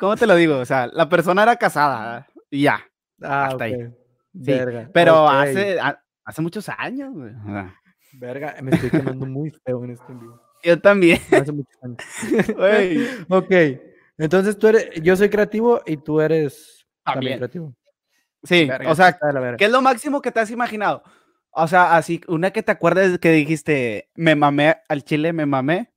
¿Cómo 0.00 0.16
te 0.16 0.26
lo 0.26 0.34
digo? 0.34 0.56
O 0.58 0.64
sea, 0.64 0.88
la 0.88 1.08
persona 1.08 1.42
era 1.44 1.56
casada 1.56 2.26
y 2.50 2.62
ya. 2.62 2.80
Ah, 3.22 3.46
Hasta 3.46 3.64
ahí. 3.64 3.74
Sí, 3.74 3.90
Verga. 4.52 4.90
Pero 4.92 5.28
hace, 5.28 5.78
a- 5.78 6.02
hace 6.24 6.42
muchos 6.42 6.68
años, 6.70 7.12
güey. 7.12 7.32
Verga, 8.14 8.56
me 8.62 8.70
estoy 8.72 8.90
quemando 8.90 9.26
muy 9.26 9.50
feo 9.64 9.84
en 9.84 9.90
este 9.92 10.10
envío. 10.10 10.40
yo 10.64 10.80
también, 10.80 11.20
Hace 11.32 11.52
muchos 11.52 11.76
años. 11.82 11.98
güey. 12.56 13.06
ok. 13.28 13.80
Entonces 14.18 14.58
tú 14.58 14.68
eres, 14.68 14.88
yo 15.02 15.16
soy 15.16 15.28
creativo 15.30 15.80
y 15.86 15.96
tú 15.96 16.20
eres 16.20 16.86
también, 17.04 17.38
También. 17.38 17.38
creativo. 17.38 17.74
Sí, 18.42 18.66
Verga, 18.66 18.90
o 18.90 18.94
sea. 18.94 19.18
¿qué 19.58 19.66
es 19.66 19.70
lo 19.70 19.82
máximo 19.82 20.20
que 20.22 20.32
te 20.32 20.40
has 20.40 20.50
imaginado? 20.50 21.02
O 21.50 21.66
sea, 21.68 21.96
así, 21.96 22.20
una 22.28 22.52
que 22.52 22.62
te 22.62 22.72
acuerdes 22.72 23.18
que 23.18 23.32
dijiste, 23.32 24.08
me 24.14 24.34
mamé 24.34 24.76
al 24.88 25.02
chile, 25.04 25.32
me 25.32 25.44
mamé 25.46 25.92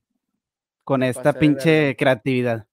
con 0.82 1.02
esta 1.02 1.32
pinche 1.32 1.94
creatividad. 1.96 2.66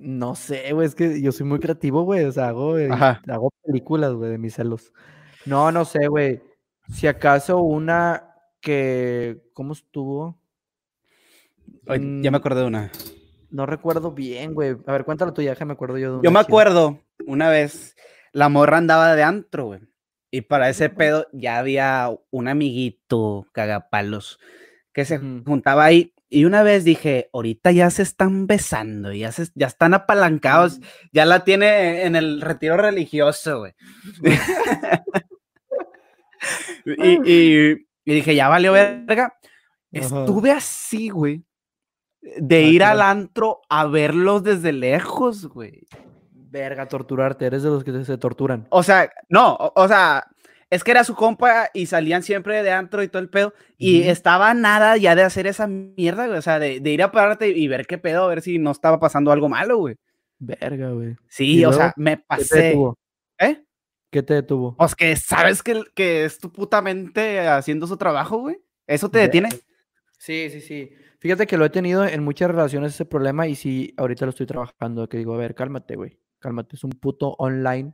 No 0.00 0.34
sé, 0.34 0.72
güey, 0.72 0.86
es 0.86 0.94
que 0.94 1.20
yo 1.20 1.32
soy 1.32 1.46
muy 1.46 1.58
creativo, 1.58 2.02
güey. 2.04 2.24
O 2.24 2.32
sea, 2.32 2.48
hago, 2.48 2.78
eh, 2.78 2.88
Ajá. 2.90 3.20
hago 3.28 3.52
películas, 3.64 4.12
güey, 4.12 4.30
de 4.30 4.38
mis 4.38 4.54
celos. 4.54 4.92
No, 5.46 5.72
no 5.72 5.84
sé, 5.84 6.06
güey. 6.08 6.40
Si 6.92 7.06
acaso 7.06 7.58
una 7.60 8.34
que. 8.60 9.42
¿Cómo 9.54 9.72
estuvo? 9.72 10.38
Ay, 11.86 11.98
Ya 12.22 12.30
me 12.30 12.36
Mm, 12.38 12.40
acordé 12.40 12.60
de 12.60 12.66
una. 12.66 12.90
No 13.50 13.66
recuerdo 13.66 14.12
bien, 14.12 14.54
güey. 14.54 14.76
A 14.86 14.92
ver, 14.92 15.04
cuéntalo 15.04 15.32
tú, 15.32 15.42
ya 15.42 15.56
que 15.56 15.64
me 15.64 15.72
acuerdo 15.72 15.98
yo 15.98 16.10
de 16.12 16.14
una. 16.18 16.22
Yo 16.24 16.30
me 16.30 16.38
acuerdo 16.40 17.00
una 17.26 17.48
vez, 17.48 17.96
la 18.32 18.48
morra 18.48 18.76
andaba 18.78 19.14
de 19.14 19.22
antro, 19.22 19.66
güey. 19.66 19.80
Y 20.30 20.42
para 20.42 20.68
ese 20.68 20.90
pedo 20.90 21.26
ya 21.32 21.58
había 21.58 22.10
un 22.30 22.48
amiguito 22.48 23.46
cagapalos 23.52 24.38
que 24.92 25.06
se 25.06 25.18
juntaba 25.18 25.84
ahí. 25.86 26.12
Y 26.30 26.44
una 26.44 26.62
vez 26.62 26.84
dije, 26.84 27.30
ahorita 27.32 27.72
ya 27.72 27.88
se 27.90 28.02
están 28.02 28.46
besando, 28.46 29.12
ya, 29.12 29.32
se, 29.32 29.46
ya 29.54 29.66
están 29.66 29.94
apalancados, 29.94 30.80
ya 31.12 31.24
la 31.24 31.42
tiene 31.44 32.02
en 32.04 32.16
el 32.16 32.40
retiro 32.42 32.76
religioso, 32.76 33.60
güey. 33.60 33.72
y, 36.84 37.32
y- 37.32 37.86
y 38.04 38.14
dije, 38.14 38.34
ya 38.34 38.48
valió 38.48 38.72
verga. 38.72 39.34
Estuve 39.92 40.50
así, 40.50 41.10
güey, 41.10 41.44
de 42.22 42.56
Ah, 42.56 42.60
ir 42.60 42.84
al 42.84 43.02
antro 43.02 43.60
a 43.68 43.86
verlos 43.86 44.42
desde 44.42 44.72
lejos, 44.72 45.46
güey. 45.46 45.86
Verga, 46.32 46.86
torturarte. 46.88 47.44
Eres 47.46 47.62
de 47.62 47.68
los 47.68 47.84
que 47.84 48.04
se 48.04 48.16
torturan. 48.16 48.66
O 48.70 48.82
sea, 48.82 49.10
no, 49.28 49.52
o, 49.54 49.72
o 49.82 49.88
sea, 49.88 50.26
es 50.70 50.84
que 50.84 50.90
era 50.90 51.04
su 51.04 51.14
compa 51.14 51.70
y 51.72 51.86
salían 51.86 52.22
siempre 52.22 52.62
de 52.62 52.70
antro 52.70 53.02
y 53.02 53.08
todo 53.08 53.22
el 53.22 53.30
pedo. 53.30 53.54
Y 53.76 54.02
estaba 54.02 54.52
nada 54.54 54.96
ya 54.96 55.14
de 55.14 55.22
hacer 55.22 55.46
esa 55.46 55.66
mierda, 55.66 56.26
güey. 56.26 56.38
O 56.38 56.42
sea, 56.42 56.58
de, 56.58 56.80
de 56.80 56.90
ir 56.90 57.02
a 57.02 57.10
pararte 57.10 57.48
y 57.48 57.68
ver 57.68 57.86
qué 57.86 57.98
pedo, 57.98 58.24
a 58.24 58.28
ver 58.28 58.42
si 58.42 58.58
no 58.58 58.70
estaba 58.70 58.98
pasando 59.00 59.32
algo 59.32 59.48
malo, 59.48 59.78
güey. 59.78 59.96
Verga, 60.38 60.90
güey. 60.90 61.16
Sí, 61.28 61.56
¿Y 61.60 61.64
o 61.64 61.68
luego? 61.70 61.82
sea, 61.82 61.94
me 61.96 62.16
¿Qué 62.16 62.16
te 62.18 62.24
pasé. 62.26 62.62
detuvo? 62.62 62.98
¿Eh? 63.38 63.62
¿Qué 64.10 64.22
te 64.22 64.34
detuvo? 64.34 64.76
Pues 64.76 64.94
que 64.94 65.16
sabes 65.16 65.62
que, 65.62 65.82
que 65.94 66.24
es 66.24 66.38
tu 66.38 66.52
puta 66.52 66.80
mente 66.82 67.40
haciendo 67.46 67.86
su 67.86 67.96
trabajo, 67.96 68.38
güey. 68.38 68.56
Eso 68.86 69.10
te 69.10 69.18
detiene. 69.18 69.48
Sí, 70.18 70.48
sí, 70.50 70.60
sí. 70.60 70.90
Fíjate 71.20 71.46
que 71.46 71.56
lo 71.56 71.64
he 71.64 71.70
tenido 71.70 72.06
en 72.06 72.22
muchas 72.22 72.48
relaciones 72.50 72.94
ese 72.94 73.04
problema 73.04 73.46
y 73.48 73.54
sí, 73.56 73.92
ahorita 73.96 74.24
lo 74.24 74.30
estoy 74.30 74.46
trabajando, 74.46 75.08
que 75.08 75.18
digo, 75.18 75.34
a 75.34 75.38
ver, 75.38 75.54
cálmate, 75.54 75.96
güey, 75.96 76.18
cálmate, 76.38 76.76
es 76.76 76.84
un 76.84 76.90
puto 76.90 77.34
online, 77.38 77.92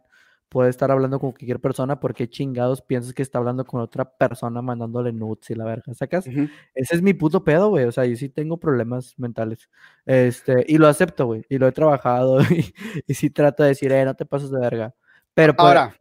puede 0.55 0.71
estar 0.71 0.89
hablando 0.93 1.19
con 1.19 1.33
cualquier 1.33 1.59
persona 1.59 1.99
porque 1.99 2.29
chingados 2.31 2.81
piensas 2.81 3.13
que 3.13 3.23
está 3.23 3.39
hablando 3.39 3.65
con 3.65 3.81
otra 3.81 4.05
persona 4.09 4.63
mandándole 4.63 5.13
nudes 5.13 5.51
y 5.51 5.57
la 5.57 5.65
verga, 5.65 5.93
¿sacas? 5.95 6.29
Ujú. 6.29 6.49
Ese 6.77 6.95
es 6.95 7.03
mi 7.03 7.13
puto 7.13 7.43
pedo, 7.43 7.71
güey, 7.71 7.87
o 7.87 7.91
sea, 7.91 8.05
yo 8.07 8.15
sí 8.15 8.29
tengo 8.29 8.57
problemas 8.57 9.19
mentales, 9.19 9.69
este, 10.07 10.65
y 10.69 10.79
lo 10.79 10.87
acepto, 10.87 11.27
güey, 11.27 11.45
y 11.49 11.59
lo 11.59 11.67
he 11.67 11.73
trabajado 11.73 12.39
y, 12.53 12.73
y 13.05 13.15
sí 13.15 13.31
trato 13.31 13.65
de 13.65 13.71
decir, 13.71 13.91
eh, 13.91 14.05
no 14.05 14.15
te 14.15 14.25
pases 14.25 14.53
de 14.53 14.61
verga, 14.61 14.95
pero, 15.35 15.55
Ahora, 15.59 15.93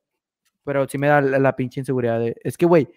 pero 0.63 0.87
sí 0.87 0.99
me 0.99 1.07
da 1.07 1.19
la, 1.19 1.39
la 1.39 1.55
pinche 1.55 1.79
inseguridad 1.81 2.19
de, 2.19 2.35
es 2.43 2.55
que, 2.55 2.67
güey, 2.67 2.87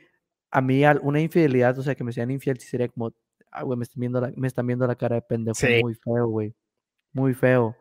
a 0.50 0.60
mí 0.60 0.82
una 1.02 1.20
infidelidad, 1.22 1.78
o 1.78 1.82
sea, 1.82 1.94
que 1.94 2.04
me 2.04 2.12
sean 2.12 2.30
infiel, 2.30 2.58
sí 2.60 2.68
sería 2.68 2.88
como, 2.88 3.14
ah, 3.50 3.62
güey, 3.62 3.78
me 3.78 3.84
están 3.84 4.00
viendo 4.00 4.20
la, 4.20 4.30
me 4.36 4.46
están 4.46 4.66
viendo 4.66 4.86
la 4.86 4.94
cara 4.94 5.16
de 5.16 5.22
pendejo 5.22 5.54
Sí. 5.56 5.80
muy 5.82 5.94
feo, 5.94 6.26
güey. 6.28 6.54
Muy 7.14 7.32
feo. 7.34 7.74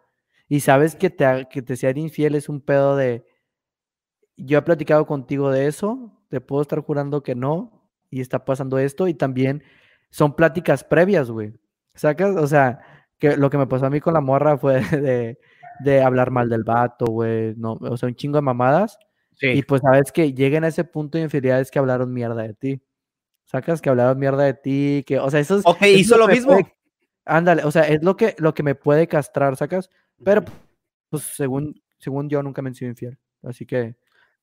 Y 0.47 0.61
sabes 0.61 0.95
que 0.95 1.09
te, 1.09 1.25
ha- 1.25 1.43
que 1.45 1.61
te 1.61 1.75
sean 1.75 1.97
infiel 1.97 2.35
es 2.35 2.47
un 2.49 2.61
pedo 2.61 2.95
de, 2.95 3.25
yo 4.37 4.57
he 4.57 4.61
platicado 4.61 5.05
contigo 5.05 5.51
de 5.51 5.67
eso, 5.67 6.11
te 6.29 6.41
puedo 6.41 6.61
estar 6.61 6.79
jurando 6.81 7.23
que 7.23 7.35
no, 7.35 7.89
y 8.09 8.21
está 8.21 8.45
pasando 8.45 8.77
esto, 8.79 9.07
y 9.07 9.13
también 9.13 9.63
son 10.09 10.35
pláticas 10.35 10.83
previas, 10.83 11.29
güey. 11.31 11.53
¿Sacas? 11.95 12.35
O 12.35 12.47
sea, 12.47 12.79
que 13.19 13.37
lo 13.37 13.49
que 13.49 13.57
me 13.57 13.67
pasó 13.67 13.85
a 13.85 13.89
mí 13.89 13.99
con 14.01 14.13
la 14.13 14.21
morra 14.21 14.57
fue 14.57 14.75
de, 14.91 15.39
de 15.83 16.01
hablar 16.01 16.31
mal 16.31 16.49
del 16.49 16.63
vato, 16.63 17.05
güey, 17.05 17.53
no, 17.55 17.73
o 17.81 17.97
sea, 17.97 18.07
un 18.09 18.15
chingo 18.15 18.37
de 18.37 18.41
mamadas. 18.41 18.97
Y 19.41 19.57
Sí. 19.57 19.63
pues 19.63 19.81
sabes 19.81 20.11
que 20.13 20.33
lleguen 20.33 20.63
a 20.63 20.69
ese 20.69 20.85
punto 20.85 21.17
de 21.17 21.25
infidelidad 21.25 21.59
es 21.59 21.69
que 21.69 21.79
hablaron 21.79 22.13
mierda 22.13 22.41
de 22.43 22.53
ti. 22.53 22.81
Sacas 23.45 23.81
que 23.81 23.89
hablaron 23.89 24.17
mierda 24.17 24.43
de 24.43 24.53
ti, 24.53 25.03
que, 25.05 25.19
o 25.19 25.29
sea, 25.29 25.41
eso 25.41 25.57
es. 25.57 25.65
Ok, 25.65 25.81
eso 25.81 25.97
hizo 25.99 26.17
lo 26.17 26.27
mismo. 26.27 26.53
puede- 26.53 26.73
ándale, 27.25 27.63
o 27.65 27.71
sea, 27.71 27.83
es 27.83 28.01
lo 28.01 28.15
que, 28.15 28.35
lo 28.39 28.53
que 28.53 28.63
me 28.63 28.75
puede 28.75 29.07
castrar, 29.07 29.55
sacas. 29.57 29.89
Pero, 30.23 30.43
pues, 31.09 31.23
según, 31.23 31.81
según 31.97 32.29
yo, 32.29 32.41
nunca 32.43 32.61
me 32.61 32.69
he 32.69 32.73
sido 32.73 32.89
infiel. 32.91 33.17
Así 33.43 33.65
que. 33.65 33.95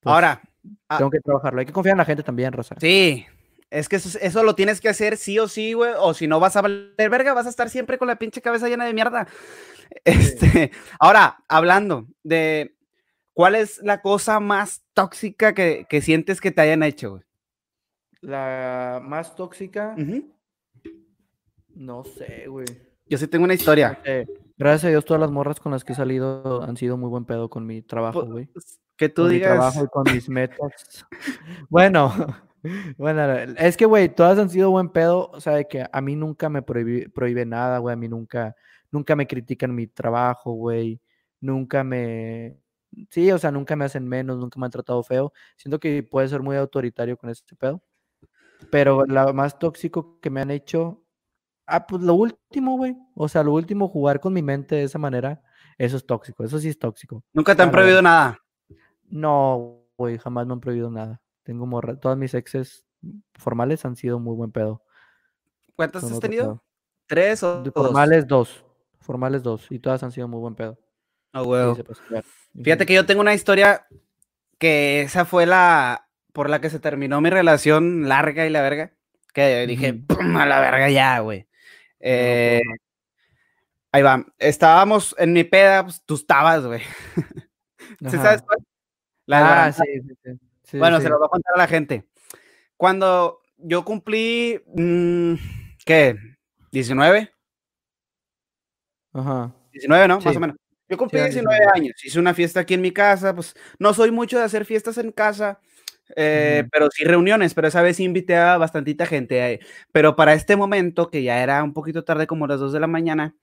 Pues, 0.02 0.12
Ahora, 0.12 0.42
ah, 0.88 0.98
Tengo 0.98 1.10
que 1.10 1.20
trabajarlo. 1.20 1.60
Hay 1.60 1.66
que 1.66 1.72
confiar 1.72 1.94
en 1.94 1.98
la 1.98 2.04
gente 2.04 2.22
también, 2.22 2.52
Rosa. 2.52 2.76
sí, 2.78 3.26
es 3.70 3.88
que 3.88 3.96
eso, 3.96 4.18
eso 4.20 4.42
lo 4.42 4.54
tienes 4.54 4.82
que 4.82 4.90
hacer 4.90 5.16
sí 5.16 5.38
o 5.38 5.48
sí, 5.48 5.72
güey, 5.72 5.92
o 5.98 6.12
si 6.12 6.26
no 6.26 6.38
vas 6.40 6.56
a 6.56 6.60
valer 6.62 6.92
verga, 7.10 7.32
vas 7.32 7.46
a 7.46 7.48
estar 7.48 7.70
siempre 7.70 7.96
con 7.96 8.06
la 8.06 8.16
pinche 8.16 8.42
cabeza 8.42 8.68
llena 8.68 8.84
de 8.84 8.94
mierda. 8.94 9.26
Este, 10.04 10.70
ahora, 10.98 11.44
hablando 11.48 12.06
de 12.22 12.74
cuál 13.34 13.54
es 13.54 13.78
la 13.82 14.00
cosa 14.00 14.40
más 14.40 14.82
tóxica 14.94 15.52
que, 15.52 15.84
que 15.86 16.00
sientes 16.00 16.40
que 16.40 16.50
te 16.50 16.62
hayan 16.62 16.82
hecho, 16.82 17.10
güey. 17.10 17.22
La 18.22 19.00
más 19.02 19.36
tóxica, 19.36 19.94
no 21.74 22.04
sé, 22.04 22.46
güey. 22.46 22.64
Yo 23.06 23.18
sí 23.18 23.26
tengo 23.26 23.44
una 23.44 23.54
historia. 23.54 24.00
Eh, 24.04 24.26
gracias 24.56 24.84
a 24.84 24.88
Dios, 24.88 25.04
todas 25.04 25.20
las 25.20 25.30
morras 25.30 25.60
con 25.60 25.72
las 25.72 25.84
que 25.84 25.92
he 25.92 25.96
salido 25.96 26.62
han 26.62 26.76
sido 26.76 26.96
muy 26.96 27.10
buen 27.10 27.24
pedo 27.24 27.50
con 27.50 27.66
mi 27.66 27.82
trabajo, 27.82 28.24
güey. 28.24 28.46
Pues, 28.46 28.80
Que 29.02 29.08
tú 29.08 29.22
con 29.22 29.28
mi 29.30 29.34
digas. 29.36 29.52
trabajo 29.52 29.84
y 29.84 29.88
con 29.88 30.04
mis 30.12 30.28
metas. 30.28 31.06
bueno, 31.70 32.12
bueno, 32.98 33.32
es 33.58 33.76
que, 33.76 33.86
güey, 33.86 34.08
todas 34.14 34.38
han 34.38 34.50
sido 34.50 34.70
buen 34.70 34.88
pedo. 34.90 35.30
O 35.32 35.40
sea, 35.40 35.54
de 35.54 35.66
que 35.66 35.86
a 35.90 36.00
mí 36.00 36.16
nunca 36.16 36.48
me 36.48 36.62
prohíbe, 36.62 37.08
prohíbe 37.10 37.44
nada, 37.44 37.78
güey. 37.78 37.92
A 37.92 37.96
mí 37.96 38.08
nunca, 38.08 38.54
nunca 38.90 39.16
me 39.16 39.26
critican 39.26 39.74
mi 39.74 39.86
trabajo, 39.86 40.52
güey. 40.52 41.00
Nunca 41.40 41.82
me. 41.84 42.56
Sí, 43.10 43.30
o 43.32 43.38
sea, 43.38 43.50
nunca 43.50 43.74
me 43.74 43.86
hacen 43.86 44.06
menos, 44.06 44.38
nunca 44.38 44.60
me 44.60 44.66
han 44.66 44.70
tratado 44.72 45.02
feo. 45.02 45.32
Siento 45.56 45.80
que 45.80 46.02
puede 46.02 46.28
ser 46.28 46.42
muy 46.42 46.56
autoritario 46.56 47.16
con 47.16 47.30
este 47.30 47.56
pedo. 47.56 47.82
Pero 48.70 49.04
la 49.06 49.32
más 49.32 49.58
tóxico 49.58 50.20
que 50.20 50.30
me 50.30 50.40
han 50.40 50.50
hecho. 50.50 51.02
Ah, 51.66 51.86
pues 51.86 52.02
lo 52.02 52.14
último, 52.14 52.76
güey. 52.76 52.96
O 53.14 53.28
sea, 53.28 53.42
lo 53.42 53.52
último, 53.54 53.88
jugar 53.88 54.20
con 54.20 54.32
mi 54.32 54.42
mente 54.42 54.76
de 54.76 54.84
esa 54.84 54.98
manera. 54.98 55.42
Eso 55.78 55.96
es 55.96 56.06
tóxico. 56.06 56.44
Eso 56.44 56.58
sí 56.58 56.68
es 56.68 56.78
tóxico. 56.78 57.24
Nunca 57.32 57.56
te 57.56 57.62
han 57.62 57.70
Claro. 57.70 57.82
prohibido 57.82 58.02
nada. 58.02 58.38
No, 59.12 59.84
güey, 59.98 60.16
jamás 60.18 60.46
me 60.46 60.54
han 60.54 60.60
prohibido 60.60 60.90
nada. 60.90 61.20
Tengo 61.42 61.66
morra, 61.66 61.96
todas 62.00 62.16
mis 62.16 62.32
exes 62.34 62.84
formales 63.34 63.84
han 63.84 63.94
sido 63.94 64.18
muy 64.18 64.34
buen 64.34 64.50
pedo. 64.52 64.82
¿Cuántas 65.76 66.04
has 66.04 66.18
tenido? 66.18 66.44
pedo. 66.44 66.64
¿Tres 67.06 67.42
o 67.42 67.62
dos? 67.62 67.72
Formales 67.74 68.26
dos, 68.26 68.64
formales 69.00 69.42
dos, 69.42 69.66
y 69.70 69.78
todas 69.78 70.02
han 70.02 70.12
sido 70.12 70.28
muy 70.28 70.40
buen 70.40 70.54
pedo. 70.54 70.78
Ah, 71.34 71.42
Sí, 71.76 71.82
pasó 71.82 72.02
de 72.08 72.14
ver. 72.16 72.24
Fíjate 72.62 72.86
que 72.86 72.94
yo 72.94 73.04
tengo 73.06 73.20
una 73.20 73.34
historia 73.34 73.86
que 74.58 75.02
esa 75.02 75.24
fue 75.24 75.44
la 75.46 76.08
por 76.32 76.48
la 76.48 76.60
que 76.60 76.70
se 76.70 76.78
terminó 76.80 77.20
mi 77.20 77.28
relación 77.28 78.08
larga 78.08 78.46
y 78.46 78.50
la 78.50 78.62
verga. 78.62 78.92
Que 79.34 79.66
dije. 79.66 79.92
"Pum, 79.94 80.36
a 80.36 80.46
la 80.46 80.60
verga 80.60 80.88
ya, 80.90 81.18
güey. 81.20 81.46
Eh, 82.00 82.60
No, 82.64 82.74
ahí 83.92 84.02
va. 84.02 84.24
Estábamos 84.38 85.14
en 85.18 85.32
mi 85.32 85.44
peda, 85.44 85.82
pues 85.84 86.02
tú 86.06 86.14
estabas, 86.14 86.64
güey. 86.64 86.80
¿Sí 88.00 88.06
Ajá. 88.16 88.22
sabes 88.22 88.42
cuál? 88.42 88.58
La 89.40 89.64
Ah, 89.64 89.72
sí, 89.72 89.82
sí, 90.06 90.14
sí. 90.22 90.30
Sí, 90.64 90.78
Bueno, 90.78 90.98
sí. 90.98 91.04
se 91.04 91.08
lo 91.08 91.18
voy 91.18 91.26
a 91.26 91.28
contar 91.30 91.54
a 91.54 91.58
la 91.58 91.66
gente. 91.66 92.04
Cuando 92.76 93.40
yo 93.58 93.84
cumplí, 93.84 94.60
mm, 94.74 95.34
¿qué? 95.86 96.16
¿19? 96.70 97.30
Ajá. 99.12 99.52
19, 99.72 100.08
¿no? 100.08 100.16
Más 100.20 100.24
Sí. 100.32 100.36
o 100.36 100.40
menos. 100.40 100.56
Yo 100.88 100.98
cumplí 100.98 101.18
eran 101.18 101.30
19 101.30 101.56
19. 101.58 101.80
años, 101.80 102.04
hice 102.04 102.18
una 102.18 102.34
fiesta 102.34 102.60
aquí 102.60 102.74
en 102.74 102.82
mi 102.82 102.90
casa, 102.92 103.34
pues 103.34 103.54
no 103.78 103.94
soy 103.94 104.10
mucho 104.10 104.36
de 104.38 104.44
hacer 104.44 104.66
fiestas 104.66 104.98
en 104.98 105.10
casa, 105.12 105.58
eh, 106.16 106.58
Ujú. 106.62 106.68
pero 106.70 106.90
sí 106.90 107.04
reuniones, 107.04 107.54
pero 107.54 107.68
esa 107.68 107.80
vez 107.80 107.96
sí 107.96 108.04
invité 108.04 108.36
a 108.36 108.58
bastantita 108.58 109.06
gente. 109.06 109.38
eh, 109.54 109.60
pero 109.92 110.16
para 110.16 110.34
este 110.34 110.56
momento, 110.56 111.10
que 111.10 111.22
ya 111.22 111.42
era 111.42 111.62
un 111.64 111.72
poquito 111.72 112.04
tarde, 112.04 112.26
como 112.26 112.46
las 112.46 112.60
2 112.60 112.72
de 112.74 112.80
la 112.80 112.86
mañana, 112.88 113.34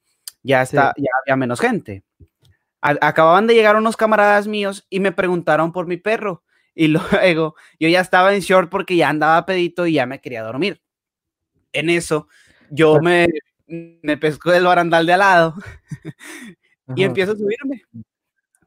ya, 0.43 0.63
Sí. 0.65 0.75
está, 0.77 0.93
ya 0.97 1.09
había 1.23 1.35
menos 1.37 1.59
gente. 1.59 2.03
A- 2.81 2.97
acababan 3.01 3.47
de 3.47 3.53
llegar 3.55 3.75
unos 3.75 3.97
camaradas 3.97 4.47
míos 4.47 4.85
y 4.89 4.99
me 4.99 5.11
preguntaron 5.11 5.71
por 5.71 5.85
mi 5.87 5.97
perro. 5.97 6.43
Y 6.75 6.87
luego 7.33 7.55
yo 7.79 7.89
ya 7.89 7.99
estaba 8.01 8.33
en 8.33 8.41
short 8.41 8.69
porque 8.69 8.95
ya 8.95 9.09
andaba 9.09 9.45
pedito 9.45 9.85
y 9.85 9.93
ya 9.93 10.05
me 10.05 10.21
quería 10.21 10.43
dormir. 10.43 10.81
En 11.73 11.89
eso, 11.89 12.27
yo 12.69 12.99
me, 13.01 13.27
me 13.67 14.17
pesco 14.17 14.51
del 14.51 14.63
barandal 14.63 15.05
de 15.05 15.13
al 15.13 15.19
lado 15.19 15.55
y 16.95 17.03
empiezo 17.03 17.33
a 17.33 17.35
subirme. 17.35 17.83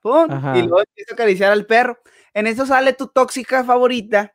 ¡Pum! 0.01 0.27
Y 0.57 0.63
luego 0.63 0.81
empiezo 0.81 1.13
a 1.13 1.15
acariciar 1.15 1.53
al 1.53 1.65
perro. 1.67 1.99
En 2.35 2.47
eso 2.47 2.67
sale 2.67 2.93
tu 2.93 3.07
tóxica 3.09 3.63
favorita 3.65 4.35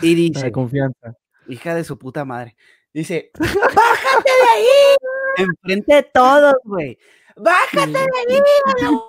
y 0.00 0.14
dice, 0.14 0.46
de 0.46 0.52
confianza. 0.52 1.14
hija 1.46 1.74
de 1.74 1.84
su 1.84 1.98
puta 1.98 2.24
madre, 2.24 2.56
dice, 2.92 3.30
¡bájate 3.38 4.30
de 4.30 4.48
ahí! 4.54 4.66
Enfrente 5.36 5.94
de 5.94 6.02
todos, 6.04 6.54
güey. 6.64 6.98
¡Bájate 7.36 7.90
de 7.90 7.98
ahí! 7.98 8.40
¡Le 8.80 8.88
voy 8.88 9.00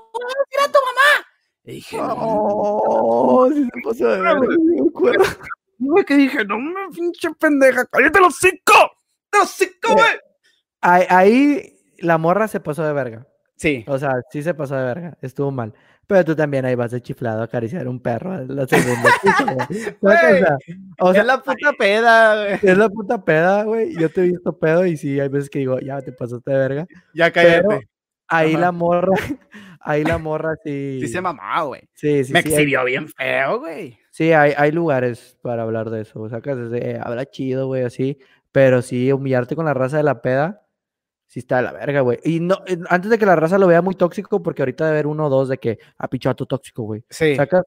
a 0.64 0.68
tu 0.72 0.80
mamá! 0.80 1.28
Y 1.66 1.72
dije, 1.74 1.98
no, 1.98 2.14
Oh, 2.18 3.50
sí 3.50 3.64
se 3.64 3.82
pasó 3.84 4.08
de 4.08 4.30
acuerdo. 4.30 5.24
güey, 5.80 6.04
que 6.06 6.16
dije, 6.18 6.44
no 6.46 6.58
me 6.60 6.88
pinche 6.94 7.30
pendeja, 7.40 7.86
cállate 7.86 8.20
los 8.20 8.36
cinco, 8.38 8.74
los 9.32 9.50
cinco, 9.50 9.94
güey. 9.94 10.06
Ahí, 10.82 11.06
ahí 11.10 11.80
la 12.00 12.18
morra 12.18 12.48
se 12.48 12.60
pasó 12.60 12.84
de 12.84 12.94
verga. 12.94 13.28
Sí, 13.56 13.86
O 13.88 13.98
sea, 13.98 14.12
sí 14.30 14.44
se 14.44 14.54
pasó 14.54 14.76
de 14.76 14.84
verga, 14.84 15.18
estuvo 15.22 15.52
mal. 15.52 15.74
Pero 16.06 16.26
tú 16.26 16.36
también 16.36 16.66
ahí 16.66 16.76
vas 16.76 16.92
de 16.92 17.02
chiflado 17.02 17.40
a 17.42 17.46
acariciar 17.46 17.88
un 17.88 18.02
perro 18.02 18.38
la 18.46 18.68
segunda. 18.68 19.10
O 21.00 21.14
sea, 21.14 21.22
es 21.22 21.26
la 21.28 21.42
puta 21.42 21.72
peda, 21.78 22.36
güey. 22.44 22.60
es 22.62 22.78
la 22.78 22.90
puta 22.90 23.24
peda, 23.24 23.64
güey. 23.64 23.96
Yo 23.98 24.10
te 24.10 24.22
he 24.22 24.28
visto 24.28 24.58
pedo 24.58 24.86
y 24.86 24.98
sí, 24.98 25.18
hay 25.20 25.30
veces 25.30 25.50
que 25.50 25.60
digo, 25.60 25.80
ya 25.80 26.02
te 26.02 26.12
pasaste 26.12 26.52
de 26.52 26.58
verga. 26.58 26.88
Ya 27.14 27.32
Pero 27.32 27.70
cállate. 27.70 27.90
Ahí 28.38 28.52
Ajá. 28.54 28.60
la 28.62 28.72
morra, 28.72 29.12
ahí 29.82 30.04
la 30.04 30.18
morra 30.18 30.56
sí. 30.64 31.00
Sí 31.02 31.08
se 31.08 31.22
mamá, 31.22 31.62
güey. 31.64 31.82
Sí, 31.94 32.24
sí, 32.24 32.34
Me 32.34 32.42
sí, 32.42 32.50
hay- 32.50 32.54
exhibió 32.54 32.84
bien 32.86 33.08
feo, 33.08 33.60
güey. 33.60 33.98
Sí, 34.12 34.32
hay, 34.32 34.54
hay 34.56 34.72
lugares 34.72 35.38
para 35.42 35.64
hablar 35.64 35.90
de 35.90 36.02
eso. 36.02 36.22
O 36.22 36.30
sea, 36.30 36.40
que 36.42 36.52
eh, 36.52 37.00
habla 37.02 37.26
chido, 37.26 37.68
güey, 37.68 37.84
así. 37.84 38.18
Pero 38.52 38.82
sí, 38.84 39.12
humillarte 39.12 39.56
con 39.56 39.66
la 39.66 39.74
raza 39.74 39.98
de 39.98 40.04
la 40.04 40.22
peda, 40.22 40.62
sí 41.28 41.40
está 41.40 41.58
de 41.58 41.64
la 41.64 41.72
verga, 41.74 42.02
güey. 42.02 42.20
Y 42.24 42.40
no, 42.40 42.58
eh, 42.68 42.78
antes 42.90 43.10
de 43.10 43.18
que 43.18 43.26
la 43.26 43.36
raza 43.36 43.58
lo 43.58 43.66
vea 43.66 43.82
muy 43.82 43.96
tóxico, 43.96 44.44
porque 44.44 44.62
ahorita 44.62 44.86
debe 44.86 44.98
haber 44.98 45.08
uno 45.08 45.26
o 45.26 45.30
dos 45.30 45.50
de 45.50 45.58
que, 45.58 45.80
ah, 45.98 46.08
pichato 46.08 46.46
tóxico, 46.46 46.84
güey. 46.84 47.04
Sí. 47.10 47.36
Sacas, 47.36 47.64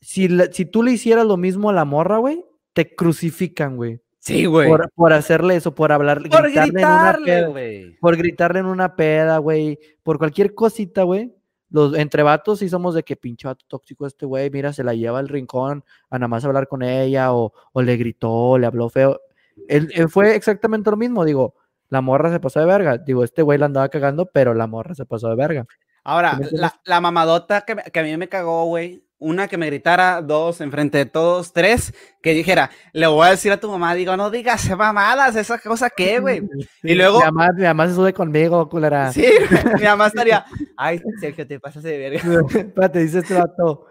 si, 0.00 0.28
la- 0.28 0.50
si 0.50 0.64
tú 0.64 0.82
le 0.82 0.92
hicieras 0.92 1.26
lo 1.26 1.36
mismo 1.36 1.68
a 1.68 1.74
la 1.74 1.84
morra, 1.84 2.16
güey, 2.18 2.42
te 2.72 2.94
crucifican, 2.94 3.76
güey. 3.76 4.00
Sí, 4.22 4.46
güey. 4.46 4.68
Por, 4.68 4.88
por 4.92 5.12
hacerle 5.12 5.56
eso, 5.56 5.74
por 5.74 5.90
hablar, 5.90 6.22
Por 6.30 6.48
gritarle 6.48 6.80
en 6.80 6.86
una 6.86 7.18
peda, 7.24 7.96
por 8.00 8.16
gritarle 8.16 8.60
en 8.60 8.66
una 8.66 8.94
peda, 8.94 9.38
güey, 9.38 9.80
por 10.04 10.18
cualquier 10.18 10.54
cosita, 10.54 11.02
güey. 11.02 11.34
Los, 11.70 11.96
entre 11.96 12.22
vatos 12.22 12.60
sí 12.60 12.68
somos 12.68 12.94
de 12.94 13.02
que 13.02 13.16
pinche 13.16 13.48
vato 13.48 13.64
tóxico 13.66 14.06
este 14.06 14.24
güey, 14.24 14.48
mira, 14.50 14.72
se 14.72 14.84
la 14.84 14.94
lleva 14.94 15.18
al 15.18 15.28
rincón 15.28 15.82
a 16.08 16.18
nada 16.20 16.28
más 16.28 16.44
hablar 16.44 16.68
con 16.68 16.84
ella, 16.84 17.32
o, 17.32 17.52
o 17.72 17.82
le 17.82 17.96
gritó, 17.96 18.58
le 18.58 18.68
habló 18.68 18.88
feo. 18.90 19.20
Él, 19.66 19.90
él 19.92 20.08
fue 20.08 20.36
exactamente 20.36 20.92
lo 20.92 20.96
mismo, 20.96 21.24
digo, 21.24 21.56
la 21.88 22.00
morra 22.00 22.30
se 22.30 22.38
pasó 22.38 22.60
de 22.60 22.66
verga. 22.66 22.98
Digo, 22.98 23.24
este 23.24 23.42
güey 23.42 23.58
la 23.58 23.66
andaba 23.66 23.88
cagando, 23.88 24.26
pero 24.26 24.54
la 24.54 24.68
morra 24.68 24.94
se 24.94 25.04
pasó 25.04 25.30
de 25.30 25.34
verga. 25.34 25.66
Ahora, 26.04 26.38
la, 26.52 26.80
la 26.84 27.00
mamadota 27.00 27.62
que, 27.62 27.74
que 27.74 27.98
a 27.98 28.02
mí 28.04 28.16
me 28.16 28.28
cagó, 28.28 28.66
güey. 28.66 29.04
Una 29.24 29.46
que 29.46 29.56
me 29.56 29.66
gritara, 29.66 30.20
dos, 30.20 30.60
enfrente 30.60 30.98
de 30.98 31.06
todos, 31.06 31.52
tres, 31.52 31.94
que 32.20 32.34
dijera, 32.34 32.70
le 32.92 33.06
voy 33.06 33.26
a 33.26 33.30
decir 33.30 33.52
a 33.52 33.60
tu 33.60 33.70
mamá, 33.70 33.94
digo, 33.94 34.16
no 34.16 34.30
digas 34.30 34.68
mamadas, 34.76 35.36
esa 35.36 35.58
cosa 35.58 35.88
qué, 35.90 36.18
güey. 36.18 36.42
Sí, 36.82 36.94
luego- 36.96 37.20
Mi 37.20 37.24
mamá, 37.26 37.48
mi 37.56 37.62
mamá 37.62 37.86
se 37.88 37.94
sube 37.94 38.12
conmigo, 38.12 38.68
culera. 38.68 39.12
Sí, 39.12 39.24
mi 39.78 39.84
mamá 39.84 40.08
estaría, 40.08 40.44
ay, 40.76 41.00
Sergio, 41.20 41.46
te 41.46 41.60
pasas 41.60 41.84
de 41.84 41.98
verga. 41.98 42.20
Espérate, 42.58 42.98
dice 42.98 43.20
este 43.20 43.34
vato. 43.34 43.86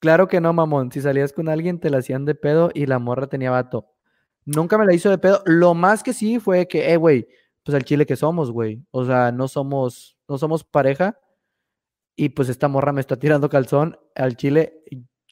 Claro 0.00 0.28
que 0.28 0.38
no, 0.40 0.52
mamón. 0.52 0.92
Si 0.92 1.00
salías 1.00 1.32
con 1.32 1.48
alguien, 1.48 1.80
te 1.80 1.88
la 1.88 1.98
hacían 1.98 2.26
de 2.26 2.34
pedo 2.34 2.70
y 2.74 2.84
la 2.84 2.98
morra 2.98 3.26
tenía 3.26 3.50
vato. 3.50 3.90
Nunca 4.44 4.76
me 4.76 4.84
la 4.84 4.92
hizo 4.92 5.08
de 5.08 5.16
pedo. 5.16 5.42
Lo 5.46 5.72
más 5.72 6.02
que 6.02 6.12
sí 6.12 6.38
fue 6.38 6.68
que, 6.68 6.92
eh, 6.92 6.98
güey, 6.98 7.26
pues 7.64 7.74
al 7.74 7.84
chile 7.84 8.04
que 8.04 8.16
somos, 8.16 8.50
güey. 8.50 8.84
O 8.90 9.06
sea, 9.06 9.32
no 9.32 9.48
somos, 9.48 10.18
no 10.28 10.36
somos 10.36 10.62
pareja. 10.62 11.18
Y 12.16 12.28
pues 12.30 12.48
esta 12.48 12.68
morra 12.68 12.92
me 12.92 13.00
está 13.00 13.16
tirando 13.18 13.48
calzón 13.48 13.98
al 14.14 14.36
chile. 14.36 14.82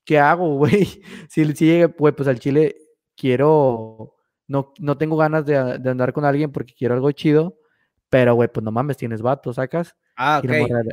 ¿Qué 0.05 0.19
hago, 0.19 0.57
güey? 0.57 0.85
Si, 1.29 1.45
si 1.55 1.65
llegue, 1.67 1.87
güey, 1.87 2.13
pues 2.15 2.29
al 2.29 2.41
chile, 2.41 2.77
quiero, 3.17 4.17
no, 4.49 4.73
no 4.81 4.99
tengo 4.99 5.17
ganas 5.17 5.47
de, 5.47 5.79
de 5.79 5.91
andar 5.91 6.13
con 6.13 6.25
alguien 6.25 6.51
porque 6.53 6.75
quiero 6.75 6.95
algo 6.95 7.11
chido, 7.13 7.57
pero, 8.11 8.35
güey, 8.35 8.49
pues 8.53 8.65
no 8.65 8.73
mames, 8.73 8.97
tienes 8.97 9.23
vato, 9.23 9.53
sacas. 9.53 9.97
Ah, 10.17 10.41
ok. 10.45 10.51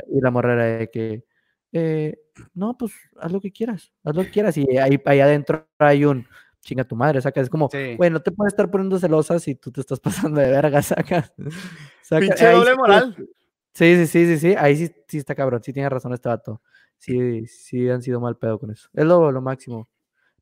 y 0.08 0.20
la 0.20 0.30
morra 0.30 0.54
era 0.54 0.64
de 0.78 0.90
que, 0.90 1.24
eh, 1.72 2.16
no, 2.54 2.76
pues 2.78 2.92
haz 3.20 3.30
lo 3.32 3.40
que 3.40 3.52
quieras, 3.52 3.92
haz 4.04 4.14
lo 4.16 4.22
que 4.22 4.30
quieras. 4.30 4.56
Y 4.56 4.78
ahí, 4.78 5.00
ahí 5.04 5.20
adentro 5.20 5.68
hay 5.78 6.04
un 6.04 6.26
chinga 6.60 6.84
tu 6.84 6.94
madre, 6.96 7.20
sacas. 7.20 7.44
Es 7.44 7.50
como, 7.50 7.68
Sí. 7.70 7.96
güey, 7.96 8.10
no 8.10 8.20
te 8.22 8.30
puedes 8.32 8.52
estar 8.52 8.70
poniendo 8.70 8.98
celosa 8.98 9.38
si 9.38 9.54
tú 9.56 9.70
te 9.72 9.80
estás 9.80 9.98
pasando 10.30 10.40
de 10.40 10.50
verga, 10.50 10.80
sacas. 10.82 11.32
Saca- 12.02 12.20
Pinche 12.20 12.46
doble 12.52 12.70
sí, 12.72 12.76
moral. 12.76 13.28
Sí, 13.80 13.96
sí, 13.96 14.06
sí, 14.06 14.26
sí, 14.26 14.38
sí. 14.38 14.54
Ahí 14.58 14.76
sí, 14.76 14.94
sí 15.08 15.16
está 15.16 15.34
cabrón. 15.34 15.62
Sí 15.62 15.72
tiene 15.72 15.88
razón 15.88 16.12
este 16.12 16.28
vato. 16.28 16.60
Sí, 16.98 17.46
sí 17.46 17.88
han 17.88 18.02
sido 18.02 18.20
mal 18.20 18.36
pedo 18.36 18.58
con 18.58 18.70
eso. 18.70 18.90
Es 18.92 19.06
lo, 19.06 19.32
lo 19.32 19.40
máximo. 19.40 19.88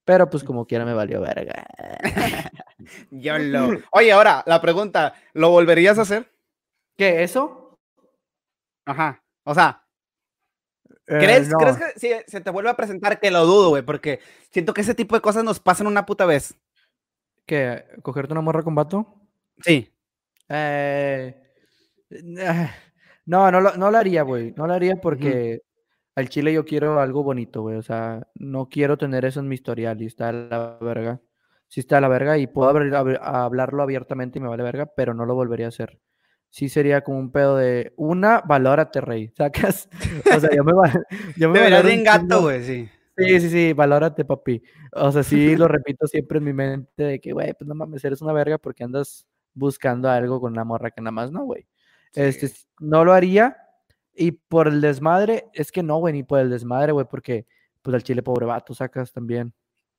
Pero 0.04 0.28
pues 0.28 0.42
como 0.44 0.66
quiera 0.66 0.84
me 0.84 0.94
valió 0.94 1.20
verga. 1.20 1.66
Yo 3.12 3.38
lo. 3.38 3.78
Oye, 3.92 4.12
ahora, 4.12 4.42
la 4.46 4.60
pregunta, 4.60 5.14
¿lo 5.34 5.50
volverías 5.50 5.98
a 5.98 6.02
hacer? 6.02 6.32
¿Qué? 6.96 7.22
¿Eso? 7.22 7.78
Ajá. 8.86 9.22
O 9.44 9.54
sea, 9.54 9.84
Eh, 11.06 11.18
¿crees, 11.18 11.48
no. 11.48 11.58
¿crees 11.58 11.76
que 11.78 11.98
si 11.98 12.10
se 12.30 12.40
te 12.40 12.50
vuelve 12.50 12.70
a 12.70 12.76
presentar? 12.76 13.18
Que 13.20 13.30
lo 13.30 13.46
dudo, 13.46 13.70
güey, 13.70 13.82
porque 13.82 14.20
siento 14.50 14.74
que 14.74 14.82
ese 14.82 14.94
tipo 14.94 15.14
de 15.14 15.22
cosas 15.22 15.44
nos 15.44 15.60
pasan 15.60 15.86
una 15.86 16.04
puta 16.06 16.26
vez. 16.26 16.54
¿Qué? 17.46 17.84
¿Cogerte 18.02 18.32
una 18.32 18.42
morra 18.42 18.62
con 18.62 18.74
vato? 18.74 19.14
Sí. 19.62 19.92
Eh, 20.48 21.34
ah, 22.46 22.70
no, 23.28 23.50
no 23.50 23.60
lo, 23.60 23.76
no 23.76 23.90
lo 23.90 23.98
haría, 23.98 24.22
güey. 24.22 24.52
No 24.56 24.66
lo 24.66 24.72
haría 24.74 24.96
porque 24.96 25.60
al 26.16 26.28
chile 26.28 26.52
yo 26.52 26.64
quiero 26.64 26.98
algo 27.00 27.22
bonito, 27.22 27.62
güey. 27.62 27.76
O 27.76 27.82
sea, 27.82 28.26
no 28.34 28.68
quiero 28.68 28.96
tener 28.98 29.24
eso 29.24 29.40
en 29.40 29.48
mi 29.48 29.54
historial 29.54 30.00
y 30.02 30.06
está 30.06 30.30
a 30.30 30.32
la 30.32 30.78
verga. 30.80 31.20
Sí 31.68 31.80
está 31.80 31.98
a 31.98 32.00
la 32.00 32.08
verga 32.08 32.38
y 32.38 32.46
puedo 32.46 32.70
abrir- 32.70 32.94
abri- 32.94 33.18
hablarlo 33.20 33.82
abiertamente 33.82 34.38
y 34.38 34.42
me 34.42 34.48
vale 34.48 34.62
verga, 34.62 34.86
pero 34.96 35.12
no 35.14 35.26
lo 35.26 35.34
volvería 35.34 35.66
a 35.66 35.68
hacer. 35.68 36.00
Sí 36.50 36.70
sería 36.70 37.02
como 37.02 37.18
un 37.18 37.30
pedo 37.30 37.56
de 37.58 37.92
una, 37.98 38.40
valórate, 38.40 39.00
rey. 39.02 39.28
¿Sacas? 39.36 39.88
O 40.38 40.40
sea, 40.40 40.50
yo 40.54 40.64
me, 40.64 40.72
va- 40.72 40.90
yo 41.36 41.50
me 41.50 41.58
Deberías 41.58 41.82
valoro 41.82 41.88
de 41.88 41.92
un 41.94 41.98
en 41.98 42.04
gato, 42.04 42.40
güey, 42.42 42.62
sí. 42.64 42.88
Sí, 43.18 43.40
sí, 43.40 43.50
sí, 43.50 43.72
valórate, 43.74 44.24
papi. 44.24 44.62
O 44.92 45.10
sea, 45.12 45.22
sí 45.22 45.56
lo 45.56 45.68
repito 45.68 46.06
siempre 46.06 46.38
en 46.38 46.44
mi 46.44 46.52
mente 46.54 47.02
de 47.02 47.20
que, 47.20 47.32
güey, 47.32 47.52
pues 47.52 47.66
no 47.68 47.74
mames, 47.74 48.02
eres 48.04 48.22
una 48.22 48.32
verga 48.32 48.56
porque 48.58 48.84
andas 48.84 49.26
buscando 49.54 50.08
algo 50.08 50.40
con 50.40 50.52
una 50.52 50.64
morra 50.64 50.90
que 50.90 51.00
nada 51.02 51.10
más 51.10 51.30
no, 51.32 51.44
güey. 51.44 51.66
Este, 52.14 52.48
Sí. 52.48 52.66
no 52.80 53.04
lo 53.04 53.12
haría. 53.12 53.56
Y 54.14 54.32
por 54.32 54.66
el 54.68 54.80
desmadre, 54.80 55.46
es 55.52 55.70
que 55.72 55.82
no, 55.82 55.98
güey, 55.98 56.12
ni 56.14 56.22
por 56.24 56.40
el 56.40 56.50
desmadre, 56.50 56.92
güey, 56.92 57.06
porque, 57.08 57.46
pues 57.82 57.94
al 57.94 58.02
chile, 58.02 58.22
pobre 58.22 58.46
vato, 58.46 58.74
sacas 58.74 59.12
también. 59.12 59.52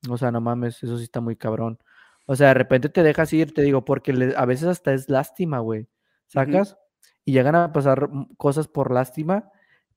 O 0.08 0.16
sea, 0.18 0.30
no 0.30 0.40
mames, 0.40 0.82
eso 0.82 0.96
sí 0.98 1.04
está 1.04 1.20
muy 1.20 1.36
cabrón. 1.36 1.78
O 2.26 2.36
sea, 2.36 2.48
de 2.48 2.54
repente 2.54 2.88
te 2.90 3.02
dejas 3.02 3.32
ir, 3.32 3.52
te 3.54 3.62
digo, 3.62 3.84
porque 3.84 4.12
le- 4.12 4.34
a 4.36 4.44
veces 4.44 4.68
hasta 4.68 4.92
es 4.92 5.08
lástima, 5.08 5.58
güey. 5.60 5.88
¿Sacas? 6.26 6.76
Y 7.24 7.32
llegan 7.32 7.54
a 7.56 7.72
pasar 7.72 8.08
cosas 8.36 8.68
por 8.68 8.92
lástima, 8.92 9.50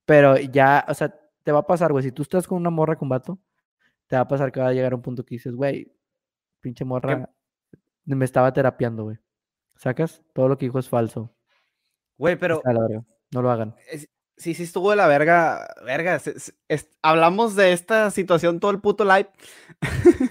pero 0.05 0.37
ya, 0.37 0.85
o 0.87 0.93
sea, 0.93 1.13
te 1.43 1.51
va 1.51 1.59
a 1.59 1.67
pasar, 1.67 1.91
güey, 1.91 2.03
si 2.03 2.11
tú 2.11 2.21
estás 2.23 2.47
con 2.47 2.57
una 2.57 2.69
morra 2.69 2.95
con 2.97 3.09
vato, 3.09 3.39
te 4.07 4.15
va 4.15 4.23
a 4.23 4.27
pasar 4.27 4.51
que 4.51 4.59
va 4.61 4.67
a 4.69 4.73
llegar 4.73 4.93
a 4.93 4.95
un 4.95 5.01
punto 5.01 5.23
que 5.25 5.35
dices, 5.35 5.53
güey, 5.53 5.93
pinche 6.61 6.85
morra, 6.85 7.29
me 8.05 8.25
estaba 8.25 8.51
terapiando, 8.53 9.03
güey. 9.03 9.17
¿Sacas? 9.75 10.21
Todo 10.33 10.47
lo 10.49 10.57
que 10.57 10.65
dijo 10.65 10.79
es 10.79 10.87
falso. 10.89 11.33
Güey, 12.17 12.35
pero. 12.37 12.61
No 13.31 13.41
lo 13.41 13.49
hagan. 13.51 13.75
es- 13.89 14.09
sí, 14.37 14.53
sí 14.53 14.63
estuvo 14.63 14.89
de 14.91 14.95
la 14.97 15.07
verga. 15.07 15.67
Verga, 15.85 16.15
es- 16.67 16.89
hablamos 17.01 17.55
de 17.55 17.71
esta 17.73 18.11
situación 18.11 18.59
todo 18.59 18.71
el 18.71 18.79
puto 18.81 19.03
live. 19.05 19.29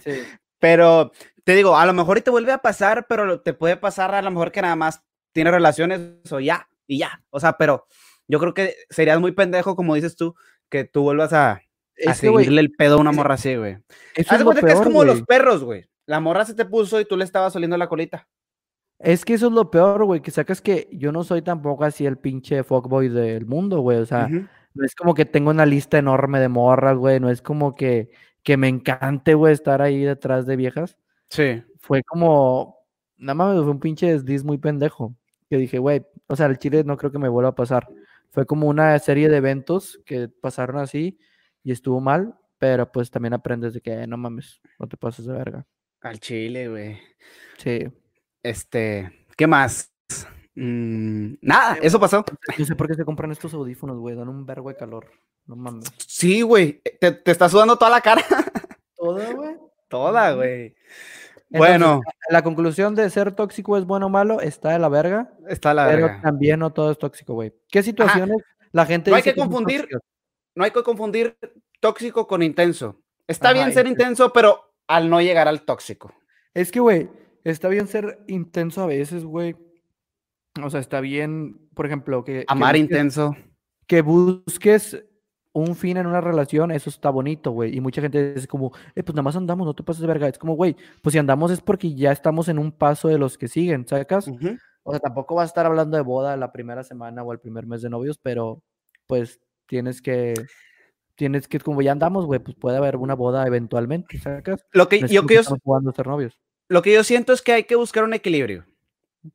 Sí. 0.05 0.11
Pero 0.59 1.11
te 1.43 1.57
digo, 1.57 1.76
a 1.76 1.85
lo 1.87 1.93
mejor 1.93 2.18
y 2.18 2.20
te 2.20 2.30
vuelve 2.30 2.53
a 2.53 2.59
pasar, 2.59 3.07
pero 3.09 3.41
te 3.41 3.53
puede 3.53 3.76
pasar 3.76 4.14
a 4.14 4.22
lo 4.22 4.30
mejor 4.30 4.53
que 4.53 4.62
nada 4.62 4.76
más 4.76 5.03
tiene 5.33 5.51
relaciones 5.51 6.30
o 6.30 6.39
ya, 6.39 6.68
y 6.87 6.99
ya. 6.99 7.24
O 7.30 7.41
sea, 7.41 7.55
pero 7.59 7.89
yo 8.28 8.39
creo 8.39 8.55
que 8.55 8.76
serías 8.89 9.18
muy 9.18 9.33
pendejo, 9.33 9.74
como 9.74 9.97
dices 9.97 10.14
tú, 10.14 10.37
que 10.70 10.85
tú 10.85 11.03
vuelvas 11.03 11.33
a, 11.33 11.51
a 12.07 12.14
seguirle 12.14 12.61
el 12.61 12.70
pedo 12.70 12.95
a 12.95 13.01
una 13.01 13.11
morra 13.11 13.35
así, 13.35 13.57
güey. 13.57 13.72
Haz 14.35 14.39
es 14.39 14.45
cuenta 14.45 14.61
que 14.61 14.66
como 14.85 15.03
los 15.05 15.22
perros, 15.26 15.64
güey. 15.64 15.85
La 16.07 16.20
morra 16.20 16.45
se 16.45 16.55
te 16.55 16.64
puso 16.64 17.01
y 17.01 17.07
tú 17.07 17.16
le 17.16 17.24
estabas 17.24 17.57
oliendo 17.57 17.76
la 17.76 17.89
colita. 17.89 18.28
Es 19.03 19.24
que 19.24 19.34
eso 19.34 19.48
es 19.48 19.53
lo 19.53 19.70
peor, 19.70 20.05
güey, 20.05 20.20
que 20.22 20.30
sacas 20.30 20.61
que 20.62 20.88
yo 20.92 21.11
no 21.11 21.24
soy 21.24 21.42
tampoco 21.42 21.84
así 21.84 22.07
el 22.07 22.18
pinche 22.18 22.62
fuckboy 22.62 23.09
del 23.09 23.46
mundo, 23.46 23.80
güey. 23.80 23.98
O 23.98 24.07
sea, 24.07 24.28
no 24.74 24.84
es 24.84 24.94
como 24.94 25.12
que 25.14 25.24
tengo 25.24 25.50
una 25.50 25.66
lista 25.66 25.98
enorme 25.98 26.38
de 26.40 26.48
morras, 26.48 26.96
güey. 26.96 27.18
No 27.18 27.28
es 27.28 27.42
como 27.42 27.74
que, 27.74 28.11
que 28.44 28.57
me 28.57 28.68
encante, 28.68 29.34
güey, 29.34 29.53
estar 29.55 29.82
ahí 29.82 30.03
detrás 30.05 30.46
de 30.46 30.55
viejas. 30.57 30.96
Sí. 31.30 31.62
Fue 31.80 32.03
como, 32.05 32.78
nada 33.16 33.34
más 33.34 33.57
fue 33.62 33.70
un 33.72 33.80
pinche 33.80 34.07
desliz 34.07 34.44
muy 34.44 34.59
pendejo. 34.59 35.16
Que 35.50 35.57
dije, 35.57 35.78
güey, 35.78 36.07
o 36.28 36.36
sea, 36.36 36.46
el 36.46 36.59
chile 36.59 36.84
no 36.84 36.96
creo 36.96 37.11
que 37.11 37.18
me 37.18 37.28
vuelva 37.28 37.50
a 37.50 37.55
pasar. 37.57 37.88
Fue 38.30 38.46
como 38.46 38.68
una 38.68 38.96
serie 39.00 39.28
de 39.28 39.38
eventos 39.38 40.00
que 40.07 40.28
pasaron 40.28 40.78
así 40.78 41.18
y 41.64 41.72
estuvo 41.72 42.00
mal, 42.00 42.36
pero 42.59 42.90
pues 42.92 43.11
también 43.11 43.34
aprendes 43.34 43.74
de 43.74 43.80
que 43.80 43.92
"Eh, 43.92 44.07
no 44.07 44.16
mames, 44.16 44.61
no 44.78 44.86
te 44.86 44.96
pases 44.96 45.26
de 45.26 45.32
verga. 45.32 45.66
Al 46.03 46.18
chile, 46.20 46.68
güey. 46.68 46.98
Sí. 47.59 47.88
Este, 48.43 49.26
¿qué 49.36 49.47
más? 49.47 49.93
Mm, 50.55 51.34
nada, 51.40 51.78
eso 51.80 51.99
pasó. 51.99 52.24
No 52.59 52.64
sé 52.64 52.74
por 52.76 52.88
qué 52.88 52.95
se 52.95 53.05
compran 53.05 53.32
estos 53.32 53.55
audífonos, 53.55 53.99
güey, 53.99 54.14
dan 54.16 54.28
un 54.28 54.45
vergo 54.45 54.68
de 54.68 54.76
calor. 54.76 55.11
No 55.47 55.57
mames. 55.57 55.90
Sí, 56.07 56.43
güey. 56.43 56.80
Te, 57.01 57.12
te 57.12 57.30
está 57.30 57.49
sudando 57.49 57.76
toda 57.76 57.90
la 57.90 58.01
cara. 58.01 58.22
¿Todo, 58.97 59.34
güey? 59.34 59.57
Toda, 59.88 60.32
güey. 60.34 60.74
Entonces, 61.51 61.59
Bueno, 61.59 62.01
La 62.30 62.43
conclusión 62.43 62.95
de 62.95 63.11
ser 63.11 63.32
tóxico 63.32 63.76
es 63.76 63.84
bueno 63.84 64.07
o 64.07 64.09
malo 64.09 64.40
está 64.40 64.70
de 64.70 64.78
la 64.78 64.88
verga, 64.88 65.32
está 65.49 65.74
la 65.74 65.86
pero 65.86 66.07
verga. 66.07 66.22
también 66.22 66.61
no 66.61 66.72
todo 66.72 66.90
es 66.90 66.99
tóxico, 66.99 67.34
güey. 67.34 67.53
¿Qué 67.68 67.82
situaciones 67.82 68.38
la 68.72 68.86
gente 68.86 69.11
No 69.11 69.16
hay 69.16 69.22
dice 69.22 69.34
que 69.34 69.40
confundir. 69.40 69.86
No 70.55 70.64
hay 70.64 70.70
que 70.70 70.82
confundir 70.82 71.36
tóxico 71.80 72.26
con 72.26 72.43
intenso. 72.43 73.03
Está 73.26 73.49
Ajá, 73.49 73.55
bien 73.59 73.72
ser 73.72 73.86
intenso, 73.86 74.32
pero 74.32 74.72
al 74.86 75.11
no 75.11 75.20
llegar 75.20 75.47
al 75.49 75.62
tóxico. 75.62 76.14
Es 76.55 76.70
que, 76.72 76.80
güey, 76.80 77.11
está 77.45 77.68
bien 77.68 77.86
ser 77.86 78.22
intenso 78.28 78.82
a 78.82 78.86
veces, 78.86 79.24
güey. 79.24 79.57
O 80.62 80.68
sea, 80.70 80.80
está 80.80 81.01
bien, 81.01 81.59
por 81.74 81.86
ejemplo, 81.86 82.24
que, 82.24 82.40
que 82.40 82.45
Amar 82.49 82.74
busques- 82.74 82.80
intenso. 82.80 83.36
que 83.86 84.03
busques 84.03 85.05
un 85.55 85.74
fin 85.76 85.97
en 85.99 86.07
una 86.07 86.20
relación, 86.20 86.70
eso 86.70 86.88
está 86.88 87.11
bonito, 87.11 87.51
güey. 87.51 87.76
Y 87.76 87.80
mucha 87.80 88.01
gente 88.01 88.34
es 88.36 88.47
como, 88.47 88.72
eh, 88.95 89.03
pues 89.03 89.14
nada 89.14 89.22
más 89.22 89.36
andamos, 89.36 89.66
no 89.66 89.74
te 89.74 89.82
pases 89.82 90.01
de 90.01 90.07
verga. 90.07 90.28
Es 90.28 90.38
como, 90.38 90.55
güey, 90.55 90.76
pues 91.03 91.12
si 91.12 91.18
andamos 91.18 91.51
es 91.51 91.61
porque 91.61 91.95
ya 91.95 92.11
estamos 92.12 92.49
en 92.49 92.59
un 92.59 92.72
paso 92.72 93.09
de 93.09 93.18
los 93.18 93.36
que 93.36 93.49
siguen, 93.49 93.86
¿sacas? 93.86 94.28
Ujú. 94.28 94.57
O 94.82 94.90
sea, 94.93 95.01
tampoco 95.01 95.34
vas 95.34 95.45
a 95.45 95.47
estar 95.49 95.66
hablando 95.66 95.97
de 95.97 96.03
boda 96.03 96.36
la 96.36 96.53
primera 96.53 96.82
semana 96.84 97.22
o 97.22 97.32
el 97.32 97.38
primer 97.38 97.66
mes 97.66 97.82
de 97.82 97.90
novios, 97.90 98.18
pero 98.18 98.62
pues 99.07 99.40
tienes 99.66 100.01
que, 100.03 100.34
tienes 101.14 101.47
que, 101.49 101.61
como 101.61 101.82
ya 101.82 101.93
andamos, 101.93 102.24
güey, 102.26 102.40
pues 102.40 102.57
puede 102.57 102.78
haber 102.78 102.97
una 102.97 103.14
boda 103.14 103.47
eventualmente, 103.47 104.18
¿sacas? 104.18 104.64
Lo 104.72 104.88
que 104.88 105.01
No 105.03 105.07
yo, 105.07 105.22
que 105.22 105.28
que 105.28 105.34
yo, 105.34 105.40
estamos 105.40 105.61
jugando 105.62 105.90
a 105.90 105.95
ser 105.95 106.07
novios. 106.07 106.38
Lo 106.73 106.83
que 106.83 106.93
yo 106.93 107.05
siento 107.05 107.33
es 107.33 107.43
que 107.43 107.53
hay 107.53 107.64
que 107.64 107.77
buscar 107.77 108.05
un 108.05 108.14
equilibrio. 108.14 108.64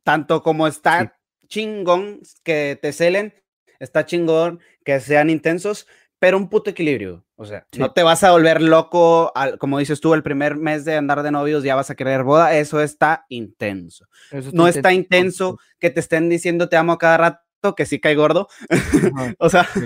Tanto 0.02 0.42
como 0.42 0.66
está 0.66 1.16
chingón 1.48 2.20
que 2.42 2.78
te 2.80 2.92
celen, 2.92 3.32
está 3.78 4.04
chingón 4.04 4.60
que 4.84 5.00
sean 5.00 5.30
intensos, 5.30 5.86
pero 6.18 6.36
un 6.36 6.48
puto 6.50 6.70
equilibrio. 6.70 7.24
O 7.36 7.44
sea, 7.44 7.64
Sí. 7.72 7.78
no 7.78 7.92
te 7.92 8.02
vas 8.02 8.24
a 8.24 8.32
volver 8.32 8.60
loco, 8.60 9.30
al- 9.34 9.56
como 9.58 9.78
dices 9.78 10.00
tú, 10.00 10.12
el 10.14 10.22
primer 10.24 10.56
mes 10.56 10.84
de 10.84 10.96
andar 10.96 11.22
de 11.22 11.30
novios 11.30 11.62
ya 11.62 11.76
vas 11.76 11.90
a 11.90 11.94
querer 11.94 12.24
boda. 12.24 12.54
Eso 12.56 12.82
está 12.82 13.24
intenso. 13.28 14.06
Eso 14.32 14.50
No 14.52 14.66
está 14.66 14.92
intenso, 14.92 15.58
que 15.78 15.90
te 15.90 16.00
estén 16.00 16.28
diciendo 16.28 16.68
te 16.68 16.76
amo 16.76 16.92
a 16.92 16.98
cada 16.98 17.16
rato, 17.16 17.74
que 17.76 17.86
sí 17.86 18.00
cae 18.00 18.14
gordo. 18.16 18.48
Ajá. 18.68 18.68
O 19.38 19.48
sea, 19.48 19.64
Sí. 19.72 19.80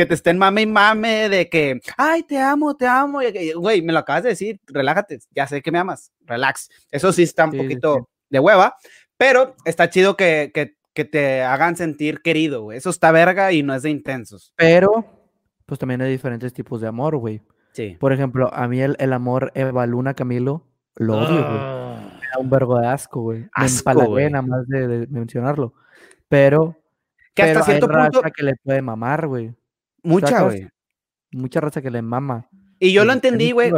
Que 0.00 0.06
te 0.06 0.14
estén 0.14 0.38
mame 0.38 0.62
y 0.62 0.66
mame 0.66 1.28
de 1.28 1.48
que, 1.50 1.78
ay, 1.98 2.22
te 2.22 2.38
amo, 2.38 2.74
te 2.74 2.86
amo. 2.86 3.20
y 3.20 3.52
Güey, 3.52 3.82
me 3.82 3.92
lo 3.92 3.98
acabas 3.98 4.22
de 4.22 4.30
decir, 4.30 4.58
relájate, 4.66 5.18
ya 5.34 5.46
sé 5.46 5.60
que 5.60 5.70
me 5.70 5.78
amas, 5.78 6.10
relax. 6.24 6.70
Eso 6.90 7.12
sí 7.12 7.24
está 7.24 7.44
un 7.44 7.52
Sí, 7.52 7.58
poquito 7.58 7.94
sí. 7.96 8.00
de 8.30 8.38
hueva, 8.40 8.76
pero 9.18 9.54
está 9.66 9.90
chido 9.90 10.16
que, 10.16 10.52
que, 10.54 10.76
que 10.94 11.04
te 11.04 11.42
hagan 11.42 11.76
sentir 11.76 12.22
querido, 12.22 12.62
güey. 12.62 12.78
Eso 12.78 12.88
está 12.88 13.12
verga 13.12 13.52
y 13.52 13.62
no 13.62 13.74
es 13.74 13.82
de 13.82 13.90
intensos. 13.90 14.54
Pero, 14.56 15.04
pues 15.66 15.78
también 15.78 16.00
hay 16.00 16.10
diferentes 16.10 16.54
tipos 16.54 16.80
de 16.80 16.88
amor, 16.88 17.16
güey. 17.18 17.42
Sí. 17.72 17.96
Por 18.00 18.14
ejemplo, 18.14 18.48
a 18.54 18.66
mí 18.68 18.80
el, 18.80 18.96
el 18.98 19.12
amor 19.12 19.52
Eva 19.54 19.84
Luna 19.86 20.14
Camilo 20.14 20.66
lo 20.96 21.18
odio, 21.18 21.42
güey. 21.46 22.20
Me 22.20 22.26
da 22.32 22.38
un 22.40 22.48
vergo 22.48 22.78
de 22.80 22.86
asco, 22.86 23.20
güey. 23.20 23.40
Me 23.40 23.48
Ah. 23.54 24.28
Nada 24.30 24.42
más 24.42 24.66
de, 24.66 24.88
de 24.88 25.06
mencionarlo. 25.08 25.74
Pero, 26.28 26.76
Que 27.34 27.42
hasta 27.42 27.52
pero 27.52 27.64
cierto 27.64 27.86
hay 27.90 27.92
raza 27.96 28.10
punto, 28.12 28.30
que 28.34 28.42
le 28.42 28.54
puede 28.64 28.80
mamar, 28.80 29.26
güey. 29.26 29.54
Mucha, 30.02 30.42
güey. 30.42 30.68
Mucha 31.32 31.60
raza 31.60 31.80
que 31.82 31.90
le 31.90 32.02
mama. 32.02 32.48
Y 32.78 32.92
yo 32.92 33.04
lo 33.04 33.12
entendí, 33.12 33.52
güey. 33.52 33.70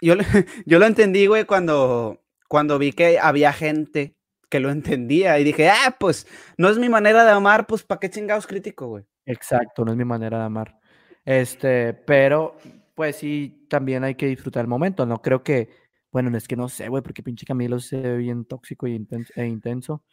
Yo, 0.00 0.14
lo- 0.16 0.22
yo 0.66 0.78
lo 0.78 0.86
entendí, 0.86 1.26
güey, 1.26 1.44
cuando, 1.44 2.22
cuando 2.48 2.78
vi 2.78 2.92
que 2.92 3.18
había 3.18 3.52
gente 3.52 4.16
que 4.50 4.60
lo 4.60 4.70
entendía 4.70 5.38
y 5.38 5.44
dije, 5.44 5.68
ah, 5.70 5.96
pues 5.98 6.26
no 6.58 6.68
es 6.68 6.78
mi 6.78 6.88
manera 6.88 7.24
de 7.24 7.30
amar, 7.32 7.66
pues 7.66 7.82
¿para 7.82 7.98
qué 7.98 8.10
chingados 8.10 8.46
crítico, 8.46 8.86
güey? 8.88 9.04
Exacto, 9.26 9.84
no 9.84 9.92
es 9.92 9.96
mi 9.98 10.04
manera 10.04 10.38
de 10.38 10.44
amar. 10.44 10.78
Este, 11.24 11.94
pero, 11.94 12.56
pues 12.94 13.16
sí, 13.16 13.66
también 13.68 14.04
hay 14.04 14.14
que 14.14 14.26
disfrutar 14.26 14.60
el 14.62 14.68
momento. 14.68 15.06
No 15.06 15.20
creo 15.22 15.42
que 15.42 15.70
Bueno, 16.12 16.36
es 16.36 16.46
que 16.46 16.54
no 16.54 16.68
sé, 16.68 16.88
güey, 16.88 17.02
porque 17.02 17.22
pinche 17.24 17.44
Camilo 17.46 17.80
se 17.80 17.96
ve 17.96 18.16
bien 18.18 18.44
tóxico 18.44 18.86
y 18.86 18.94
intenso, 18.94 19.32
e 19.34 19.46
intenso. 19.46 20.04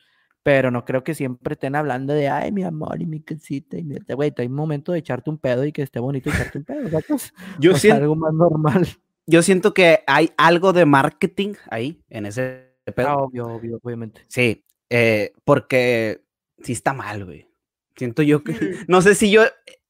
Pero 0.43 0.71
no 0.71 0.85
creo 0.85 1.03
que 1.03 1.13
siempre 1.13 1.53
estén 1.53 1.75
hablando 1.75 2.13
de, 2.13 2.27
ay, 2.27 2.51
mi 2.51 2.63
amor 2.63 3.01
y 3.01 3.05
mi 3.05 3.21
casita. 3.21 3.77
Y 3.77 3.83
mi... 3.83 3.97
Güey, 3.97 4.33
hay 4.37 4.47
un 4.47 4.53
momento 4.53 4.91
de 4.91 4.99
echarte 4.99 5.29
un 5.29 5.37
pedo 5.37 5.65
y 5.65 5.71
que 5.71 5.83
esté 5.83 5.99
bonito 5.99 6.29
echarte 6.29 6.57
un 6.57 6.63
pedo. 6.63 6.89
¿sabes? 6.89 7.33
Yo 7.59 7.71
O 7.71 7.73
sea, 7.75 7.81
siento, 7.81 8.01
algo 8.01 8.15
más 8.15 8.33
normal. 8.33 8.87
yo 9.27 9.41
siento 9.43 9.73
que 9.73 10.03
hay 10.07 10.31
algo 10.37 10.73
de 10.73 10.85
marketing 10.85 11.53
ahí, 11.69 12.01
en 12.09 12.25
ese 12.25 12.75
pedo. 12.95 13.07
Ah, 13.07 13.17
obvio, 13.17 13.47
obvio, 13.47 13.79
obviamente. 13.83 14.21
Sí, 14.27 14.65
eh, 14.89 15.33
porque 15.45 16.23
sí 16.63 16.73
está 16.73 16.93
mal, 16.93 17.25
güey. 17.25 17.47
Siento 17.95 18.23
yo 18.23 18.43
que, 18.43 18.53
no 18.87 19.01
sé 19.01 19.15
si 19.15 19.29
yo 19.31 19.43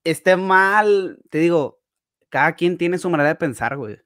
esté 0.04 0.36
mal, 0.36 1.20
te 1.30 1.38
digo, 1.38 1.82
cada 2.30 2.56
quien 2.56 2.78
tiene 2.78 2.98
su 2.98 3.10
manera 3.10 3.30
de 3.30 3.36
pensar, 3.36 3.78
güey. 3.78 4.00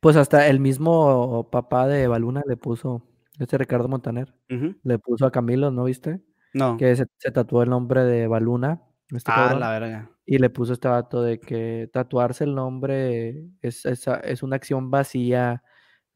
Pues 0.00 0.16
hasta 0.16 0.48
el 0.48 0.60
mismo 0.60 1.48
papá 1.50 1.86
de 1.86 2.06
Baluna 2.06 2.42
le 2.46 2.56
puso, 2.56 3.02
este 3.38 3.58
Ricardo 3.58 3.88
Montaner, 3.88 4.34
Ujú. 4.50 4.76
le 4.82 4.98
puso 4.98 5.26
a 5.26 5.30
Camilo, 5.32 5.70
¿no 5.70 5.84
viste? 5.84 6.20
No. 6.52 6.76
Que 6.76 6.94
se, 6.96 7.06
se 7.18 7.30
tatuó 7.30 7.62
el 7.62 7.70
nombre 7.70 8.04
de 8.04 8.26
Baluna. 8.28 8.82
Este 9.10 9.30
Ah, 9.32 9.34
cabrón, 9.36 9.60
la 9.60 9.70
verga. 9.70 10.10
Y 10.26 10.38
le 10.38 10.50
puso 10.50 10.72
este 10.72 10.88
vato 10.88 11.22
de 11.22 11.38
que 11.40 11.90
tatuarse 11.92 12.44
el 12.44 12.54
nombre 12.54 13.44
es, 13.60 13.84
es, 13.86 14.06
es 14.22 14.42
una 14.42 14.56
acción 14.56 14.90
vacía 14.90 15.62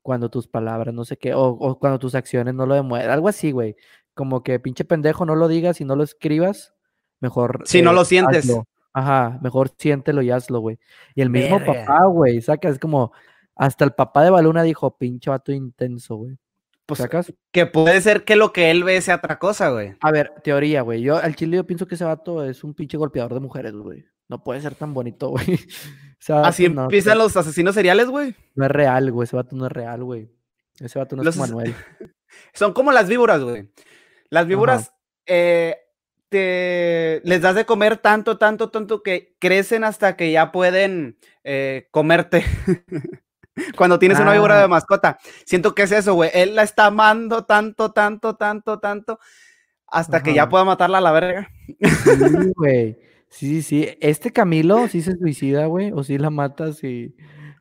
cuando 0.01 0.31
tus 0.31 0.49
palabras, 0.49 0.95
no 0.95 1.05
sé 1.05 1.19
qué, 1.19 1.35
o, 1.35 1.43
o 1.49 1.79
cuando 1.79 1.99
tus 1.99 2.15
acciones 2.15 2.55
no 2.55 2.65
lo 2.67 2.75
demuestran. 2.75 3.13
Algo 3.13 3.29
así, 3.29 3.51
güey. 3.53 3.77
Como 4.15 4.43
que 4.43 4.59
pinche 4.61 4.85
pendejo, 4.85 5.27
no 5.27 5.35
lo 5.35 5.49
digas 5.49 5.81
y 5.81 5.85
no 5.85 5.97
lo 5.97 6.03
escribas. 6.05 6.75
Mejor. 7.21 7.63
Si 7.67 7.83
no 7.83 7.91
eh, 7.91 7.95
lo 7.95 8.05
sientes. 8.05 8.45
hazlo. 8.49 8.65
Ajá, 8.95 9.39
mejor 9.43 9.71
siéntelo 9.77 10.23
y 10.23 10.31
hazlo, 10.31 10.61
güey. 10.61 10.79
Y 11.15 11.21
el 11.21 11.31
mismo 11.31 11.59
Verga. 11.59 11.85
papá, 11.85 12.07
güey, 12.07 12.41
saca, 12.41 12.69
es 12.69 12.79
como. 12.79 13.13
Hasta 13.57 13.85
el 13.85 13.91
papá 13.93 14.23
de 14.25 14.31
Baluna 14.31 14.63
dijo, 14.63 14.97
pinche 14.97 15.29
vato 15.31 15.53
intenso, 15.53 16.15
güey. 16.17 16.39
Pues 16.89 17.01
¿Sacas? 17.01 17.35
que 17.53 17.67
puede 17.67 18.01
ser 18.01 18.25
que 18.25 18.35
lo 18.35 18.51
que 18.51 18.71
él 18.71 18.83
ve 18.83 18.99
sea 19.03 19.17
otra 19.17 19.39
cosa, 19.39 19.69
güey. 19.69 19.95
A 20.01 20.11
ver, 20.11 20.33
teoría, 20.43 20.81
güey. 20.81 21.03
Yo 21.03 21.19
al 21.19 21.37
chile 21.37 21.59
yo 21.59 21.67
pienso 21.67 21.87
que 21.87 21.97
ese 21.97 22.05
vato 22.07 22.43
es 22.43 22.65
un 22.65 22.73
pinche 22.73 22.97
golpeador 22.97 23.35
de 23.35 23.41
mujeres, 23.41 23.75
güey. 23.75 24.07
No 24.27 24.43
puede 24.43 24.63
ser 24.63 24.75
tan 24.75 24.95
bonito, 24.95 25.29
güey. 25.33 25.61
Así 26.29 26.71
no, 26.71 26.85
empiezan 26.85 27.19
los 27.19 27.37
asesinos 27.37 27.75
seriales, 27.75 28.07
güey. 28.07 28.35
no 28.55 28.65
es 28.65 28.71
real, 28.71 29.13
güey. 29.13 29.27
Ese 29.27 29.37
vato 29.37 29.55
no 29.55 29.67
es 29.67 29.73
real, 29.73 30.03
güey. 30.03 30.31
Ese 30.81 30.99
vato 30.99 31.15
no 31.15 31.25
Los 31.25 31.37
es 31.37 31.41
como 31.43 31.59
Manuel. 31.59 31.75
Son 32.55 32.73
como 32.73 32.91
las 32.91 33.07
víboras, 33.07 33.43
güey. 33.43 33.69
Las 34.31 34.47
víboras 34.47 34.95
eh, 35.27 35.77
te 36.31 37.21
les 37.23 37.43
das 37.43 37.55
de 37.55 37.67
comer 37.67 37.99
tanto, 37.99 38.39
tanto, 38.39 38.71
tanto 38.71 39.03
que 39.03 39.37
crecen 39.39 39.85
hasta 39.85 40.17
que 40.17 40.33
ya 40.33 40.53
pueden 40.53 41.19
eh, 41.45 41.89
comerte. 41.91 42.47
Cuando 43.77 43.99
tienes 43.99 44.19
una 44.21 44.33
víbora 44.33 44.59
Ah. 44.59 44.63
de 44.63 44.69
mascota. 44.69 45.19
Siento 45.45 45.75
que 45.75 45.83
es 45.83 45.93
eso, 45.93 46.15
güey. 46.15 46.31
Él 46.35 46.55
la 46.55 46.63
está 46.63 46.87
amando 46.87 47.45
tanto, 47.45 47.93
tanto, 47.93 48.37
tanto, 48.37 48.79
tanto, 48.79 49.19
hasta 49.87 50.23
que 50.23 50.35
ya 50.35 50.49
pueda 50.49 50.65
matarla 50.65 50.99
a 50.99 51.01
la 51.01 51.13
verga. 51.13 51.49
Sí, 51.67 51.77
güey. 52.57 52.99
Sí, 53.31 53.63
sí. 53.63 53.89
Este 54.01 54.33
Camilo 54.33 54.89
sí 54.89 55.03
se 55.03 55.17
suicida, 55.17 55.67
güey. 55.67 55.93
O 55.93 56.03
sí 56.05 56.17
la 56.19 56.31
mata 56.31 56.73
si, 56.73 57.15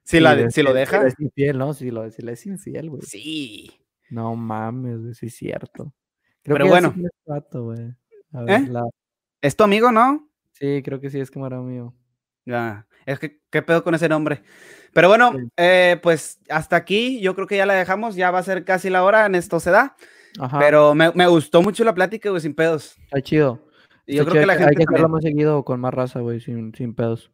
Si, 0.04 0.20
la, 0.20 0.50
si 0.50 0.64
lo 0.64 0.74
deja. 0.74 1.06
es 1.06 1.16
infiel, 1.20 1.58
¿no? 1.58 1.74
Si, 1.74 1.91
lo, 1.91 2.10
si 2.12 2.22
le 2.22 2.32
es 2.34 2.45
infiel, 2.45 2.89
güey. 2.89 3.02
Sí. 3.02 3.72
No 4.10 4.36
mames, 4.36 5.02
güey, 5.02 5.14
sí 5.14 5.26
es 5.26 5.36
cierto. 5.36 5.93
Creo 6.43 6.56
Pero 6.56 6.66
que 6.66 6.70
bueno. 6.72 6.93
es 6.95 7.60
güey. 7.60 7.93
A 8.32 8.41
ver, 8.43 8.62
¿Eh? 8.62 8.68
la- 8.70 8.84
Es 9.41 9.56
tu 9.58 9.64
amigo, 9.66 9.91
¿no? 9.91 10.30
Sí, 10.54 10.82
creo 10.84 11.00
que 11.02 11.10
sí 11.10 11.20
es 11.20 11.30
camarada 11.30 11.62
mío. 11.62 11.93
Ya, 12.48 12.86
es 13.06 13.20
que, 13.20 13.39
¿qué 13.50 13.62
pedo 13.62 13.84
con 13.84 13.93
ese 13.93 14.08
nombre? 14.10 14.41
Pero 14.93 15.10
bueno, 15.10 15.34
Sí. 15.34 15.48
eh, 15.58 16.00
pues 16.02 16.39
hasta 16.50 16.76
aquí, 16.78 17.20
yo 17.20 17.36
creo 17.36 17.45
que 17.45 17.58
ya 17.58 17.66
la 17.66 17.74
dejamos, 17.76 18.16
ya 18.16 18.32
va 18.32 18.39
a 18.39 18.43
ser 18.43 18.64
casi 18.64 18.89
la 18.89 19.04
hora, 19.04 19.26
en 19.26 19.36
esto 19.36 19.60
se 19.60 19.70
da, 19.70 19.95
Ajá. 20.39 20.58
pero 20.60 20.95
me, 20.95 21.12
me 21.14 21.28
gustó 21.28 21.62
mucho 21.62 21.84
la 21.84 21.93
plática, 21.93 22.30
güey, 22.30 22.41
sin 22.41 22.56
pedos. 22.56 22.95
Está 23.04 23.22
chido. 23.22 23.62
Y 24.06 24.16
yo 24.16 24.22
Está 24.22 24.32
creo 24.32 24.41
que 24.43 24.48
la 24.48 24.54
hay 24.54 24.60
gente 24.60 24.76
que 24.78 24.84
hacerlo 24.84 24.95
también. 24.95 25.12
más 25.12 25.24
seguido 25.24 25.64
con 25.66 25.80
más 25.82 25.93
raza, 25.93 26.22
güey, 26.22 26.39
sin, 26.39 26.74
sin 26.74 26.95
pedos. 26.95 27.30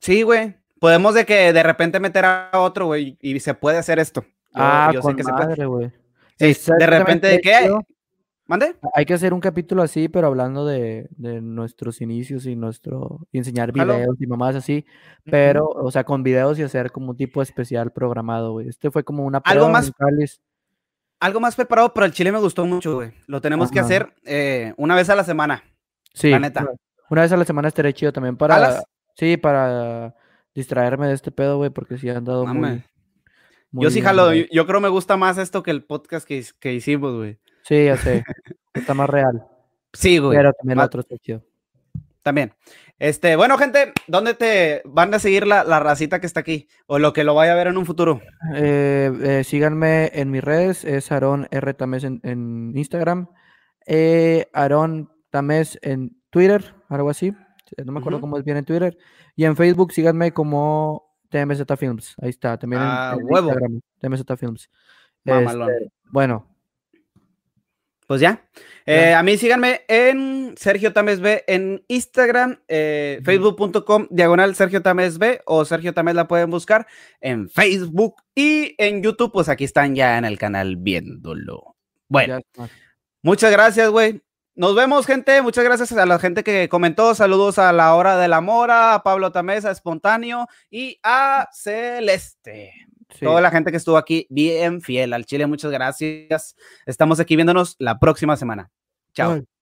Sí, 0.00 0.22
güey, 0.22 0.54
podemos 0.78 1.14
de 1.14 1.24
que 1.24 1.52
de 1.52 1.62
repente 1.62 1.98
meter 1.98 2.24
a 2.26 2.50
otro, 2.52 2.86
güey, 2.86 3.16
y 3.22 3.40
se 3.40 3.54
puede 3.54 3.78
hacer 3.78 3.98
esto. 3.98 4.20
Yo, 4.22 4.28
ah, 4.54 4.90
yo 4.92 5.00
sé 5.02 5.14
que 5.16 5.22
madre, 5.24 5.64
güey. 5.66 5.90
Sí, 6.38 6.54
¿sabes 6.54 6.78
de 6.80 6.84
qué 6.84 6.98
repente 6.98 7.26
de 7.26 7.40
chido? 7.40 7.80
¿Mande? 8.48 8.74
Hay 8.94 9.04
que 9.04 9.14
hacer 9.14 9.32
un 9.32 9.40
capítulo 9.40 9.82
así, 9.82 10.08
pero 10.08 10.26
hablando 10.26 10.66
de, 10.66 11.08
de 11.10 11.40
nuestros 11.40 12.00
inicios 12.00 12.46
y 12.46 12.56
nuestro 12.56 13.28
y 13.30 13.38
enseñar 13.38 13.70
videos 13.72 14.16
y 14.18 14.26
mamás 14.26 14.56
así, 14.56 14.84
pero, 15.24 15.66
o 15.66 15.90
sea, 15.92 16.02
con 16.02 16.24
videos 16.24 16.58
y 16.58 16.62
hacer 16.62 16.90
como 16.90 17.10
un 17.10 17.16
tipo 17.16 17.42
especial 17.42 17.92
programado, 17.92 18.52
güey. 18.52 18.68
Este 18.68 18.90
fue 18.90 19.04
como 19.04 19.24
una 19.24 19.38
Algo 19.44 19.68
más- 19.68 19.92
Cáliz. 19.96 20.40
Algo 21.20 21.40
más 21.40 21.56
preparado, 21.56 21.92
pero 21.92 22.06
el 22.06 22.12
chile 22.12 22.30
me 22.32 22.38
gustó 22.38 22.64
mucho, 22.64 22.94
güey. 22.94 23.12
Lo 23.26 23.40
tenemos 23.40 23.70
que 23.70 23.80
hacer 23.80 24.14
eh, 24.24 24.72
una 24.76 24.94
vez 24.94 25.10
a 25.10 25.16
la 25.16 25.24
semana. 25.24 25.64
Sí, 26.14 26.30
La 26.30 26.38
neta. 26.38 26.66
Una, 27.10 27.22
vez 27.22 27.32
a 27.32 27.36
la 27.36 27.44
semana 27.44 27.68
estaría 27.68 27.92
chido 27.92 28.12
también 28.12 28.36
para, 28.36 28.82
sí, 29.16 29.36
para 29.36 30.14
distraerme 30.54 31.08
de 31.08 31.14
este 31.14 31.32
pedo, 31.32 31.56
güey, 31.56 31.70
porque 31.70 31.98
sí 31.98 32.08
han 32.08 32.24
dado 32.24 32.46
muy, 32.46 32.82
muy 33.72 33.84
Yo 33.84 33.90
sí 33.90 34.00
jalo, 34.00 34.32
yo, 34.32 34.44
yo 34.50 34.66
creo 34.66 34.80
me 34.80 34.88
gusta 34.88 35.16
más 35.16 35.38
esto 35.38 35.62
que 35.62 35.70
el 35.72 35.84
podcast 35.84 36.26
que, 36.26 36.44
que 36.60 36.72
hicimos, 36.72 37.16
güey. 37.16 37.38
Sí, 37.68 37.84
ya 37.84 37.96
sé. 37.96 38.24
Está 38.72 38.94
más 38.94 39.10
real. 39.10 39.44
Sí, 39.92 40.18
güey. 40.18 40.36
Pero 40.36 40.52
también 40.54 40.78
el 40.78 40.84
otro 40.84 41.02
chido. 41.20 41.42
También. 42.22 42.52
Este, 42.98 43.36
bueno, 43.36 43.56
gente, 43.58 43.92
¿dónde 44.06 44.34
te 44.34 44.82
van 44.84 45.14
a 45.14 45.18
seguir 45.18 45.46
la, 45.46 45.62
la 45.64 45.78
racita 45.80 46.20
que 46.20 46.26
está 46.26 46.40
aquí? 46.40 46.66
O 46.86 46.98
lo 46.98 47.12
que 47.12 47.24
lo 47.24 47.34
vaya 47.34 47.52
a 47.52 47.56
ver 47.56 47.68
en 47.68 47.76
un 47.78 47.86
futuro. 47.86 48.20
Eh, 48.54 49.12
eh, 49.22 49.44
síganme 49.44 50.10
en 50.14 50.30
mis 50.30 50.42
redes, 50.42 50.84
es 50.84 51.12
Aaron 51.12 51.46
R. 51.50 51.74
Tamés 51.74 52.04
en, 52.04 52.20
en 52.24 52.72
Instagram, 52.76 53.28
eh, 53.86 54.46
Aaron 54.52 55.10
Tamés 55.30 55.78
en 55.82 56.16
Twitter, 56.30 56.74
algo 56.88 57.08
así, 57.10 57.32
no 57.84 57.92
me 57.92 58.00
acuerdo 58.00 58.20
cómo 58.20 58.36
es 58.36 58.44
bien 58.44 58.56
en 58.56 58.64
Twitter, 58.64 58.98
y 59.36 59.44
en 59.44 59.56
Facebook 59.56 59.92
síganme 59.92 60.32
como 60.32 61.14
TMZ 61.30 61.62
Films, 61.78 62.14
ahí 62.20 62.30
está, 62.30 62.58
también 62.58 62.82
en- 62.82 62.88
Ah, 62.90 63.16
en, 63.18 63.24
huevo. 63.30 63.48
Instagram, 63.50 63.80
TMZ 64.00 64.36
Films. 64.38 64.70
Este, 65.24 65.90
bueno, 66.10 66.46
Pues 68.08 68.22
ya. 68.22 68.42
Eh, 68.86 69.12
a 69.12 69.22
mí 69.22 69.36
síganme 69.36 69.82
en 69.86 70.54
Sergio 70.56 70.94
Tames 70.94 71.20
B 71.20 71.44
en 71.46 71.84
Instagram, 71.88 72.58
eh, 72.66 73.20
facebook.com, 73.22 74.06
diagonal 74.08 74.54
Sergio 74.54 74.80
Tames 74.80 75.18
B 75.18 75.42
o 75.44 75.66
Sergio 75.66 75.92
Tames 75.92 76.14
la 76.14 76.26
pueden 76.26 76.48
buscar 76.48 76.86
en 77.20 77.50
Facebook 77.50 78.16
y 78.34 78.74
en 78.78 79.02
YouTube, 79.02 79.30
pues 79.30 79.50
aquí 79.50 79.64
están 79.64 79.94
ya 79.94 80.16
en 80.16 80.24
el 80.24 80.38
canal 80.38 80.76
viéndolo. 80.76 81.76
Bueno. 82.08 82.40
Muchas 83.20 83.52
gracias, 83.52 83.90
güey. 83.90 84.22
Nos 84.54 84.74
vemos, 84.74 85.04
gente. 85.04 85.42
Muchas 85.42 85.64
gracias 85.64 85.92
a 85.92 86.06
la 86.06 86.18
gente 86.18 86.42
que 86.42 86.70
comentó. 86.70 87.14
Saludos 87.14 87.58
a 87.58 87.74
la 87.74 87.94
hora 87.94 88.16
de 88.16 88.28
la 88.28 88.40
mora, 88.40 88.94
a 88.94 89.02
Pablo 89.02 89.32
Tamesa, 89.32 89.70
Espontáneo 89.70 90.46
y 90.70 90.98
a 91.02 91.46
Celeste. 91.52 92.87
Sí. 93.10 93.24
Toda 93.24 93.40
la 93.40 93.50
gente 93.50 93.70
que 93.70 93.76
estuvo 93.78 93.96
aquí 93.96 94.26
bien 94.30 94.80
fiel 94.80 95.12
al 95.12 95.24
Chile. 95.24 95.46
Muchas 95.46 95.70
gracias. 95.70 96.54
Estamos 96.86 97.20
aquí 97.20 97.36
viéndonos 97.36 97.76
la 97.78 97.98
próxima 97.98 98.36
semana. 98.36 98.70
Chao. 99.14 99.32
Ay. 99.32 99.57